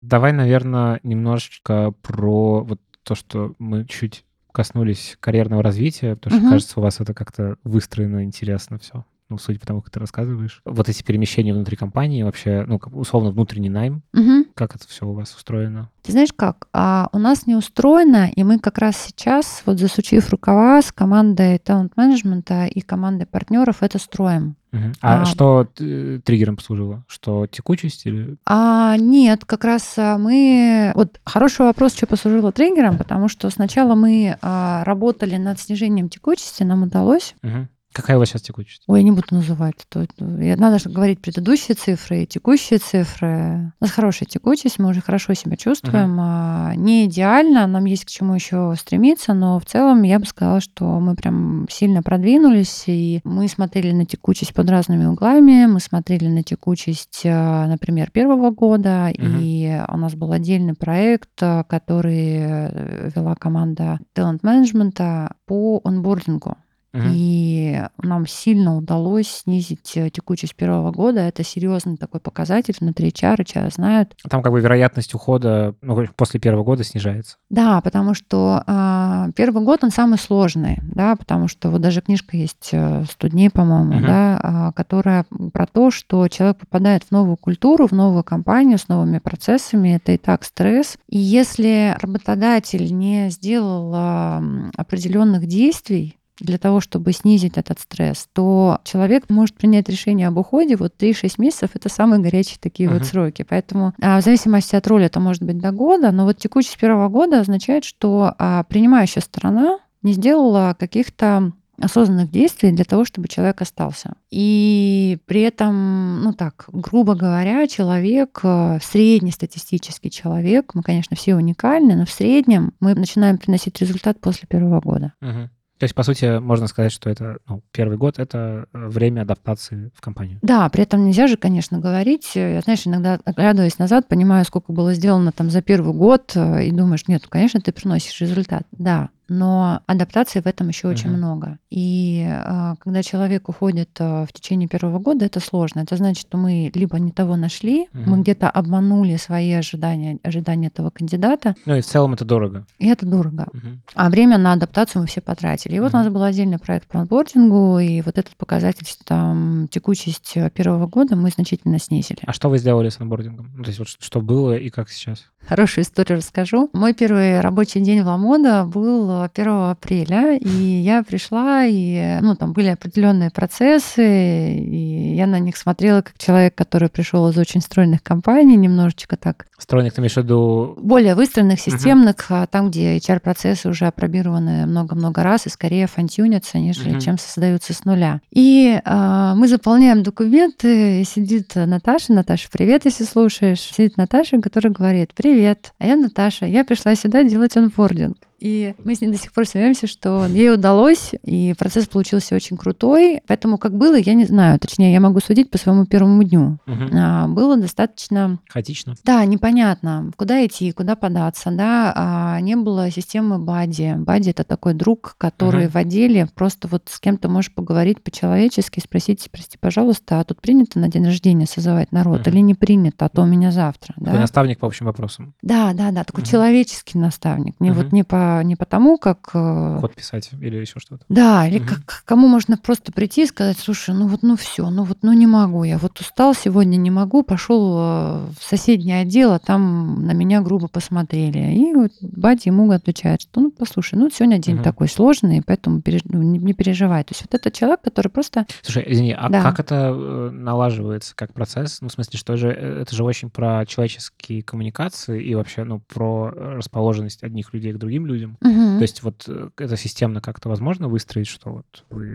Давай, 0.08 0.32
наверное, 0.32 1.00
немножечко 1.02 1.92
про 2.00 2.64
вот 2.64 2.80
то, 3.02 3.14
что 3.14 3.54
мы 3.58 3.84
чуть 3.84 4.24
коснулись 4.52 5.18
карьерного 5.20 5.62
развития, 5.62 6.16
потому 6.16 6.32
что, 6.32 6.40
Мгм. 6.40 6.50
кажется, 6.50 6.80
у 6.80 6.82
вас 6.82 7.00
это 7.00 7.12
как-то 7.12 7.58
выстроено 7.62 8.24
интересно 8.24 8.78
все. 8.78 9.04
Ну, 9.30 9.36
судя 9.36 9.60
по 9.60 9.66
тому, 9.66 9.82
как 9.82 9.92
ты 9.92 10.00
рассказываешь. 10.00 10.62
Вот 10.64 10.88
эти 10.88 11.02
перемещения 11.02 11.52
внутри 11.52 11.76
компании, 11.76 12.22
вообще, 12.22 12.64
ну, 12.66 12.80
условно, 12.92 13.30
внутренний 13.30 13.68
найм, 13.68 14.02
Мгм. 14.14 14.46
как 14.54 14.74
это 14.74 14.88
все 14.88 15.06
у 15.06 15.12
вас 15.12 15.34
устроено? 15.34 15.90
Ты 16.02 16.12
знаешь 16.12 16.32
как? 16.34 16.66
А 16.72 17.08
у 17.12 17.18
нас 17.18 17.46
не 17.46 17.54
устроено, 17.54 18.30
и 18.34 18.42
мы 18.42 18.58
как 18.58 18.78
раз 18.78 18.96
сейчас, 18.96 19.62
вот 19.66 19.78
засучив 19.78 20.30
рукава 20.30 20.80
с 20.80 20.92
командой 20.92 21.58
талант-менеджмента 21.58 22.64
и 22.64 22.80
командой 22.80 23.26
партнеров, 23.26 23.82
это 23.82 23.98
строим. 23.98 24.56
Мгм. 24.72 24.92
А, 25.02 25.22
А. 25.22 25.24
что 25.26 25.68
э, 25.78 26.20
триггером 26.24 26.56
послужило? 26.56 27.04
Что 27.06 27.46
текучесть 27.46 28.06
или... 28.06 28.36
А 28.46 28.96
нет, 28.98 29.44
как 29.44 29.64
раз 29.64 29.94
а, 29.98 30.16
мы... 30.16 30.92
Вот 30.94 31.20
хороший 31.24 31.66
вопрос, 31.66 31.94
что 31.94 32.06
послужило 32.06 32.50
триггером, 32.50 32.96
потому 32.96 33.28
что 33.28 33.50
сначала 33.50 33.94
мы 33.94 34.38
а, 34.40 34.84
работали 34.84 35.36
над 35.36 35.60
снижением 35.60 36.08
текучести, 36.08 36.62
нам 36.62 36.84
удалось. 36.84 37.34
Мгм. 37.42 37.68
Какая 37.98 38.16
у 38.16 38.20
вас 38.20 38.28
сейчас 38.28 38.42
текучесть? 38.42 38.84
Ой, 38.86 39.00
я 39.00 39.04
не 39.04 39.10
буду 39.10 39.26
называть. 39.32 39.74
Я- 40.18 40.56
надо 40.56 40.78
же 40.78 40.88
говорить 40.88 41.20
предыдущие 41.20 41.74
цифры 41.74 42.22
и 42.22 42.26
текущие 42.28 42.78
цифры. 42.78 43.72
У 43.80 43.84
нас 43.84 43.90
хорошая 43.90 44.28
текучесть, 44.28 44.78
мы 44.78 44.90
уже 44.90 45.00
хорошо 45.00 45.34
себя 45.34 45.56
чувствуем. 45.56 46.16
А, 46.20 46.74
Не 46.76 47.06
идеально, 47.06 47.66
нам 47.66 47.86
есть 47.86 48.04
к 48.04 48.08
чему 48.08 48.34
еще 48.34 48.74
стремиться, 48.78 49.34
но 49.34 49.58
в 49.58 49.64
целом 49.66 50.02
я 50.02 50.20
бы 50.20 50.26
сказала, 50.26 50.60
что 50.60 51.00
мы 51.00 51.16
прям 51.16 51.66
сильно 51.68 52.02
продвинулись, 52.04 52.84
и 52.86 53.20
мы 53.24 53.48
смотрели 53.48 53.90
на 53.90 54.06
текучесть 54.06 54.54
под 54.54 54.70
разными 54.70 55.06
углами, 55.06 55.66
мы 55.66 55.80
смотрели 55.80 56.28
на 56.28 56.44
текучесть, 56.44 57.22
а, 57.24 57.66
например, 57.66 58.12
первого 58.12 58.50
года, 58.50 59.12
Мгм. 59.18 59.38
и 59.40 59.82
у 59.88 59.96
нас 59.96 60.14
был 60.14 60.30
отдельный 60.30 60.74
проект, 60.74 61.30
а, 61.40 61.64
который 61.64 62.36
э, 62.38 63.10
вела 63.16 63.34
команда 63.34 63.98
талант-менеджмента 64.12 65.34
по 65.46 65.80
онбордингу. 65.82 66.56
Мгм. 66.92 67.10
И 67.12 67.82
нам 68.02 68.26
сильно 68.26 68.76
удалось 68.76 69.28
снизить 69.28 69.92
э, 69.96 70.08
текучесть 70.10 70.54
первого 70.54 70.90
года. 70.90 71.20
Это 71.20 71.44
серьезный 71.44 71.96
такой 71.96 72.20
показатель 72.20 72.74
внутри 72.80 73.08
HR, 73.08 73.40
HR 73.40 73.72
знают. 73.72 74.16
Там 74.28 74.42
как 74.42 74.52
бы 74.52 74.60
вероятность 74.60 75.14
ухода 75.14 75.74
ну, 75.82 76.06
после 76.16 76.40
первого 76.40 76.64
года 76.64 76.84
снижается. 76.84 77.36
Да, 77.50 77.80
потому 77.82 78.14
что 78.14 78.62
а, 78.66 79.28
первый 79.36 79.62
год 79.62 79.84
он 79.84 79.90
самый 79.90 80.18
сложный, 80.18 80.78
да, 80.82 81.16
потому 81.16 81.48
что 81.48 81.70
вот 81.70 81.82
даже 81.82 82.00
книжка 82.00 82.36
есть 82.36 82.70
э, 82.72 83.02
«100 83.02 83.28
дней», 83.28 83.50
по-моему, 83.50 83.94
Мгм. 83.94 84.06
да, 84.06 84.40
а, 84.42 84.72
которая 84.72 85.26
про 85.52 85.66
то, 85.66 85.90
что 85.90 86.26
человек 86.28 86.58
попадает 86.58 87.04
в 87.04 87.10
новую 87.10 87.36
культуру, 87.36 87.86
в 87.86 87.92
новую 87.92 88.24
компанию 88.24 88.78
с 88.78 88.88
новыми 88.88 89.18
процессами, 89.18 89.96
это 89.96 90.12
и 90.12 90.16
так 90.16 90.44
стресс. 90.44 90.96
И 91.08 91.18
если 91.18 91.96
работодатель 92.00 92.94
не 92.94 93.30
сделал 93.30 93.92
а, 93.94 94.42
определенных 94.76 95.46
действий, 95.46 96.17
для 96.40 96.58
того, 96.58 96.80
чтобы 96.80 97.12
снизить 97.12 97.56
этот 97.56 97.80
стресс, 97.80 98.28
то 98.32 98.80
человек 98.84 99.24
может 99.28 99.56
принять 99.56 99.88
решение 99.88 100.28
об 100.28 100.38
уходе. 100.38 100.76
Вот 100.76 100.94
3-6 100.98 101.34
месяцев— 101.38 101.70
это 101.74 101.88
самые 101.88 102.20
горячие 102.20 102.58
такие 102.60 102.88
Мгм. 102.88 102.98
вот 102.98 103.06
сроки. 103.06 103.44
Поэтому 103.48 103.94
а, 104.00 104.20
в 104.20 104.24
зависимости 104.24 104.76
от 104.76 104.86
роли 104.86 105.06
это 105.06 105.20
может 105.20 105.42
быть 105.42 105.58
до 105.58 105.72
года, 105.72 106.10
но 106.12 106.24
вот 106.24 106.38
текучесть 106.38 106.78
первого 106.78 107.08
года 107.08 107.40
означает, 107.40 107.84
что 107.84 108.34
а, 108.38 108.64
принимающая 108.64 109.22
сторона 109.22 109.78
не 110.02 110.12
сделала 110.12 110.76
каких-то 110.78 111.52
осознанных 111.80 112.30
действий 112.32 112.72
для 112.72 112.84
того, 112.84 113.04
чтобы 113.04 113.28
человек 113.28 113.62
остался. 113.62 114.14
И 114.30 115.18
при 115.26 115.42
этом, 115.42 116.22
ну 116.24 116.32
так, 116.32 116.64
грубо 116.72 117.14
говоря, 117.14 117.68
человек, 117.68 118.40
э, 118.42 118.78
среднестатистический 118.82 120.10
человек, 120.10 120.74
мы, 120.74 120.82
конечно, 120.82 121.16
все 121.16 121.36
уникальны, 121.36 121.94
но 121.94 122.04
в 122.04 122.10
среднем 122.10 122.72
мы 122.80 122.94
начинаем 122.94 123.38
приносить 123.38 123.80
результат 123.80 124.20
после 124.20 124.48
первого 124.48 124.80
года. 124.80 125.12
Мгм. 125.20 125.50
То 125.78 125.84
есть, 125.84 125.94
по 125.94 126.02
сути, 126.02 126.38
можно 126.38 126.66
сказать, 126.66 126.92
что 126.92 127.08
это 127.08 127.38
ну, 127.48 127.62
первый 127.72 127.96
год— 127.96 128.18
это 128.18 128.66
э, 128.72 128.88
время 128.88 129.22
адаптации 129.22 129.90
в 129.94 130.00
компанию. 130.00 130.38
Да, 130.42 130.68
при 130.68 130.82
этом 130.82 131.06
нельзя 131.06 131.28
же, 131.28 131.36
конечно, 131.36 131.78
говорить. 131.78 132.32
э, 132.34 132.54
Я, 132.54 132.60
знаешь, 132.62 132.86
иногда 132.86 133.20
оглядываясь 133.24 133.78
назад, 133.78 134.08
понимаю, 134.08 134.44
сколько 134.44 134.72
было 134.72 134.92
сделано 134.94 135.30
там 135.30 135.50
за 135.50 135.62
первый 135.62 135.94
год, 135.94 136.32
э, 136.34 136.64
и 136.66 136.70
думаешь, 136.72 137.06
нет, 137.06 137.26
конечно, 137.28 137.60
ты 137.60 137.72
приносишь 137.72 138.20
результат. 138.20 138.64
Да, 138.72 139.10
но 139.28 139.80
адаптации 139.86 140.40
в 140.40 140.46
этом 140.46 140.68
еще 140.68 140.88
очень 140.88 141.10
Мгм. 141.10 141.18
много. 141.18 141.58
И 141.70 142.26
э, 142.28 142.74
когда 142.80 143.02
человек 143.02 143.48
уходит 143.48 143.90
э, 144.00 144.24
в 144.26 144.32
течение 144.32 144.68
первого 144.68 144.98
года, 144.98 145.24
это 145.24 145.40
сложно. 145.40 145.80
Это 145.80 145.96
значит, 145.96 146.20
что 146.26 146.38
мы 146.38 146.70
либо 146.74 146.98
не 146.98 147.10
того 147.12 147.36
нашли, 147.36 147.88
мы 147.92 148.12
Мгм. 148.12 148.22
где-то 148.22 148.48
обманули 148.50 149.16
свои 149.16 149.52
ожидания, 149.52 150.18
ожидания 150.22 150.68
этого 150.68 150.90
кандидата, 150.90 151.54
Ну 151.66 151.76
и 151.76 151.80
в 151.80 151.86
целом 151.86 152.14
это 152.14 152.24
дорого. 152.24 152.66
и 152.78 152.86
это 152.88 153.06
дорого. 153.06 153.46
Мгм. 153.52 153.82
А 153.94 154.08
время 154.10 154.38
на 154.38 154.52
адаптацию 154.54 155.02
мы 155.02 155.08
все 155.08 155.20
потратили. 155.20 155.76
И 155.76 155.80
вот 155.80 155.92
у 155.94 155.96
Мгм. 155.96 156.04
нас 156.04 156.12
был 156.12 156.22
отдельный 156.22 156.58
проект 156.58 156.86
по 156.88 157.00
онбордингу, 157.00 157.78
и 157.78 158.00
вот 158.02 158.18
этот 158.18 158.36
показатель, 158.36 158.86
там, 159.04 159.68
текучесть 159.70 160.32
э, 160.36 160.50
первого 160.50 160.86
года 160.86 161.16
мы 161.16 161.30
значительно 161.30 161.78
снизили. 161.78 162.18
А 162.26 162.32
что 162.32 162.48
вы 162.48 162.58
сделали 162.58 162.88
с 162.88 163.00
онбордингом? 163.00 163.50
Ну, 163.56 163.62
то 163.62 163.68
есть 163.68 163.78
вот 163.78 163.88
что- 163.88 164.02
что 164.04 164.20
было 164.20 164.56
и 164.56 164.70
как 164.70 164.88
сейчас? 164.90 165.26
хорошую 165.46 165.84
историю 165.84 166.18
расскажу. 166.18 166.68
Мой 166.74 166.92
первый 166.92 167.40
рабочий 167.40 167.80
день 167.80 168.02
в 168.02 168.06
Ламода 168.06 168.64
был 168.66 169.17
1 169.24 169.48
апреля, 169.48 170.36
и 170.36 170.48
я 170.48 171.02
пришла, 171.02 171.64
и 171.64 172.18
ну, 172.20 172.34
там 172.36 172.52
были 172.52 172.68
определенные 172.68 173.30
процессы, 173.30 174.54
и 174.54 175.14
я 175.14 175.26
на 175.26 175.38
них 175.38 175.56
смотрела 175.56 176.02
как 176.02 176.18
человек, 176.18 176.54
который 176.54 176.88
пришел 176.88 177.28
из 177.28 177.38
очень 177.38 177.60
стройных 177.60 178.02
компаний, 178.02 178.56
немножечко 178.56 179.16
так. 179.16 179.46
Стройных, 179.58 179.94
ты 179.94 180.00
имеешь 180.00 180.14
в 180.14 180.18
виду? 180.18 180.76
Более 180.80 181.16
выстроенных, 181.16 181.60
системных, 181.60 182.30
uh-huh. 182.30 182.46
там, 182.50 182.70
где 182.70 182.96
HR-процессы 182.96 183.68
уже 183.68 183.86
опробированы 183.86 184.66
много-много 184.66 185.24
раз 185.24 185.46
и 185.46 185.50
скорее 185.50 185.88
фантюнятся, 185.88 186.58
нежели 186.58 186.94
uh-huh. 186.94 187.00
чем 187.00 187.18
создаются 187.18 187.74
с 187.74 187.84
нуля. 187.84 188.20
И 188.30 188.80
э, 188.82 189.32
мы 189.34 189.48
заполняем 189.48 190.04
документы, 190.04 191.00
и 191.00 191.04
сидит 191.04 191.52
Наташа, 191.56 192.12
Наташа, 192.12 192.48
привет, 192.52 192.84
если 192.84 193.04
слушаешь, 193.04 193.60
сидит 193.60 193.96
Наташа, 193.96 194.40
которая 194.40 194.72
говорит, 194.72 195.12
привет, 195.14 195.72
а 195.78 195.86
я 195.86 195.96
Наташа, 195.96 196.46
я 196.46 196.64
пришла 196.64 196.94
сюда 196.94 197.24
делать 197.24 197.56
онбординг. 197.56 198.27
И 198.38 198.74
мы 198.84 198.94
с 198.94 199.00
ней 199.00 199.10
до 199.10 199.18
сих 199.18 199.32
пор 199.32 199.46
смеемся, 199.46 199.86
что 199.86 200.26
ей 200.26 200.52
удалось, 200.52 201.12
и 201.24 201.54
процесс 201.58 201.86
получился 201.86 202.36
очень 202.36 202.56
крутой. 202.56 203.20
Поэтому 203.26 203.58
как 203.58 203.76
было, 203.76 203.96
я 203.96 204.14
не 204.14 204.24
знаю. 204.24 204.58
Точнее, 204.58 204.92
я 204.92 205.00
могу 205.00 205.20
судить 205.20 205.50
по 205.50 205.58
своему 205.58 205.86
первому 205.86 206.22
дню. 206.22 206.58
Угу. 206.66 206.84
А, 206.92 207.26
было 207.26 207.56
достаточно... 207.56 208.38
Хаотично. 208.48 208.94
Да, 209.04 209.24
непонятно, 209.24 210.12
куда 210.16 210.44
идти, 210.46 210.70
куда 210.72 210.94
податься. 210.94 211.50
Да? 211.50 211.92
А, 211.96 212.40
не 212.40 212.56
было 212.56 212.90
системы 212.90 213.38
Бади. 213.38 213.94
Бади— 213.98 214.30
это 214.30 214.44
такой 214.44 214.74
друг, 214.74 215.16
который 215.18 215.64
угу. 215.64 215.72
в 215.72 215.76
отделе 215.76 216.28
просто 216.34 216.68
вот 216.68 216.84
с 216.86 217.00
кем 217.00 217.16
то 217.16 217.28
можешь 217.28 217.52
поговорить 217.52 218.02
по-человечески, 218.02 218.80
спросить, 218.80 219.28
прости, 219.32 219.58
пожалуйста, 219.58 220.20
а 220.20 220.24
тут 220.24 220.40
принято 220.40 220.78
на 220.78 220.88
день 220.88 221.04
рождения 221.04 221.46
созывать 221.46 221.90
народ 221.90 222.20
угу. 222.20 222.30
или 222.30 222.38
не 222.38 222.54
принято, 222.54 223.06
а 223.06 223.08
то 223.08 223.22
у 223.22 223.26
меня 223.26 223.50
завтра. 223.50 223.94
Такой 223.94 224.12
да? 224.12 224.20
наставник 224.20 224.60
по 224.60 224.66
общим 224.66 224.86
вопросам. 224.86 225.34
Да, 225.42 225.72
да, 225.72 225.90
да, 225.90 226.04
такой 226.04 226.22
угу. 226.22 226.30
человеческий 226.30 226.98
наставник. 226.98 227.56
Не 227.58 227.72
угу. 227.72 227.82
вот 227.82 227.92
не 227.92 228.04
по 228.04 228.27
не 228.42 228.56
потому, 228.56 228.98
как... 228.98 229.30
Э, 229.34 229.78
Код 229.80 229.94
писать 229.94 230.30
или 230.40 230.56
еще 230.56 230.80
что-то. 230.80 231.04
Да, 231.08 231.46
или 231.46 231.58
угу. 231.58 231.68
как 231.68 232.02
кому 232.04 232.28
можно 232.28 232.56
просто 232.56 232.92
прийти 232.92 233.24
и 233.24 233.26
сказать, 233.26 233.58
слушай, 233.58 233.94
ну 233.94 234.06
вот, 234.06 234.22
ну 234.22 234.36
все, 234.36 234.70
ну 234.70 234.84
вот, 234.84 234.98
ну 235.02 235.12
не 235.12 235.26
могу, 235.26 235.64
я 235.64 235.78
вот 235.78 236.00
устал 236.00 236.34
сегодня, 236.34 236.76
не 236.76 236.90
могу, 236.90 237.22
пошел 237.22 237.76
э, 237.78 238.26
в 238.38 238.44
соседнее 238.44 239.02
отдел, 239.02 239.32
а 239.32 239.38
там 239.38 240.04
на 240.04 240.12
меня 240.12 240.40
грубо 240.40 240.68
посмотрели. 240.68 241.54
И 241.54 241.74
вот 241.74 241.92
батя 242.00 242.50
ему 242.50 242.70
отвечает, 242.70 243.22
что, 243.22 243.40
ну 243.40 243.50
послушай, 243.50 243.94
ну 243.94 244.10
сегодня 244.10 244.38
день 244.38 244.56
угу. 244.56 244.64
такой 244.64 244.88
сложный, 244.88 245.42
поэтому 245.44 245.80
переж... 245.80 246.02
ну, 246.04 246.22
не, 246.22 246.38
не 246.38 246.52
переживай. 246.52 247.04
То 247.04 247.12
есть 247.12 247.22
вот 247.22 247.34
этот 247.34 247.52
человек, 247.52 247.80
который 247.82 248.08
просто... 248.08 248.46
Слушай, 248.62 248.84
извини, 248.86 249.12
а 249.12 249.28
да. 249.28 249.42
как 249.42 249.60
это 249.60 249.92
э, 249.94 250.30
налаживается 250.32 251.14
как 251.14 251.32
процесс? 251.32 251.80
Ну, 251.80 251.88
в 251.88 251.92
смысле, 251.92 252.18
что 252.18 252.36
же, 252.36 252.48
это 252.50 252.94
же 252.94 253.04
очень 253.04 253.30
про 253.30 253.64
человеческие 253.66 254.42
коммуникации 254.42 255.22
и 255.22 255.34
вообще, 255.34 255.64
ну, 255.64 255.80
про 255.80 256.30
расположенность 256.30 257.22
одних 257.22 257.52
людей 257.52 257.72
к 257.72 257.78
другим 257.78 258.06
людям. 258.06 258.17
Угу. 258.26 258.78
То 258.78 258.82
есть 258.82 259.02
вот 259.02 259.24
э, 259.28 259.50
это 259.56 259.76
системно 259.76 260.20
как-то 260.20 260.48
возможно 260.48 260.88
выстроить, 260.88 261.28
что 261.28 261.50
вот 261.50 261.84
вы 261.90 262.06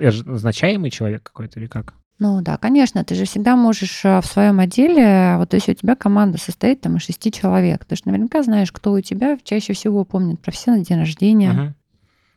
э, 0.00 0.10
назначаемый 0.24 0.90
человек 0.90 1.22
какой-то 1.22 1.60
или 1.60 1.66
как? 1.66 1.94
Ну 2.18 2.40
да, 2.42 2.56
конечно, 2.56 3.04
ты 3.04 3.14
же 3.14 3.24
всегда 3.24 3.56
можешь 3.56 4.04
э, 4.04 4.20
в 4.20 4.26
своем 4.26 4.60
отделе, 4.60 5.34
вот 5.38 5.52
если 5.52 5.72
у 5.72 5.74
тебя 5.74 5.96
команда 5.96 6.38
состоит 6.38 6.80
там 6.80 6.96
из 6.96 7.02
шести 7.02 7.32
человек, 7.32 7.84
ты 7.84 7.96
же 7.96 8.02
наверняка 8.04 8.42
знаешь, 8.42 8.72
кто 8.72 8.92
у 8.92 9.00
тебя 9.00 9.38
чаще 9.42 9.72
всего 9.72 10.04
помнит 10.04 10.40
про 10.40 10.52
все 10.52 10.70
на 10.70 10.84
день 10.84 10.98
рождения. 10.98 11.50
Угу. 11.50 11.74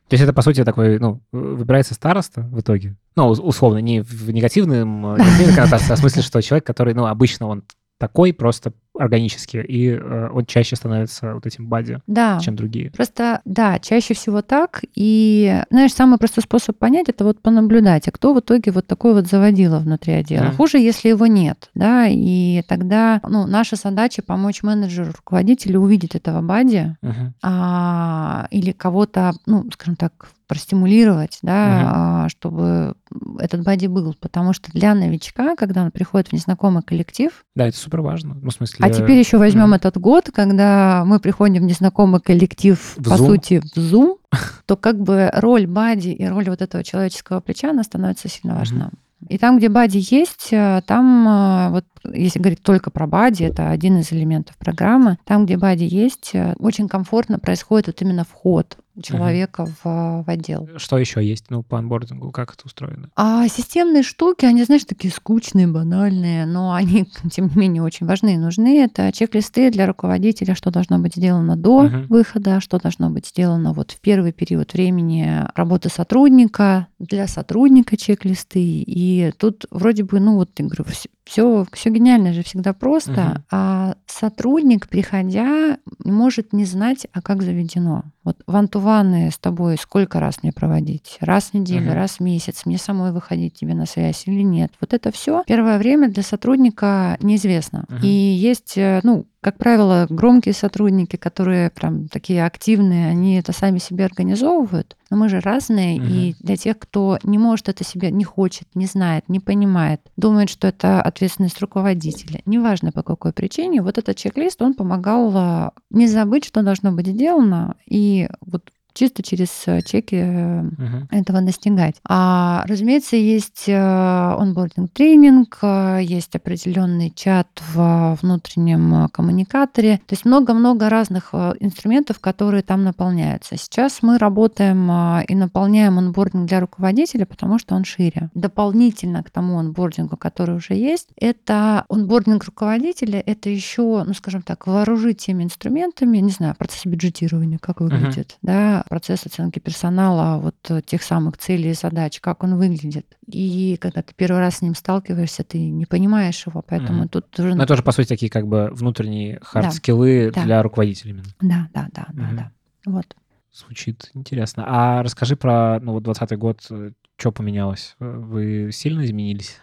То 0.10 0.14
есть 0.14 0.24
это, 0.24 0.34
по 0.34 0.42
сути, 0.42 0.64
такой, 0.64 1.00
ну, 1.00 1.22
выбирается 1.32 1.94
староста 1.94 2.42
в 2.42 2.60
итоге? 2.60 2.96
Ну, 3.16 3.28
условно, 3.28 3.80
не 3.80 4.02
в 4.02 4.32
негативном, 4.32 5.16
негативной 5.16 5.54
коннотации, 5.54 5.92
а 5.92 5.96
в 5.96 6.00
смысле, 6.00 6.22
что 6.22 6.42
человек, 6.42 6.66
который, 6.66 6.94
ну, 6.94 7.06
обычно 7.06 7.48
он 7.48 7.64
такой 7.98 8.34
просто 8.34 8.74
органически, 9.00 9.58
и 9.58 9.90
э, 9.90 10.30
он 10.32 10.46
чаще 10.46 10.76
становится 10.76 11.34
вот 11.34 11.46
этим 11.46 11.68
бади, 11.68 12.00
да. 12.08 12.40
чем 12.40 12.56
другие. 12.56 12.92
Просто, 12.92 13.42
да, 13.46 13.80
чаще 13.80 14.14
всего 14.14 14.42
так. 14.42 14.82
И, 14.96 15.64
знаешь, 15.70 15.94
самый 15.94 16.18
простой 16.18 16.44
способ 16.44 16.78
понять, 16.78 17.10
это 17.10 17.24
вот 17.24 17.42
понаблюдать, 17.42 18.08
а 18.08 18.12
кто 18.12 18.34
в 18.34 18.40
итоге 18.40 18.72
вот 18.72 18.88
такой 18.88 19.14
вот 19.14 19.28
заводила 19.28 19.80
внутри 19.80 20.14
отдела. 20.14 20.46
Mm. 20.46 20.56
Хуже, 20.56 20.80
если 20.80 21.10
его 21.10 21.28
нет, 21.28 21.70
да, 21.76 22.08
и 22.08 22.62
тогда, 22.68 23.22
ну, 23.28 23.46
наша 23.48 23.76
задача 23.76 24.22
помочь 24.22 24.64
менеджеру, 24.64 25.12
руководителю 25.16 25.80
увидеть 25.80 26.16
этого 26.16 26.42
бади, 26.42 26.96
uh-huh. 27.02 27.32
а, 27.42 28.37
или 28.52 28.72
кого-то, 28.72 29.34
ну, 29.46 29.70
скажем 29.72 29.96
так, 29.96 30.30
простимулировать, 30.48 31.40
да, 31.42 32.22
угу. 32.24 32.30
чтобы 32.30 32.96
этот 33.40 33.64
бади 33.64 33.88
был. 33.88 34.16
Потому 34.20 34.54
что 34.54 34.72
для 34.72 34.96
новичка, 34.96 35.56
когда 35.56 35.84
он 35.84 35.92
приходит 35.92 36.30
в 36.30 36.34
незнакомый 36.34 36.84
коллектив... 36.84 37.32
Да, 37.56 37.68
это 37.68 37.78
супер 37.78 38.02
важно. 38.02 38.36
Ну, 38.42 38.50
в 38.50 38.54
смысле... 38.54 38.86
А 38.86 38.90
теперь 38.90 39.20
еще 39.20 39.38
возьмем 39.38 39.74
mm. 39.74 39.76
этот 39.76 39.98
год, 39.98 40.30
когда 40.34 41.04
мы 41.06 41.20
приходим 41.20 41.64
в 41.64 41.66
незнакомый 41.66 42.22
коллектив, 42.22 42.80
в 42.98 43.04
по 43.04 43.16
Zoom. 43.16 43.28
сути, 43.28 43.62
в 43.76 43.78
Zoom, 43.78 44.16
то 44.66 44.78
как 44.78 45.00
бы 45.02 45.30
роль 45.34 45.68
бади 45.68 46.10
и 46.10 46.26
роль 46.26 46.50
вот 46.50 46.62
этого 46.62 46.84
человеческого 46.84 47.42
плеча, 47.42 47.72
она 47.72 47.84
становится 47.84 48.30
сильно 48.30 48.56
важна. 48.56 48.92
И 49.28 49.38
там, 49.38 49.58
где 49.58 49.70
бади 49.70 49.98
есть, 49.98 50.50
э, 50.52 50.82
там, 50.86 51.28
э, 51.28 51.70
вот 51.72 51.86
если 52.14 52.40
говорить 52.40 52.62
только 52.62 52.92
про 52.92 53.08
бади, 53.08 53.44
это 53.44 53.70
один 53.70 53.98
из 54.00 54.12
элементов 54.14 54.56
программы, 54.58 55.18
там, 55.26 55.46
где 55.46 55.58
бади 55.58 55.84
есть, 55.84 56.32
э, 56.34 56.54
очень 56.60 56.88
комфортно 56.88 57.40
происходит 57.40 57.88
вот 57.88 58.02
именно 58.02 58.24
вход 58.24 58.78
человека 59.02 59.62
угу. 59.62 59.72
в, 59.84 60.24
в 60.26 60.30
отдел. 60.30 60.68
Что 60.78 60.98
еще 60.98 61.26
есть 61.26 61.46
ну, 61.50 61.64
по 61.64 61.78
анбордингу? 61.78 62.32
Как 62.32 62.54
это 62.54 62.66
устроено? 62.66 63.10
А 63.16 63.48
системные 63.48 64.04
штуки, 64.04 64.46
они, 64.46 64.64
знаешь, 64.64 64.86
такие 64.86 65.14
скучные, 65.14 65.68
банальные, 65.68 66.46
но 66.46 66.74
они, 66.76 67.06
тем 67.32 67.48
не 67.48 67.56
менее, 67.56 67.84
очень 67.84 68.06
важны 68.06 68.36
и 68.36 68.38
нужны. 68.38 68.84
Это 68.84 69.12
чек-листы 69.12 69.72
для 69.72 69.88
руководителя, 69.88 70.56
что 70.56 70.72
должно 70.72 71.00
быть 71.00 71.16
сделано 71.16 71.56
до 71.56 71.86
угу. 71.86 71.98
выхода, 72.10 72.60
что 72.60 72.80
должно 72.80 73.10
быть 73.10 73.28
сделано 73.28 73.74
вот 73.74 73.92
в 73.92 74.02
первый 74.02 74.32
период 74.32 74.74
времени 74.74 75.44
работы 75.56 75.90
сотрудника, 75.90 76.88
для 77.00 77.28
сотрудника 77.28 77.98
чек-листы. 77.98 78.60
И 78.60 79.32
тут 79.38 79.66
вроде 79.72 80.04
бы, 80.04 80.20
ну 80.20 80.36
вот, 80.36 80.50
я 80.58 80.66
говорю, 80.66 80.86
все, 81.28 81.66
все 81.74 81.90
гениально 81.90 82.34
же 82.34 82.44
всегда 82.44 82.74
просто, 82.74 83.12
угу. 83.12 83.44
а 83.52 83.96
сотрудник, 84.06 84.88
приходя, 84.88 85.78
может 86.04 86.54
не 86.54 86.66
знать, 86.66 87.08
а 87.12 87.22
как 87.22 87.44
заведено. 87.44 88.04
Вот 88.24 88.38
вантуваны 88.48 89.30
с 89.32 89.38
тобой 89.38 89.78
сколько 89.78 90.20
раз 90.20 90.42
мне 90.42 90.52
проводить? 90.52 91.18
Раз 91.20 91.50
в 91.52 91.54
неделю, 91.54 91.88
угу. 91.88 91.96
раз 91.96 92.14
в 92.14 92.20
месяц, 92.22 92.66
мне 92.66 92.78
самой 92.78 93.12
выходить 93.12 93.56
тебе 93.56 93.74
на 93.74 93.86
связь 93.86 94.24
или 94.26 94.42
нет? 94.42 94.72
Вот 94.80 94.94
это 94.94 95.12
все 95.12 95.44
первое 95.46 95.78
время 95.78 96.10
для 96.10 96.24
сотрудника 96.24 97.18
неизвестно. 97.22 97.86
Угу. 97.90 98.00
И 98.04 98.08
есть, 98.08 98.78
э, 98.78 99.02
ну, 99.04 99.26
как 99.48 99.60
правило, 99.60 100.08
громкие 100.10 100.54
сотрудники, 100.54 101.16
которые 101.16 101.70
прям 101.70 102.10
такие 102.10 102.46
активные, 102.46 103.08
они 103.08 103.40
это 103.40 103.54
сами 103.54 103.78
себе 103.78 104.04
организовывают. 104.04 104.98
Но 105.10 105.16
мы 105.16 105.30
же 105.30 105.40
разные, 105.40 106.02
угу. 106.02 106.06
и 106.06 106.36
для 106.42 106.58
тех, 106.58 106.78
кто 106.78 107.18
не 107.24 107.38
может 107.38 107.70
это 107.70 107.86
себе, 107.86 108.12
не 108.12 108.26
хочет, 108.26 108.68
не 108.76 108.88
знает, 108.88 109.30
не 109.30 109.40
понимает, 109.40 110.02
думает, 110.18 110.50
что 110.50 110.68
это 110.68 111.02
ответственность 111.02 111.62
руководителя, 111.62 112.42
неважно 112.46 112.92
по 112.92 113.04
какой 113.04 113.32
причине, 113.32 113.82
вот 113.82 113.98
этот 113.98 114.18
чек-лист, 114.18 114.62
он 114.62 114.74
помогал 114.74 115.32
а, 115.34 115.72
не 115.92 116.08
забыть, 116.08 116.44
что 116.44 116.62
должно 116.62 116.92
быть 116.92 117.08
сделано, 117.08 117.76
и 117.86 118.28
вот 118.42 118.70
чисто 118.98 119.24
через 119.24 119.50
э, 119.68 119.82
чеки 119.82 120.22
угу. 120.22 121.08
этого 121.12 121.42
достигать. 121.42 121.96
А, 122.08 122.64
разумеется, 122.68 123.16
есть 123.16 123.66
э, 123.68 123.76
онбординг 123.76 124.92
тренинг, 124.92 125.60
есть 126.02 126.36
определенный 126.36 127.12
чат 127.16 127.48
в 127.74 128.18
внутреннем 128.22 129.10
коммуникаторе. 129.10 129.98
То 130.08 130.14
есть 130.14 130.26
много-много 130.26 130.90
разных 130.90 131.34
инструментов, 131.34 132.20
которые 132.20 132.64
там 132.64 132.84
наполняются. 132.84 133.58
Сейчас 133.58 134.00
мы 134.02 134.18
работаем 134.18 135.22
и 135.22 135.36
наполняем 135.36 135.98
онбординг 135.98 136.48
для 136.48 136.60
руководителя, 136.60 137.26
потому 137.26 137.60
что 137.60 137.76
он 137.76 137.84
шире. 137.84 138.30
Дополнительно 138.34 139.24
к 139.24 139.30
тому 139.30 139.58
онбордингу, 139.60 140.18
который 140.18 140.56
уже 140.56 140.74
есть, 140.74 141.10
это 141.20 141.86
онбординг 141.90 142.44
руководителя, 142.46 143.22
это 143.26 143.50
еще, 143.50 144.04
ну, 144.06 144.14
скажем 144.14 144.42
так, 144.42 144.68
вооружить 144.68 145.20
теми 145.20 145.44
инструментами, 145.44 146.18
не 146.18 146.32
знаю, 146.32 146.56
процесс 146.58 146.86
бюджетирования, 146.86 147.60
как 147.60 147.82
выглядит, 147.82 148.32
uh 148.32 148.38
да, 148.42 148.84
процесс 148.88 149.26
оценки 149.26 149.60
персонала, 149.60 150.40
вот 150.40 150.56
э, 150.70 150.82
тех 150.82 151.04
самых 151.04 151.38
целей 151.38 151.72
и 151.72 151.74
задач, 151.74 152.20
как 152.20 152.44
он 152.44 152.58
выглядит. 152.58 153.18
И 153.26 153.78
когда 153.80 154.02
ты 154.02 154.14
первый 154.16 154.40
раз 154.40 154.58
с 154.58 154.62
ним 154.62 154.76
сталкиваешься, 154.76 155.44
ты 155.44 155.60
не 155.60 155.86
понимаешь 155.86 156.46
его, 156.46 156.62
поэтому 156.62 157.04
mm 157.04 157.08
тут 157.10 157.40
уже... 157.40 157.56
Ну, 157.56 157.58
это 157.58 157.68
тоже, 157.68 157.84
по 157.84 157.92
сути, 157.92 158.08
такие 158.08 158.30
как 158.30 158.48
бы 158.48 158.70
внутренние 158.72 159.40
хард-скиллы 159.42 160.32
да, 160.34 160.44
для 160.44 160.58
да. 160.58 160.64
руководителей 160.64 161.12
именно. 161.12 161.26
Да, 161.42 161.70
да, 161.74 161.88
да, 161.94 162.08
mm 162.12 162.16
да, 162.16 162.30
да. 162.32 162.52
Вот. 162.86 163.16
Звучит 163.54 164.12
интересно. 164.14 164.66
А 164.68 165.04
расскажи 165.04 165.36
про, 165.36 165.80
ну, 165.80 165.94
вот 165.94 166.04
20 166.04 166.38
год, 166.38 166.66
э, 166.70 166.92
что 167.18 167.32
поменялось? 167.32 167.96
Вы 168.00 168.72
сильно 168.72 169.04
изменились? 169.04 169.58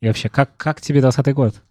И 0.00 0.06
вообще, 0.06 0.28
как, 0.28 0.56
как 0.56 0.80
тебе 0.80 1.00
20 1.00 1.34
год? 1.34 1.62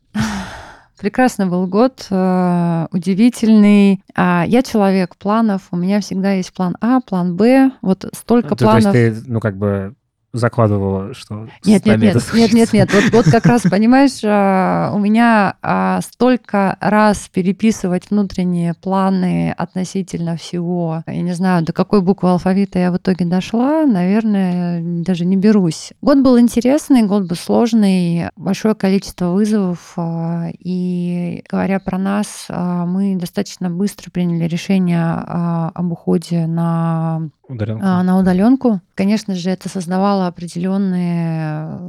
Прекрасный 0.99 1.45
был 1.45 1.65
год, 1.65 2.07
э, 2.09 2.87
удивительный. 2.91 4.03
А 4.15 4.43
я 4.45 4.61
человек 4.61 5.15
планов, 5.15 5.69
у 5.71 5.77
меня 5.77 6.01
всегда 6.01 6.33
есть 6.33 6.53
план 6.53 6.75
А, 6.81 6.99
план 6.99 7.37
Б, 7.37 7.71
вот 7.81 8.05
столько 8.13 8.49
то, 8.49 8.65
планов. 8.65 8.91
То 8.91 8.97
есть 8.97 9.23
ты, 9.23 9.31
ну, 9.31 9.39
как 9.39 9.55
бы 9.55 9.95
закладывала, 10.33 11.13
что 11.13 11.47
нет, 11.65 11.85
нет, 11.85 11.99
нет, 11.99 12.15
нет, 12.33 12.53
нет, 12.53 12.73
нет, 12.73 12.93
вот, 13.11 13.11
вот 13.11 13.25
как 13.25 13.45
раз, 13.45 13.63
понимаешь, 13.63 14.19
а, 14.23 14.91
у 14.93 14.99
меня 14.99 15.55
а, 15.61 16.01
столько 16.01 16.77
раз 16.79 17.29
переписывать 17.29 18.09
внутренние 18.09 18.73
планы 18.73 19.51
относительно 19.51 20.37
всего, 20.37 21.03
я 21.07 21.21
не 21.21 21.33
знаю, 21.33 21.63
до 21.65 21.73
какой 21.73 22.01
буквы 22.01 22.29
алфавита 22.29 22.79
я 22.79 22.91
в 22.91 22.97
итоге 22.97 23.25
дошла, 23.25 23.85
наверное, 23.85 24.81
даже 25.03 25.25
не 25.25 25.35
берусь. 25.35 25.93
Год 26.01 26.19
был 26.19 26.39
интересный, 26.39 27.03
год 27.03 27.23
был 27.23 27.35
сложный, 27.35 28.29
большое 28.35 28.75
количество 28.75 29.31
вызовов, 29.31 29.93
а, 29.97 30.49
и 30.59 31.43
говоря 31.49 31.79
про 31.79 31.97
нас, 31.97 32.47
мы 32.49 33.15
достаточно 33.15 33.69
быстро 33.69 34.11
приняли 34.11 34.47
решение 34.47 34.99
об 34.99 35.91
уходе 35.91 36.45
на 36.45 37.29
Удаленку. 37.49 37.83
на 37.83 38.19
удаленку. 38.19 38.81
Конечно 38.93 39.33
же, 39.35 39.49
это 39.49 39.67
создавало 39.69 40.27
определенные 40.27 41.79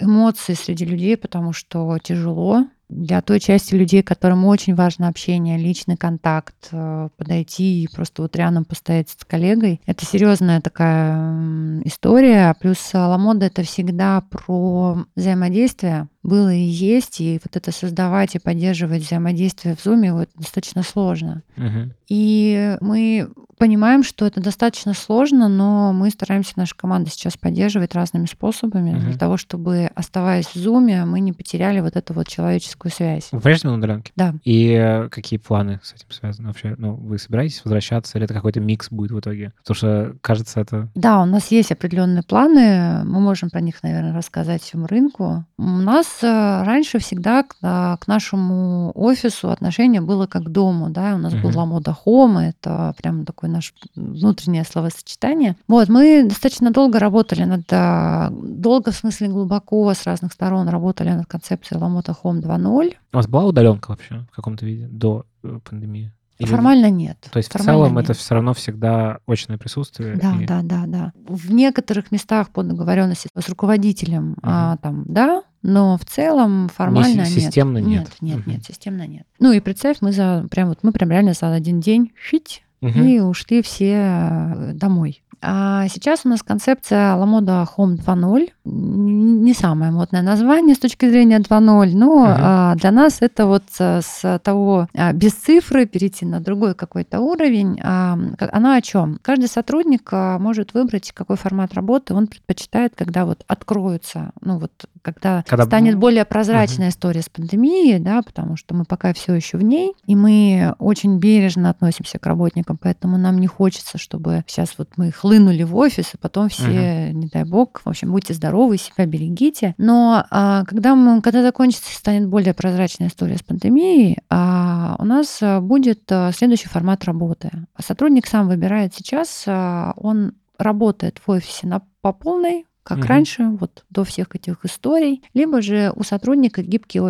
эмоции 0.00 0.54
среди 0.54 0.84
людей, 0.84 1.16
потому 1.16 1.52
что 1.52 1.98
тяжело. 2.02 2.66
Для 2.88 3.22
той 3.22 3.40
части 3.40 3.74
людей, 3.74 4.02
которым 4.02 4.44
очень 4.44 4.74
важно 4.74 5.08
общение, 5.08 5.56
личный 5.56 5.96
контакт, 5.96 6.68
э, 6.72 7.08
подойти 7.16 7.82
и 7.82 7.88
просто 7.88 8.20
вот 8.20 8.36
рядом 8.36 8.66
постоять 8.66 9.08
с 9.08 9.24
коллегой. 9.24 9.80
Это 9.86 10.04
серьезная 10.04 10.60
такая 10.60 11.80
история. 11.84 12.54
Плюс 12.60 12.90
Ламода 12.92 13.46
это 13.46 13.62
всегда 13.62 14.22
про 14.28 15.06
взаимодействие, 15.16 16.08
было 16.22 16.52
и 16.52 16.60
есть, 16.60 17.20
и 17.20 17.40
вот 17.42 17.56
это 17.56 17.72
создавать 17.72 18.34
и 18.34 18.38
поддерживать 18.38 19.02
взаимодействие 19.02 19.74
в 19.74 19.84
Zoom 19.84 20.12
вот 20.12 20.28
достаточно 20.36 20.82
сложно. 20.82 21.42
Угу. 21.56 21.92
И 22.08 22.76
мы 22.80 23.28
понимаем, 23.58 24.02
что 24.02 24.26
это 24.26 24.40
достаточно 24.40 24.92
сложно, 24.92 25.48
но 25.48 25.92
мы 25.92 26.10
стараемся 26.10 26.54
наша 26.56 26.74
команда 26.74 27.10
сейчас 27.10 27.36
поддерживать 27.36 27.94
разными 27.94 28.26
способами 28.26 28.90
угу. 28.90 29.00
для 29.00 29.16
того, 29.16 29.36
чтобы, 29.36 29.90
оставаясь 29.94 30.46
в 30.46 30.56
Zoom, 30.56 31.04
мы 31.04 31.20
не 31.20 31.32
потеряли 31.32 31.80
вот 31.80 31.96
эту 31.96 32.12
вот 32.12 32.26
человеческую 32.28 32.90
связь. 32.90 33.28
Вы 33.30 33.38
по-прежнему 33.38 33.74
на 33.74 33.78
удаленке? 33.78 34.12
Да. 34.16 34.34
И 34.44 35.06
какие 35.10 35.38
планы 35.38 35.80
с 35.82 35.92
этим 35.92 36.10
связаны 36.10 36.48
вообще? 36.48 36.74
Ну, 36.76 36.94
вы 36.94 37.18
собираетесь 37.18 37.62
возвращаться, 37.64 38.18
или 38.18 38.24
это 38.24 38.34
какой-то 38.34 38.60
микс 38.60 38.90
будет 38.90 39.12
в 39.12 39.20
итоге? 39.20 39.52
Потому 39.58 39.76
что, 39.76 40.16
кажется, 40.20 40.60
это... 40.60 40.88
Да, 40.94 41.22
у 41.22 41.26
нас 41.26 41.50
есть 41.52 41.70
определенные 41.70 42.22
планы, 42.22 43.04
мы 43.04 43.20
можем 43.20 43.48
про 43.48 43.60
них, 43.60 43.82
наверное, 43.82 44.14
рассказать 44.14 44.62
всему 44.62 44.86
рынку. 44.86 45.44
У 45.56 45.62
нас 45.62 46.11
э, 46.22 46.62
раньше 46.64 46.98
всегда 46.98 47.42
к, 47.42 47.54
к 47.60 48.06
нашему 48.06 48.92
офису 48.94 49.50
отношение 49.50 50.00
было 50.00 50.26
как 50.26 50.44
к 50.44 50.48
дому, 50.48 50.90
да, 50.90 51.14
у 51.14 51.18
нас 51.18 51.32
угу. 51.32 51.42
был 51.42 51.58
Ламода 51.58 51.96
Home, 52.04 52.40
это 52.40 52.94
прям 52.98 53.24
такой 53.24 53.48
наше 53.48 53.72
внутреннее 53.94 54.64
словосочетание. 54.64 55.56
Вот, 55.68 55.88
мы 55.88 56.24
достаточно 56.24 56.70
долго 56.70 56.98
работали 56.98 57.44
над, 57.44 57.62
а, 57.70 58.30
долго 58.32 58.90
в 58.90 58.96
смысле 58.96 59.28
глубоко 59.28 59.92
с 59.94 60.04
разных 60.04 60.32
сторон 60.32 60.68
работали 60.68 61.10
над 61.10 61.26
концепцией 61.26 61.78
Ламота 61.80 62.16
Home 62.22 62.42
2.0. 62.42 62.94
У 63.12 63.16
вас 63.16 63.26
была 63.26 63.44
удаленка 63.44 63.90
вообще 63.90 64.24
в 64.32 64.36
каком-то 64.36 64.66
виде 64.66 64.88
до 64.88 65.26
э, 65.42 65.58
пандемии? 65.68 66.12
Или... 66.38 66.48
Формально 66.48 66.90
нет. 66.90 67.18
То 67.30 67.36
есть 67.36 67.52
Формально 67.52 67.72
в 67.72 67.84
целом 67.84 67.94
нет. 67.96 68.04
это 68.04 68.14
все 68.14 68.34
равно 68.34 68.54
всегда 68.54 69.18
очное 69.26 69.58
присутствие. 69.58 70.16
Да, 70.16 70.34
и... 70.40 70.46
да, 70.46 70.62
да, 70.62 70.84
да. 70.86 71.12
В 71.14 71.52
некоторых 71.52 72.10
местах 72.10 72.50
по 72.50 72.62
договоренности 72.62 73.28
с 73.38 73.48
руководителем, 73.48 74.32
угу. 74.32 74.40
а, 74.42 74.76
там, 74.78 75.04
да, 75.06 75.42
но 75.62 75.96
в 75.96 76.04
целом 76.04 76.68
формально 76.68 77.22
не, 77.22 77.26
системно 77.26 77.78
нет. 77.78 77.88
нет. 77.88 78.16
Нет, 78.20 78.38
угу. 78.40 78.50
нет, 78.50 78.64
системно 78.64 79.06
нет. 79.06 79.26
Ну 79.38 79.52
и 79.52 79.60
представь, 79.60 79.98
мы 80.00 80.12
за 80.12 80.46
прям 80.50 80.68
вот 80.68 80.80
мы 80.82 80.92
прям 80.92 81.10
реально 81.10 81.34
за 81.34 81.52
один 81.52 81.80
день 81.80 82.12
фить 82.16 82.64
угу. 82.80 82.98
и 82.98 83.20
ушли 83.20 83.62
все 83.62 83.94
э, 83.94 84.72
домой. 84.74 85.22
А 85.40 85.88
сейчас 85.88 86.20
у 86.24 86.28
нас 86.28 86.42
концепция 86.42 87.16
Ламода 87.16 87.66
Home 87.76 87.96
2.0. 87.96 88.50
Не 88.64 89.54
самое 89.54 89.90
модное 89.90 90.22
название 90.22 90.76
с 90.76 90.78
точки 90.78 91.08
зрения 91.08 91.38
2.0, 91.38 91.90
но 91.94 92.26
а, 92.28 92.74
для 92.76 92.92
нас 92.92 93.18
это 93.20 93.46
вот 93.46 93.64
с 93.76 94.40
того 94.44 94.88
а, 94.94 95.12
без 95.12 95.32
цифры 95.32 95.86
перейти 95.86 96.24
на 96.24 96.40
другой 96.40 96.74
какой-то 96.74 97.20
уровень. 97.20 97.80
А, 97.82 98.16
она 98.38 98.76
о 98.76 98.80
чем? 98.80 99.18
Каждый 99.20 99.48
сотрудник 99.48 100.10
может 100.12 100.74
выбрать, 100.74 101.10
какой 101.12 101.36
формат 101.36 101.74
работы 101.74 102.14
он 102.14 102.28
предпочитает, 102.28 102.92
когда 102.94 103.24
вот 103.24 103.44
откроются, 103.48 104.30
ну 104.40 104.58
вот 104.58 104.70
когда, 105.02 105.44
когда... 105.46 105.64
станет 105.64 105.96
более 105.96 106.24
прозрачная 106.24 106.86
угу. 106.86 106.92
история 106.92 107.22
с 107.22 107.28
пандемией, 107.28 107.98
да, 107.98 108.22
потому 108.22 108.56
что 108.56 108.74
мы 108.74 108.84
пока 108.84 109.12
все 109.12 109.34
еще 109.34 109.58
в 109.58 109.62
ней, 109.62 109.92
и 110.06 110.14
мы 110.14 110.74
очень 110.78 111.18
бережно 111.18 111.70
относимся 111.70 112.18
к 112.18 112.26
работникам, 112.26 112.78
поэтому 112.80 113.18
нам 113.18 113.38
не 113.38 113.48
хочется, 113.48 113.98
чтобы 113.98 114.44
сейчас 114.46 114.74
вот 114.78 114.90
мы 114.96 115.10
хлынули 115.10 115.64
в 115.64 115.76
офис, 115.76 116.14
и 116.14 116.18
потом 116.18 116.48
все, 116.48 117.08
угу. 117.10 117.18
не 117.18 117.26
дай 117.26 117.44
бог, 117.44 117.82
в 117.84 117.88
общем, 117.88 118.12
будьте 118.12 118.34
здоровы, 118.34 118.51
себя 118.76 119.06
берегите. 119.06 119.74
Но 119.78 120.24
а, 120.30 120.64
когда, 120.64 120.94
мы, 120.94 121.22
когда 121.22 121.42
закончится, 121.42 121.94
станет 121.94 122.28
более 122.28 122.54
прозрачная 122.54 123.08
история 123.08 123.36
с 123.36 123.42
пандемией, 123.42 124.18
а, 124.28 124.96
у 124.98 125.04
нас 125.04 125.40
будет 125.60 126.10
а, 126.10 126.32
следующий 126.32 126.68
формат 126.68 127.04
работы. 127.04 127.50
Сотрудник 127.78 128.26
сам 128.26 128.48
выбирает 128.48 128.94
сейчас, 128.94 129.44
а, 129.46 129.92
он 129.96 130.34
работает 130.58 131.20
в 131.24 131.30
офисе 131.30 131.66
на, 131.66 131.82
по 132.00 132.12
полной, 132.12 132.66
как 132.82 132.98
угу. 132.98 133.06
раньше, 133.06 133.44
вот 133.44 133.84
до 133.90 134.04
всех 134.04 134.34
этих 134.34 134.64
историй, 134.64 135.22
либо 135.34 135.62
же 135.62 135.92
у 135.94 136.02
сотрудника 136.02 136.62
гибкий 136.62 137.00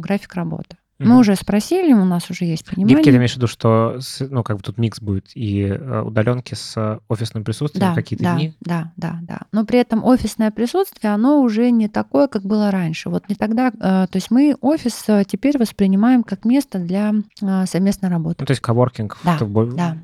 график 0.00 0.34
работы. 0.34 0.76
Мы 1.04 1.16
mm 1.16 1.20
уже 1.24 1.36
спросили, 1.36 1.92
у 1.92 2.04
нас 2.04 2.30
уже 2.30 2.44
есть 2.44 2.64
понимание. 2.64 2.96
Гибкий, 2.96 3.10
ты 3.10 3.16
имеешь 3.16 3.32
в 3.32 3.36
виду, 3.36 3.46
что 3.46 3.98
ну, 4.20 4.42
как 4.42 4.56
бы 4.58 4.62
тут 4.62 4.78
микс 4.78 5.00
будет 5.00 5.30
и 5.34 5.62
э, 5.62 6.02
удаленки 6.02 6.54
с 6.54 7.00
офисным 7.08 7.44
присутствием 7.44 7.88
да, 7.88 7.94
какие-то 7.94 8.24
да, 8.24 8.34
дни? 8.34 8.54
Да, 8.60 8.92
да, 8.96 9.18
да. 9.22 9.40
Но 9.52 9.64
при 9.64 9.78
этом 9.78 10.04
офисное 10.04 10.50
присутствие, 10.50 11.12
оно 11.12 11.40
уже 11.40 11.70
не 11.70 11.88
такое, 11.88 12.28
как 12.28 12.42
было 12.42 12.70
раньше. 12.70 13.10
Вот 13.10 13.28
не 13.28 13.34
тогда, 13.34 13.68
э, 13.68 13.70
то 13.70 14.16
есть 14.16 14.30
мы 14.30 14.56
офис 14.60 15.04
э, 15.08 15.24
теперь 15.26 15.58
воспринимаем 15.58 16.24
как 16.24 16.44
место 16.44 16.78
для 16.78 17.14
совместной 17.66 18.08
работы. 18.08 18.36
Ну, 18.40 18.46
то 18.46 18.52
есть 18.52 18.62
коворкинг. 18.62 19.18
Да, 19.24 19.38
да, 19.38 19.44
угу. 19.44 19.72
да, 19.74 19.96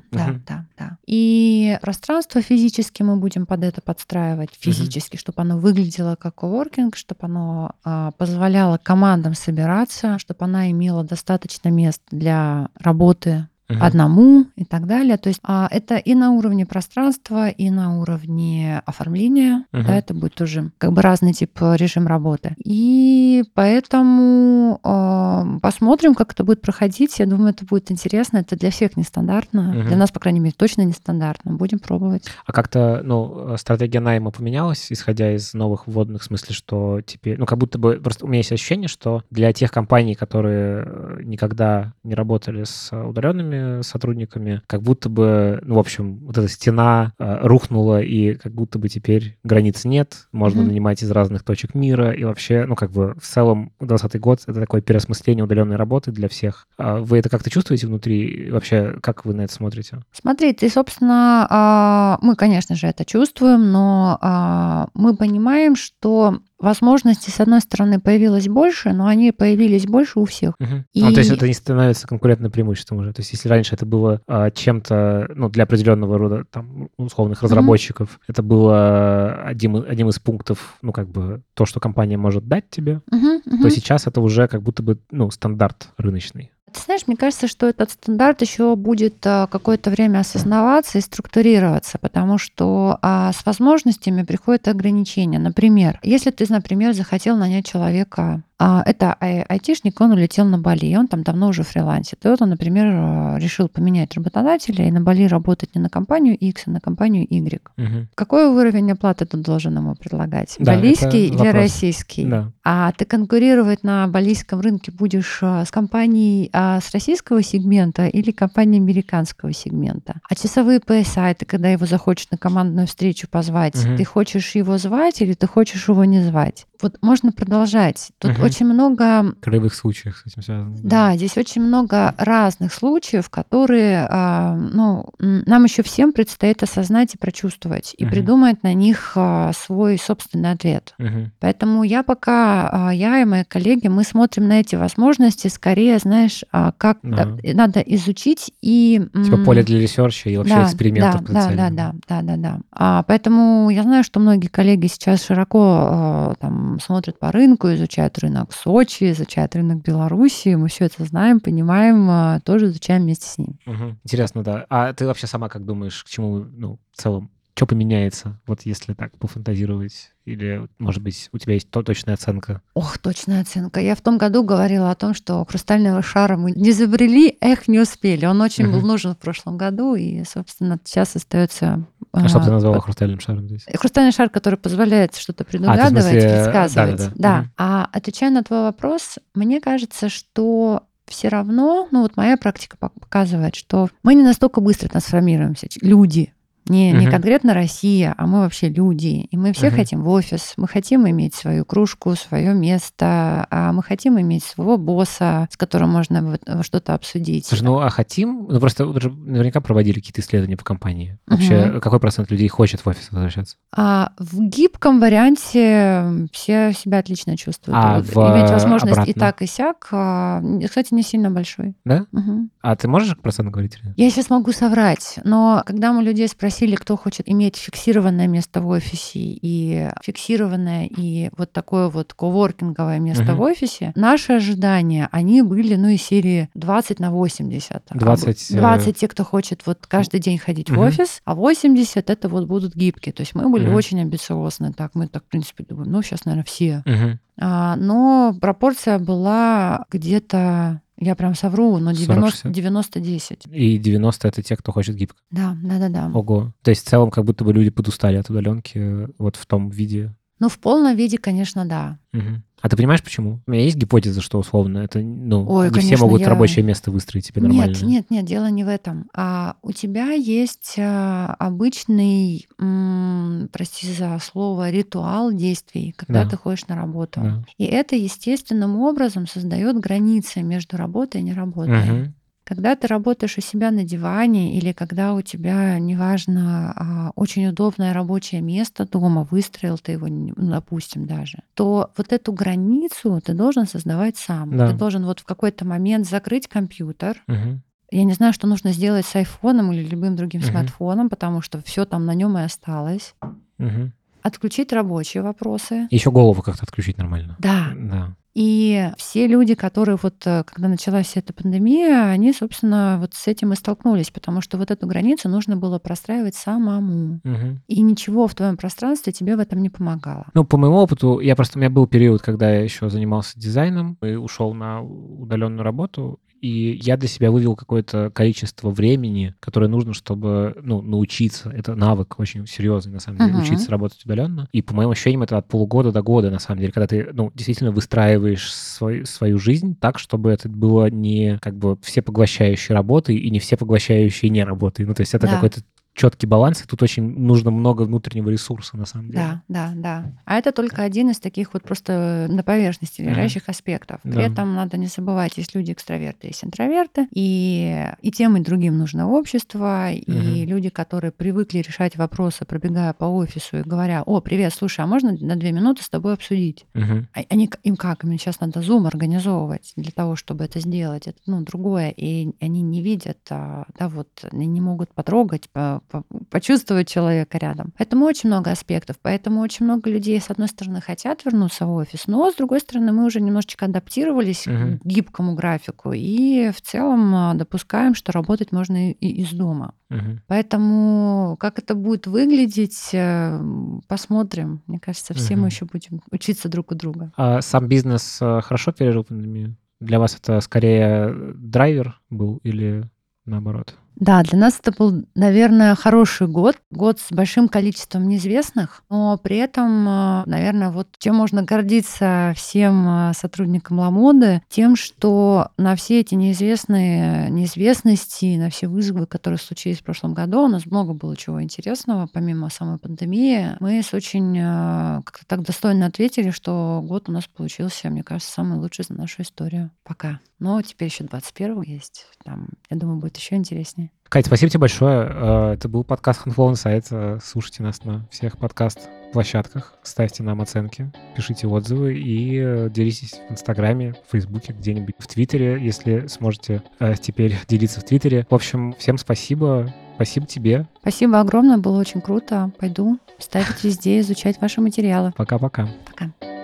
да, 0.47 0.65
да. 0.77 0.97
И 1.05 1.77
пространство 1.81 2.41
физически 2.41 3.03
мы 3.03 3.17
будем 3.17 3.45
под 3.45 3.63
это 3.63 3.81
подстраивать, 3.81 4.49
физически, 4.59 5.15
угу. 5.15 5.19
чтобы 5.19 5.41
оно 5.41 5.57
выглядело 5.57 6.15
как 6.15 6.35
коворкинг, 6.35 6.95
чтобы 6.95 7.19
оно 7.23 7.71
позволяло 8.17 8.77
командам 8.77 9.35
собираться, 9.35 10.19
чтобы 10.19 10.45
она 10.45 10.71
имела 10.71 10.90
имела 10.91 11.03
достаточно 11.03 11.69
мест 11.69 12.01
для 12.11 12.69
работы 12.75 13.47
угу. 13.71 13.83
одному 13.83 14.45
и 14.55 14.65
так 14.65 14.87
далее. 14.87 15.17
То 15.17 15.29
есть 15.29 15.39
а, 15.43 15.67
это 15.69 15.97
и 15.97 16.15
на 16.15 16.31
уровне 16.31 16.65
пространства, 16.65 17.49
и 17.49 17.69
на 17.69 17.99
уровне 17.99 18.81
оформления. 18.85 19.65
Угу. 19.73 19.83
Да, 19.83 19.95
это 19.95 20.13
будет 20.13 20.35
тоже 20.35 20.71
как 20.77 20.93
бы 20.93 21.01
разный 21.01 21.33
тип 21.33 21.51
э, 21.61 21.75
режим 21.77 22.07
работы. 22.07 22.55
И 22.63 23.43
поэтому 23.53 24.79
а, 24.83 25.45
посмотрим, 25.61 26.15
как 26.15 26.33
это 26.33 26.43
будет 26.43 26.61
проходить. 26.61 27.19
Я 27.19 27.25
думаю, 27.25 27.51
это 27.51 27.65
будет 27.65 27.91
интересно. 27.91 28.37
Это 28.37 28.55
для 28.55 28.71
всех 28.71 28.97
нестандартно. 28.97 29.71
Угу. 29.71 29.87
Для 29.87 29.97
нас, 29.97 30.11
по 30.11 30.19
крайней 30.19 30.39
мере, 30.39 30.55
точно 30.57 30.83
нестандартно. 30.83 31.53
Будем 31.53 31.79
пробовать. 31.79 32.25
А 32.45 32.51
как-то, 32.51 33.01
ну, 33.03 33.55
стратегия 33.57 33.99
найма 33.99 34.31
поменялась, 34.31 34.87
исходя 34.89 35.35
из 35.35 35.53
новых 35.53 35.87
вводных, 35.87 36.21
в 36.21 36.25
смысле, 36.25 36.55
что 36.55 37.01
теперь, 37.01 37.37
ну, 37.37 37.45
как 37.45 37.57
будто 37.57 37.77
бы, 37.77 37.95
просто 37.95 38.25
у 38.25 38.27
меня 38.27 38.39
есть 38.39 38.51
ощущение, 38.51 38.87
что 38.87 39.23
для 39.29 39.53
тех 39.53 39.71
компаний, 39.71 40.15
которые 40.15 40.83
э, 40.85 41.19
никогда 41.23 41.93
не 42.03 42.15
работали 42.15 42.63
с 42.63 42.91
удаленными 42.91 43.60
сотрудниками, 43.81 44.61
как 44.67 44.81
будто 44.81 45.09
бы, 45.09 45.59
ну, 45.63 45.75
в 45.75 45.79
общем, 45.79 46.19
вот 46.25 46.37
эта 46.37 46.47
стена 46.47 47.13
э, 47.17 47.39
рухнула, 47.41 48.01
и 48.01 48.35
как 48.35 48.53
будто 48.53 48.79
бы 48.79 48.89
теперь 48.89 49.37
границ 49.43 49.85
нет, 49.85 50.27
можно 50.31 50.61
mm-hmm. 50.61 50.65
нанимать 50.65 51.03
из 51.03 51.11
разных 51.11 51.43
точек 51.43 51.75
мира, 51.75 52.11
и 52.11 52.23
вообще, 52.23 52.65
ну, 52.65 52.75
как 52.75 52.91
бы 52.91 53.15
в 53.19 53.25
целом 53.25 53.71
20 53.79 54.19
год— 54.19 54.41
это 54.47 54.59
такое 54.59 54.81
переосмысление 54.81 55.43
удаленной 55.43 55.75
работы 55.75 56.11
для 56.11 56.29
всех. 56.29 56.67
А 56.77 56.99
вы 56.99 57.19
это 57.19 57.29
как-то 57.29 57.49
чувствуете 57.49 57.87
внутри? 57.87 58.49
Вообще, 58.51 58.97
как 59.01 59.25
вы 59.25 59.33
на 59.33 59.41
это 59.41 59.53
смотрите? 59.53 59.99
Смотри, 60.11 60.53
ты, 60.53 60.69
собственно, 60.69 61.47
а, 61.49 62.19
мы, 62.21 62.35
конечно 62.35 62.75
же, 62.75 62.87
это 62.87 63.05
чувствуем, 63.05 63.71
но 63.71 64.89
мы 64.93 65.15
понимаем, 65.15 65.75
что 65.75 66.39
возможностей, 66.61 67.31
с 67.31 67.39
одной 67.39 67.61
стороны, 67.61 67.99
появилось 67.99 68.47
больше, 68.47 68.93
но 68.93 69.07
они 69.07 69.31
появились 69.31 69.85
больше 69.85 70.19
у 70.19 70.25
всех. 70.25 70.53
Угу. 70.59 70.85
И... 70.93 71.03
Ну, 71.03 71.13
то 71.13 71.19
есть 71.19 71.31
это 71.31 71.47
не 71.47 71.53
становится 71.53 72.07
конкурентным 72.07 72.51
преимуществом 72.51 72.99
уже. 72.99 73.13
То 73.13 73.21
есть 73.21 73.31
если 73.31 73.49
раньше 73.49 73.75
это 73.75 73.85
было 73.85 74.21
а, 74.27 74.51
чем-то, 74.51 75.31
ну, 75.35 75.49
для 75.49 75.63
определенного 75.63 76.17
рода 76.17 76.45
там 76.49 76.89
условных 76.97 77.41
разработчиков, 77.41 78.09
угу. 78.09 78.23
это 78.27 78.43
было 78.43 79.43
одним, 79.43 79.77
одним 79.77 80.09
из 80.09 80.19
пунктов, 80.19 80.77
ну, 80.81 80.91
как 80.91 81.09
бы 81.09 81.41
то, 81.53 81.65
что 81.65 81.79
компания 81.79 82.17
может 82.17 82.47
дать 82.47 82.69
тебе, 82.69 83.01
угу, 83.11 83.41
угу. 83.45 83.63
то 83.63 83.69
сейчас 83.69 84.07
это 84.07 84.21
уже 84.21 84.47
как 84.47 84.61
будто 84.61 84.83
бы, 84.83 84.99
ну, 85.11 85.31
стандарт 85.31 85.89
рыночный. 85.97 86.51
Ты 86.73 86.79
знаешь, 86.81 87.01
мне 87.07 87.17
кажется, 87.17 87.47
что 87.47 87.67
этот 87.67 87.91
стандарт 87.91 88.41
еще 88.41 88.75
будет 88.75 89.15
а, 89.25 89.47
какое-то 89.47 89.89
время 89.89 90.19
осознаваться 90.19 90.97
и 90.97 91.01
структурироваться, 91.01 91.97
потому 91.97 92.37
что 92.37 92.97
а, 93.01 93.31
с 93.33 93.45
возможностями 93.45 94.23
приходят 94.23 94.67
ограничения. 94.67 95.39
Например, 95.39 95.99
если 96.03 96.31
ты, 96.31 96.45
например, 96.49 96.93
захотел 96.93 97.37
нанять 97.37 97.65
человека 97.65 98.43
это 98.85 99.15
ай- 99.21 99.41
айтишник, 99.43 99.99
он 100.01 100.11
улетел 100.11 100.45
на 100.45 100.57
Бали, 100.59 100.85
и 100.85 100.95
он 100.95 101.07
там 101.07 101.23
давно 101.23 101.47
уже 101.49 101.63
фрилансит. 101.63 102.23
И 102.25 102.27
вот 102.27 102.41
он, 102.41 102.49
например, 102.49 102.85
э, 102.87 103.39
решил 103.39 103.67
поменять 103.69 104.13
работодателя 104.15 104.87
и 104.87 104.91
на 104.91 105.01
Бали 105.01 105.25
работать 105.25 105.75
не 105.75 105.81
на 105.81 105.89
компанию 105.89 106.37
X, 106.37 106.63
а 106.67 106.71
на 106.71 106.79
компанию 106.79 107.25
Y. 107.29 107.61
Мгм. 107.77 108.09
Какой 108.15 108.45
уровень 108.47 108.91
оплаты 108.91 109.25
ты 109.25 109.37
должен 109.37 109.77
ему 109.77 109.95
предлагать? 109.95 110.55
Да, 110.59 110.75
Балийский 110.75 111.27
или 111.27 111.37
вопрос. 111.37 111.53
российский? 111.53 112.25
Да. 112.25 112.51
А 112.63 112.91
ты 112.91 113.05
конкурировать 113.05 113.83
на 113.83 114.07
балийском 114.07 114.59
рынке 114.61 114.91
будешь 114.91 115.39
а, 115.41 115.65
с 115.65 115.71
компанией 115.71 116.49
а, 116.53 116.79
с 116.79 116.91
российского 116.91 117.41
сегмента 117.41 118.07
или 118.07 118.31
компанией 118.31 118.79
американского 118.81 119.53
сегмента? 119.53 120.15
А 120.29 120.35
часовые 120.35 120.79
пояса, 120.79 121.33
ты 121.33 121.45
когда 121.45 121.69
его 121.69 121.85
захочешь 121.85 122.27
на 122.31 122.37
командную 122.37 122.85
встречу 122.87 123.27
позвать, 123.29 123.75
Мгм. 123.83 123.97
ты 123.97 124.03
хочешь 124.05 124.55
его 124.55 124.77
звать 124.77 125.21
или 125.21 125.33
ты 125.33 125.47
хочешь 125.47 125.87
его 125.87 126.05
не 126.05 126.21
звать? 126.21 126.67
Вот 126.81 126.97
можно 127.01 127.31
продолжать. 127.31 128.09
Тут 128.19 128.31
Мгм. 128.33 128.43
очень 128.43 128.50
много 128.59 129.33
Краевых 129.41 129.73
случаев 129.73 130.17
с 130.17 130.27
этим 130.27 130.41
связано. 130.41 130.75
да, 130.83 131.15
здесь 131.15 131.37
очень 131.37 131.61
много 131.61 132.13
разных 132.17 132.73
случаев, 132.73 133.29
которые, 133.29 134.07
а, 134.09 134.55
ну, 134.55 135.05
нам 135.19 135.63
еще 135.63 135.83
всем 135.83 136.11
предстоит 136.13 136.61
осознать 136.63 137.15
и 137.15 137.17
прочувствовать, 137.17 137.95
и 137.97 138.03
Мгм. 138.03 138.11
придумать 138.11 138.63
на 138.63 138.73
них 138.73 139.13
а, 139.15 139.51
свой 139.53 139.97
собственный 139.97 140.51
ответ. 140.51 140.93
Мгм. 140.97 141.31
Поэтому 141.39 141.83
я 141.83 142.03
пока, 142.03 142.69
а, 142.71 142.93
я 142.93 143.21
и 143.21 143.25
мои 143.25 143.43
коллеги, 143.43 143.87
мы 143.87 144.03
смотрим 144.03 144.47
на 144.47 144.59
эти 144.59 144.75
возможности 144.75 145.47
скорее, 145.47 145.97
знаешь, 145.99 146.43
как 146.77 146.99
Ага. 147.03 147.37
надо 147.43 147.79
изучить 147.81 148.51
и... 148.61 149.01
Типа 149.25 149.37
поле 149.37 149.63
для 149.63 149.79
ресерча 149.79 150.29
и 150.29 150.37
вообще 150.37 150.55
да, 150.55 150.63
экспериментов 150.63 151.23
да, 151.23 151.49
да, 151.49 151.55
да, 151.55 151.69
да, 151.69 151.95
да, 152.07 152.21
да, 152.21 152.35
да. 152.37 152.59
А, 152.71 153.03
поэтому 153.03 153.69
я 153.69 153.83
знаю, 153.83 154.03
что 154.03 154.19
многие 154.19 154.47
коллеги 154.47 154.87
сейчас 154.87 155.23
широко 155.25 156.35
там, 156.39 156.79
смотрят 156.79 157.19
по 157.19 157.31
рынку, 157.31 157.73
изучают 157.73 158.17
рынок 158.19 158.40
Сочи, 158.49 159.11
изучают 159.11 159.55
рынок 159.55 159.83
Беларуси. 159.83 160.55
Мы 160.55 160.67
все 160.67 160.85
это 160.85 161.03
знаем, 161.05 161.39
понимаем, 161.39 162.09
а, 162.09 162.39
тоже 162.41 162.67
изучаем 162.67 163.03
вместе 163.03 163.27
с 163.27 163.37
ним. 163.37 163.59
Мгм. 163.65 163.99
Интересно, 164.03 164.43
да. 164.43 164.65
А 164.69 164.93
ты 164.93 165.05
вообще 165.05 165.27
сама 165.27 165.49
как 165.49 165.65
думаешь, 165.65 166.03
к 166.03 166.09
чему, 166.09 166.45
ну, 166.51 166.79
в 166.91 167.01
целом, 167.01 167.29
что 167.55 167.65
поменяется, 167.65 168.39
вот 168.47 168.61
если 168.63 168.93
так 168.93 169.17
пофантазировать? 169.17 170.11
Или, 170.25 170.67
может 170.79 171.01
быть, 171.03 171.29
у 171.31 171.37
тебя 171.37 171.55
есть 171.55 171.69
то 171.69 171.81
точная 171.83 172.13
оценка? 172.13 172.61
Ох, 172.75 172.97
точная 172.99 173.41
оценка. 173.41 173.79
Я 173.81 173.95
в 173.95 174.01
том 174.01 174.17
году 174.17 174.43
говорила 174.43 174.91
о 174.91 174.95
том, 174.95 175.13
что 175.13 175.43
хрустального 175.45 176.01
шара 176.01 176.37
мы 176.37 176.51
не 176.51 176.69
изобрели, 176.69 177.37
эх, 177.41 177.67
не 177.67 177.79
успели. 177.79 178.25
Он 178.25 178.39
очень 178.41 178.65
был 178.67 178.77
Мгм. 178.79 178.87
нужен 178.87 179.13
в 179.13 179.17
прошлом 179.17 179.57
году, 179.57 179.95
и, 179.95 180.23
собственно, 180.23 180.79
сейчас 180.83 181.15
остается... 181.15 181.85
А 182.13 182.27
что 182.27 182.39
бы 182.39 182.45
ты 182.45 182.51
а, 182.51 182.53
назвала 182.53 182.79
хрустальным 182.79 183.19
шаром 183.19 183.47
здесь? 183.47 183.65
Хрустальный 183.73 184.11
шар, 184.11 184.29
который 184.29 184.57
позволяет 184.59 185.15
что-то 185.15 185.43
А, 185.43 185.45
предугадывать, 185.45 186.03
смысле, 186.03 186.21
предсказывать. 186.21 186.95
да-да-да. 186.97 187.11
Да. 187.15 187.37
Мгм. 187.41 187.51
А 187.57 187.89
отвечая 187.91 188.29
на 188.31 188.43
твой 188.43 188.61
вопрос, 188.63 189.17
мне 189.33 189.59
кажется, 189.59 190.07
что 190.09 190.83
все 191.07 191.27
равно, 191.29 191.87
ну 191.91 192.01
вот 192.03 192.15
моя 192.15 192.37
практика 192.37 192.77
пок- 192.79 192.97
показывает, 192.99 193.55
что 193.55 193.89
мы 194.03 194.13
не 194.13 194.23
настолько 194.23 194.61
быстро 194.61 194.87
трансформируемся, 194.87 195.67
люди. 195.81 196.33
Не, 196.71 196.91
не 196.93 197.01
Мгм. 197.01 197.11
конкретно 197.11 197.53
Россия, 197.53 198.15
а 198.17 198.25
мы 198.27 198.39
вообще 198.39 198.69
люди. 198.69 199.27
И 199.29 199.35
мы 199.35 199.51
все 199.51 199.67
Мгм. 199.67 199.75
хотим 199.75 200.03
в 200.03 200.09
офис, 200.09 200.53
мы 200.55 200.69
хотим 200.69 201.07
иметь 201.09 201.35
свою 201.35 201.65
кружку, 201.65 202.15
свое 202.15 202.53
место, 202.53 203.45
а 203.49 203.73
мы 203.73 203.83
хотим 203.83 204.19
иметь 204.21 204.45
своего 204.45 204.77
босса, 204.77 205.49
с 205.51 205.57
которым 205.57 205.89
можно 205.89 206.39
э, 206.45 206.61
что-то 206.63 206.93
обсудить. 206.93 207.45
Слушай, 207.45 207.63
ну 207.63 207.79
а 207.79 207.89
хотим? 207.89 208.47
Ну 208.49 208.59
просто 208.61 208.85
вы 208.85 209.01
же 209.01 209.11
наверняка 209.11 209.59
проводили 209.59 209.95
какие-то 209.95 210.21
исследования 210.21 210.55
по 210.55 210.63
компании. 210.63 211.19
Вообще, 211.27 211.65
Мгм. 211.65 211.81
какой 211.81 211.99
процент 211.99 212.31
людей 212.31 212.47
хочет 212.47 212.79
в 212.81 212.87
офис 212.87 213.11
возвращаться? 213.11 213.57
А 213.75 214.13
в 214.17 214.39
гибком 214.41 215.01
варианте 215.01 216.27
все 216.31 216.71
себя 216.73 216.99
отлично 216.99 217.35
чувствуют. 217.35 217.77
А 217.81 217.99
в, 218.01 218.15
иметь 218.15 218.49
возможность 218.49 218.97
и 218.99 219.11
обратно? 219.11 219.19
так, 219.19 219.41
и 219.41 219.45
сяк, 219.45 219.87
а, 219.91 220.41
кстати, 220.65 220.93
не 220.93 221.03
сильно 221.03 221.29
большой. 221.29 221.75
Да? 221.83 222.05
Мгм. 222.13 222.49
А 222.61 222.75
ты 222.75 222.87
можешь 222.87 223.17
процент 223.17 223.49
говорить? 223.49 223.77
Я 223.97 224.09
сейчас 224.09 224.29
могу 224.29 224.51
соврать, 224.51 225.19
но 225.23 225.63
когда 225.65 225.91
мы 225.91 226.03
людей 226.03 226.27
спросили, 226.27 226.60
кто 226.75 226.97
хочет 226.97 227.29
иметь 227.29 227.55
фиксированное 227.57 228.27
место 228.27 228.61
в 228.61 228.67
офисе 228.67 229.19
и 229.19 229.89
фиксированное 230.03 230.85
и 230.87 231.29
вот 231.37 231.51
такое 231.51 231.89
вот 231.89 232.13
коворкинговое 232.13 232.99
место 232.99 233.23
Мгм. 233.23 233.35
в 233.35 233.41
офисе, 233.41 233.91
наши 233.95 234.33
ожидания, 234.33 235.09
они 235.11 235.41
были, 235.41 235.75
ну, 235.75 235.87
из 235.89 236.01
серии 236.01 236.49
20 236.53 236.99
на 236.99 237.11
80. 237.11 237.83
А 237.89 237.97
20, 237.97 238.51
э, 238.51 238.57
20 238.57 238.97
те, 238.97 239.07
кто 239.07 239.23
хочет 239.23 239.61
вот 239.65 239.85
каждый 239.87 240.19
день 240.19 240.37
ходить 240.37 240.69
в 240.69 240.73
Мгм. 240.73 240.81
офис, 240.83 241.21
а 241.25 241.35
80 241.35 242.09
это 242.09 242.29
вот 242.29 242.45
будут 242.47 242.75
гибкие. 242.75 243.13
То 243.13 243.21
есть 243.21 243.35
мы 243.35 243.49
были 243.49 243.65
Мгм. 243.67 243.75
очень 243.75 244.01
амбициозны. 244.01 244.73
Так, 244.73 244.91
мы 244.93 245.07
так, 245.07 245.23
в 245.23 245.27
принципе, 245.27 245.63
думаем, 245.63 245.91
ну, 245.91 246.01
сейчас, 246.01 246.25
наверное, 246.25 246.45
все. 246.45 246.83
Мгм. 246.85 247.19
А, 247.43 247.75
но 247.75 248.35
пропорция 248.39 248.99
была 248.99 249.85
где-то, 249.89 250.81
я 251.01 251.15
прям 251.15 251.33
совру, 251.33 251.79
но 251.79 251.91
90, 251.91 252.49
40-60. 252.49 252.93
90-10. 252.93 253.51
И 253.51 253.77
90 253.79 254.27
это 254.27 254.43
те, 254.43 254.55
кто 254.55 254.71
хочет 254.71 254.95
гибко. 254.95 255.17
Да, 255.31 255.57
да, 255.63 255.79
да, 255.79 255.89
да. 255.89 256.11
Ого. 256.13 256.53
То 256.61 256.69
есть 256.69 256.85
в 256.85 256.89
целом 256.89 257.09
как 257.09 257.25
будто 257.25 257.43
бы 257.43 257.53
люди 257.53 257.71
подустали 257.71 258.17
от 258.17 258.29
удаленки 258.29 259.09
вот 259.17 259.35
в 259.35 259.45
том 259.47 259.69
виде. 259.71 260.13
Ну, 260.41 260.49
в 260.49 260.57
полном 260.59 260.95
виде, 260.95 261.17
конечно, 261.19 261.65
да. 261.65 261.99
Мгм. 262.13 262.43
А 262.63 262.67
ты 262.69 262.75
понимаешь, 262.75 263.01
почему? 263.03 263.41
У 263.47 263.51
меня 263.51 263.63
есть 263.63 263.77
гипотеза, 263.77 264.21
что 264.21 264.39
условно 264.39 264.79
это, 264.79 264.99
ну, 264.99 265.47
Ой, 265.47 265.65
не 265.67 265.71
все 265.71 265.79
конечно, 265.81 266.05
могут 266.05 266.21
я- 266.21 266.29
рабочее 266.29 266.65
место 266.65 266.89
выстроить 266.91 267.25
себе 267.27 267.41
нормально. 267.43 267.71
Нет, 267.71 267.81
нет, 267.83 268.05
нет, 268.09 268.25
дело 268.25 268.49
не 268.49 268.63
в 268.63 268.67
этом. 268.67 269.07
А 269.15 269.55
у 269.61 269.71
тебя 269.71 270.11
есть 270.13 270.75
а, 270.79 271.35
обычный, 271.39 272.47
м, 272.59 273.49
прости 273.51 273.87
за 273.91 274.17
слово, 274.19 274.71
ритуал 274.71 275.31
действий, 275.31 275.93
когда 275.95 276.23
Да. 276.23 276.31
ты 276.31 276.37
ходишь 276.37 276.67
на 276.67 276.75
работу. 276.75 277.21
Да. 277.21 277.43
И 277.57 277.63
это 277.65 277.95
естественным 277.95 278.77
образом 278.79 279.27
создает 279.27 279.79
границы 279.79 280.41
между 280.41 280.75
работой 280.77 281.21
и 281.21 281.23
неработой. 281.23 281.83
Мгм. 281.85 282.13
Когда 282.51 282.75
ты 282.75 282.87
работаешь 282.87 283.37
у 283.37 283.41
себя 283.41 283.71
на 283.71 283.85
диване 283.85 284.57
или 284.57 284.73
когда 284.73 285.13
у 285.13 285.21
тебя, 285.21 285.79
неважно, 285.79 286.73
а, 286.75 287.11
очень 287.15 287.47
удобное 287.47 287.93
рабочее 287.93 288.41
место 288.41 288.85
дома, 288.85 289.25
выстроил 289.31 289.77
ты 289.77 289.93
его, 289.93 290.07
ну, 290.09 290.33
допустим, 290.35 291.07
даже, 291.07 291.43
то 291.53 291.91
вот 291.95 292.11
эту 292.11 292.33
границу 292.33 293.21
ты 293.23 293.33
должен 293.33 293.67
создавать 293.67 294.17
сам. 294.17 294.57
Да. 294.57 294.69
Ты 294.69 294.73
должен 294.77 295.05
вот 295.05 295.21
в 295.21 295.23
какой-то 295.23 295.63
момент 295.63 296.05
закрыть 296.05 296.49
компьютер. 296.49 297.23
Мгм. 297.27 297.61
Я 297.89 298.03
не 298.03 298.11
знаю, 298.11 298.33
что 298.33 298.47
нужно 298.47 298.73
сделать 298.73 299.05
с 299.05 299.15
айфоном 299.15 299.71
или 299.71 299.87
любым 299.87 300.17
другим 300.17 300.41
Мгм. 300.41 300.49
смартфоном, 300.49 301.09
потому 301.09 301.41
что 301.41 301.61
все 301.61 301.85
там 301.85 302.05
на 302.05 302.13
нем 302.13 302.37
и 302.37 302.41
осталось. 302.41 303.15
Мгм. 303.59 303.93
Отключить 304.23 304.73
рабочие 304.73 305.23
вопросы. 305.23 305.87
Еще 305.89 306.11
голову 306.11 306.41
как-то 306.41 306.63
отключить 306.63 306.97
нормально. 306.97 307.37
Да, 307.39 307.67
Да. 307.73 308.13
И 308.33 308.89
все 308.97 309.27
люди, 309.27 309.55
которые 309.55 309.97
вот, 310.01 310.15
э, 310.25 310.43
когда 310.45 310.69
началась 310.69 311.13
эта 311.15 311.33
пандемия, 311.33 312.05
они, 312.05 312.31
собственно, 312.31 312.97
вот 312.99 313.13
с 313.13 313.27
этим 313.27 313.51
и 313.51 313.55
столкнулись, 313.55 314.09
потому 314.09 314.41
что 314.41 314.57
вот 314.57 314.71
эту 314.71 314.87
границу 314.87 315.27
нужно 315.27 315.57
было 315.57 315.79
простраивать 315.79 316.35
самому. 316.35 317.19
Мгм. 317.23 317.61
И 317.67 317.81
ничего 317.81 318.27
в 318.27 318.35
твоем 318.35 318.55
пространстве 318.55 319.11
тебе 319.11 319.35
в 319.35 319.39
этом 319.39 319.61
не 319.61 319.69
помогало. 319.69 320.27
Ну, 320.33 320.45
по 320.45 320.57
моему 320.57 320.77
опыту, 320.77 321.19
я 321.19 321.35
просто, 321.35 321.57
у 321.57 321.61
меня 321.61 321.69
был 321.69 321.87
период, 321.87 322.21
когда 322.21 322.49
я 322.49 322.61
еще 322.61 322.89
занимался 322.89 323.37
дизайном 323.37 323.97
и 324.01 324.13
ушел 324.13 324.53
на 324.53 324.81
удаленную 324.81 325.63
работу, 325.63 326.19
и 326.41 326.79
я 326.83 326.97
для 326.97 327.07
себя 327.07 327.31
вывел 327.31 327.55
какое-то 327.55 328.09
количество 328.11 328.69
времени, 328.71 329.35
которое 329.39 329.67
нужно, 329.67 329.93
чтобы, 329.93 330.57
ну, 330.63 330.81
научиться. 330.81 331.49
Это 331.51 331.75
навык 331.75 332.19
очень 332.19 332.47
серьезный, 332.47 332.93
на 332.93 332.99
самом 332.99 333.19
деле, 333.19 333.31
Мгм. 333.33 333.41
учиться 333.41 333.69
работать 333.71 334.03
удаленно. 334.05 334.47
И 334.51 334.61
по 334.61 334.73
моим 334.73 334.89
ощущениям, 334.89 335.21
это 335.23 335.37
от 335.37 335.47
полугода 335.47 335.91
до 335.91 336.01
года, 336.01 336.29
на 336.31 336.39
самом 336.39 336.59
деле, 336.61 336.71
когда 336.73 336.87
ты, 336.87 337.09
ну, 337.13 337.31
действительно 337.35 337.71
выстраиваешь 337.71 338.51
свой- 338.53 339.05
свою 339.05 339.37
жизнь 339.37 339.75
так, 339.79 339.99
чтобы 339.99 340.31
это 340.31 340.49
было 340.49 340.89
не 340.89 341.37
как 341.41 341.55
бы 341.55 341.77
всепоглощающей 341.81 342.73
работой 342.73 343.15
и 343.15 343.29
не 343.29 343.39
всепоглощающей 343.39 344.29
не 344.29 344.43
работой. 344.43 344.85
Ну, 344.85 344.93
то 344.93 345.01
есть 345.01 345.13
это 345.13 345.27
Да. 345.27 345.33
какой-то 345.33 345.61
четкий 345.93 346.25
баланс, 346.25 346.61
и 346.63 346.65
тут 346.67 346.81
очень 346.83 347.03
нужно 347.03 347.51
много 347.51 347.83
внутреннего 347.83 348.29
ресурса, 348.29 348.77
на 348.77 348.85
самом 348.85 349.07
деле. 349.07 349.19
Да, 349.19 349.41
да, 349.47 349.71
да. 349.75 350.05
А 350.25 350.37
это 350.37 350.51
только 350.51 350.83
один 350.83 351.09
из 351.09 351.19
таких 351.19 351.53
вот 351.53 351.63
просто 351.63 352.27
на 352.29 352.43
поверхности 352.43 353.01
лежащих 353.01 353.49
аспектов. 353.49 353.99
При 354.03 354.11
Да. 354.13 354.21
этом 354.21 354.55
надо 354.55 354.77
не 354.77 354.87
забывать, 354.87 355.37
есть 355.37 355.53
люди 355.53 355.73
экстраверты, 355.73 356.27
есть 356.27 356.43
интроверты, 356.43 357.07
и, 357.11 357.87
и 358.01 358.11
тем, 358.11 358.37
и 358.37 358.41
другим 358.41 358.77
нужно 358.77 359.09
общество, 359.09 359.91
и 359.91 360.09
Мгм. 360.09 360.49
люди, 360.49 360.69
которые 360.69 361.11
привыкли 361.11 361.59
решать 361.59 361.97
вопросы, 361.97 362.45
пробегая 362.45 362.93
по 362.93 363.05
офису 363.05 363.57
и 363.57 363.61
говоря, 363.63 364.03
о, 364.05 364.21
привет, 364.21 364.53
слушай, 364.53 364.81
а 364.81 364.87
можно 364.87 365.11
на 365.19 365.35
две 365.35 365.51
минуты 365.51 365.83
с 365.83 365.89
тобой 365.89 366.13
обсудить? 366.13 366.65
А- 366.73 367.21
Они, 367.29 367.49
им 367.63 367.75
как? 367.75 368.03
Им 368.03 368.17
сейчас 368.17 368.39
надо 368.39 368.61
зум 368.61 368.87
организовывать 368.87 369.73
для 369.75 369.91
того, 369.91 370.15
чтобы 370.15 370.45
это 370.45 370.59
сделать. 370.59 371.07
Это 371.07 371.19
ну, 371.25 371.41
другое. 371.41 371.89
И 371.95 372.29
они 372.39 372.61
не 372.61 372.81
видят, 372.81 373.19
а, 373.29 373.65
да, 373.77 373.89
вот, 373.89 374.07
они 374.31 374.47
не 374.47 374.61
могут 374.61 374.93
потрогать, 374.93 375.49
по- 375.49 375.80
почувствовать 376.29 376.87
человека 376.87 377.37
рядом. 377.37 377.73
Поэтому 377.77 378.05
очень 378.05 378.29
много 378.29 378.51
аспектов. 378.51 378.97
Поэтому 379.01 379.41
очень 379.41 379.65
много 379.65 379.89
людей, 379.89 380.19
с 380.19 380.29
одной 380.29 380.47
стороны, 380.47 380.81
хотят 380.81 381.25
вернуться 381.25 381.65
в 381.65 381.73
офис, 381.73 382.07
но, 382.07 382.31
с 382.31 382.35
другой 382.35 382.59
стороны, 382.59 382.91
мы 382.91 383.05
уже 383.05 383.21
немножечко 383.21 383.65
адаптировались 383.65 384.47
угу. 384.47 384.79
к 384.79 384.85
гибкому 384.85 385.35
графику 385.35 385.91
и 385.93 386.51
в 386.51 386.61
целом 386.61 387.15
а, 387.15 387.33
допускаем, 387.33 387.95
что 387.95 388.11
работать 388.11 388.51
можно 388.51 388.91
и 388.91 388.93
из 388.93 389.31
дома. 389.31 389.73
Угу. 389.89 390.19
Поэтому 390.27 391.35
как 391.39 391.59
это 391.59 391.75
будет 391.75 392.07
выглядеть, 392.07 392.89
э, 392.93 393.39
посмотрим. 393.87 394.61
Мне 394.67 394.79
кажется, 394.79 395.13
все 395.13 395.33
угу. 395.33 395.41
мы 395.41 395.47
еще 395.47 395.65
будем 395.65 396.01
учиться 396.11 396.49
друг 396.49 396.71
у 396.71 396.75
друга. 396.75 397.11
А 397.17 397.41
сам 397.41 397.67
бизнес 397.67 398.19
э, 398.21 398.41
хорошо 398.41 398.71
пережил 398.71 399.03
пандемию? 399.03 399.55
Для 399.79 399.99
вас 399.99 400.15
это 400.15 400.39
скорее 400.41 401.33
драйвер 401.35 401.99
был 402.09 402.37
или 402.43 402.89
наоборот? 403.25 403.75
Да, 403.95 404.23
для 404.23 404.37
нас 404.37 404.59
это 404.59 404.71
был, 404.71 405.05
наверное, 405.13 405.75
хороший 405.75 406.27
год, 406.27 406.57
год 406.71 406.99
с 406.99 407.11
большим 407.11 407.47
количеством 407.47 408.07
неизвестных, 408.07 408.83
но 408.89 409.17
при 409.17 409.37
этом, 409.37 409.87
э, 409.87 410.23
наверное, 410.25 410.69
вот 410.69 410.87
чем 410.97 411.15
можно 411.15 411.43
гордиться 411.43 412.33
всем 412.35 412.87
э, 412.87 413.13
сотрудникам 413.13 413.79
Ламоды, 413.79 414.41
тем, 414.49 414.75
что 414.75 415.49
на 415.57 415.75
все 415.75 415.99
эти 415.99 416.15
неизвестные 416.15 417.29
неизвестности, 417.29 418.37
на 418.37 418.49
все 418.49 418.67
вызовы, 418.67 419.05
которые 419.05 419.37
случились 419.37 419.79
в 419.79 419.83
прошлом 419.83 420.13
году, 420.13 420.45
у 420.45 420.47
нас 420.47 420.65
много 420.65 420.93
было 420.93 421.15
чего 421.15 421.41
интересного, 421.43 422.07
помимо 422.11 422.49
самой 422.49 422.79
пандемии. 422.79 423.55
Мы 423.59 423.83
с 423.83 423.93
очень 423.93 424.35
э, 424.37 425.01
как-то 425.03 425.25
так 425.27 425.43
достойно 425.43 425.85
ответили, 425.85 426.31
что 426.31 426.81
год 426.83 427.09
у 427.09 427.11
нас 427.11 427.25
получился, 427.27 427.89
мне 427.89 428.03
кажется, 428.03 428.31
самый 428.31 428.57
лучший 428.57 428.85
за 428.85 428.93
нашу 428.93 429.21
историю. 429.21 429.71
Пока. 429.83 430.19
Но 430.39 430.61
теперь 430.61 430.89
еще 430.89 431.03
21 431.03 431.61
есть. 431.61 432.07
Там, 432.23 432.47
я 432.69 432.77
думаю, 432.77 432.97
будет 432.97 433.17
еще 433.17 433.35
интереснее. 433.35 433.80
Катя, 434.11 434.27
спасибо 434.27 434.49
тебе 434.49 434.59
большое. 434.59 435.07
Э, 435.09 435.53
это 435.53 435.69
был 435.69 435.85
подкаст 435.85 436.27
Handflow 436.27 436.51
Insight. 436.51 436.87
Э, 436.91 437.19
слушайте 437.23 437.63
нас 437.63 437.85
на 437.85 438.05
всех 438.11 438.37
подкаст-площадках, 438.37 439.75
ставьте 439.83 440.21
нам 440.21 440.41
оценки, 440.41 440.91
пишите 441.15 441.47
отзывы 441.47 441.97
и 441.97 442.37
э, 442.37 442.69
делитесь 442.69 443.21
в 443.29 443.31
Инстаграме, 443.31 443.93
в 443.93 444.11
Фейсбуке, 444.11 444.51
где-нибудь 444.51 444.95
в 444.99 445.07
Твиттере, 445.07 445.63
если 445.63 446.07
сможете 446.07 446.61
теперь 447.01 447.37
делиться 447.47 447.79
в 447.79 447.85
Твиттере. 447.85 448.27
В 448.29 448.35
общем, 448.35 448.73
всем 448.77 448.97
спасибо. 448.97 449.73
Спасибо 449.95 450.25
тебе. 450.25 450.67
Спасибо 450.81 451.21
огромное, 451.21 451.57
было 451.57 451.79
очень 451.79 452.01
круто. 452.01 452.51
Пойду 452.59 452.99
ставить 453.17 453.63
везде, 453.63 454.01
изучать 454.01 454.41
ваши 454.41 454.59
материалы. 454.59 455.13
Пока-пока. 455.15 455.69
Пока. 455.85 456.05
-пока. 456.05 456.11
Пока. 456.19 456.40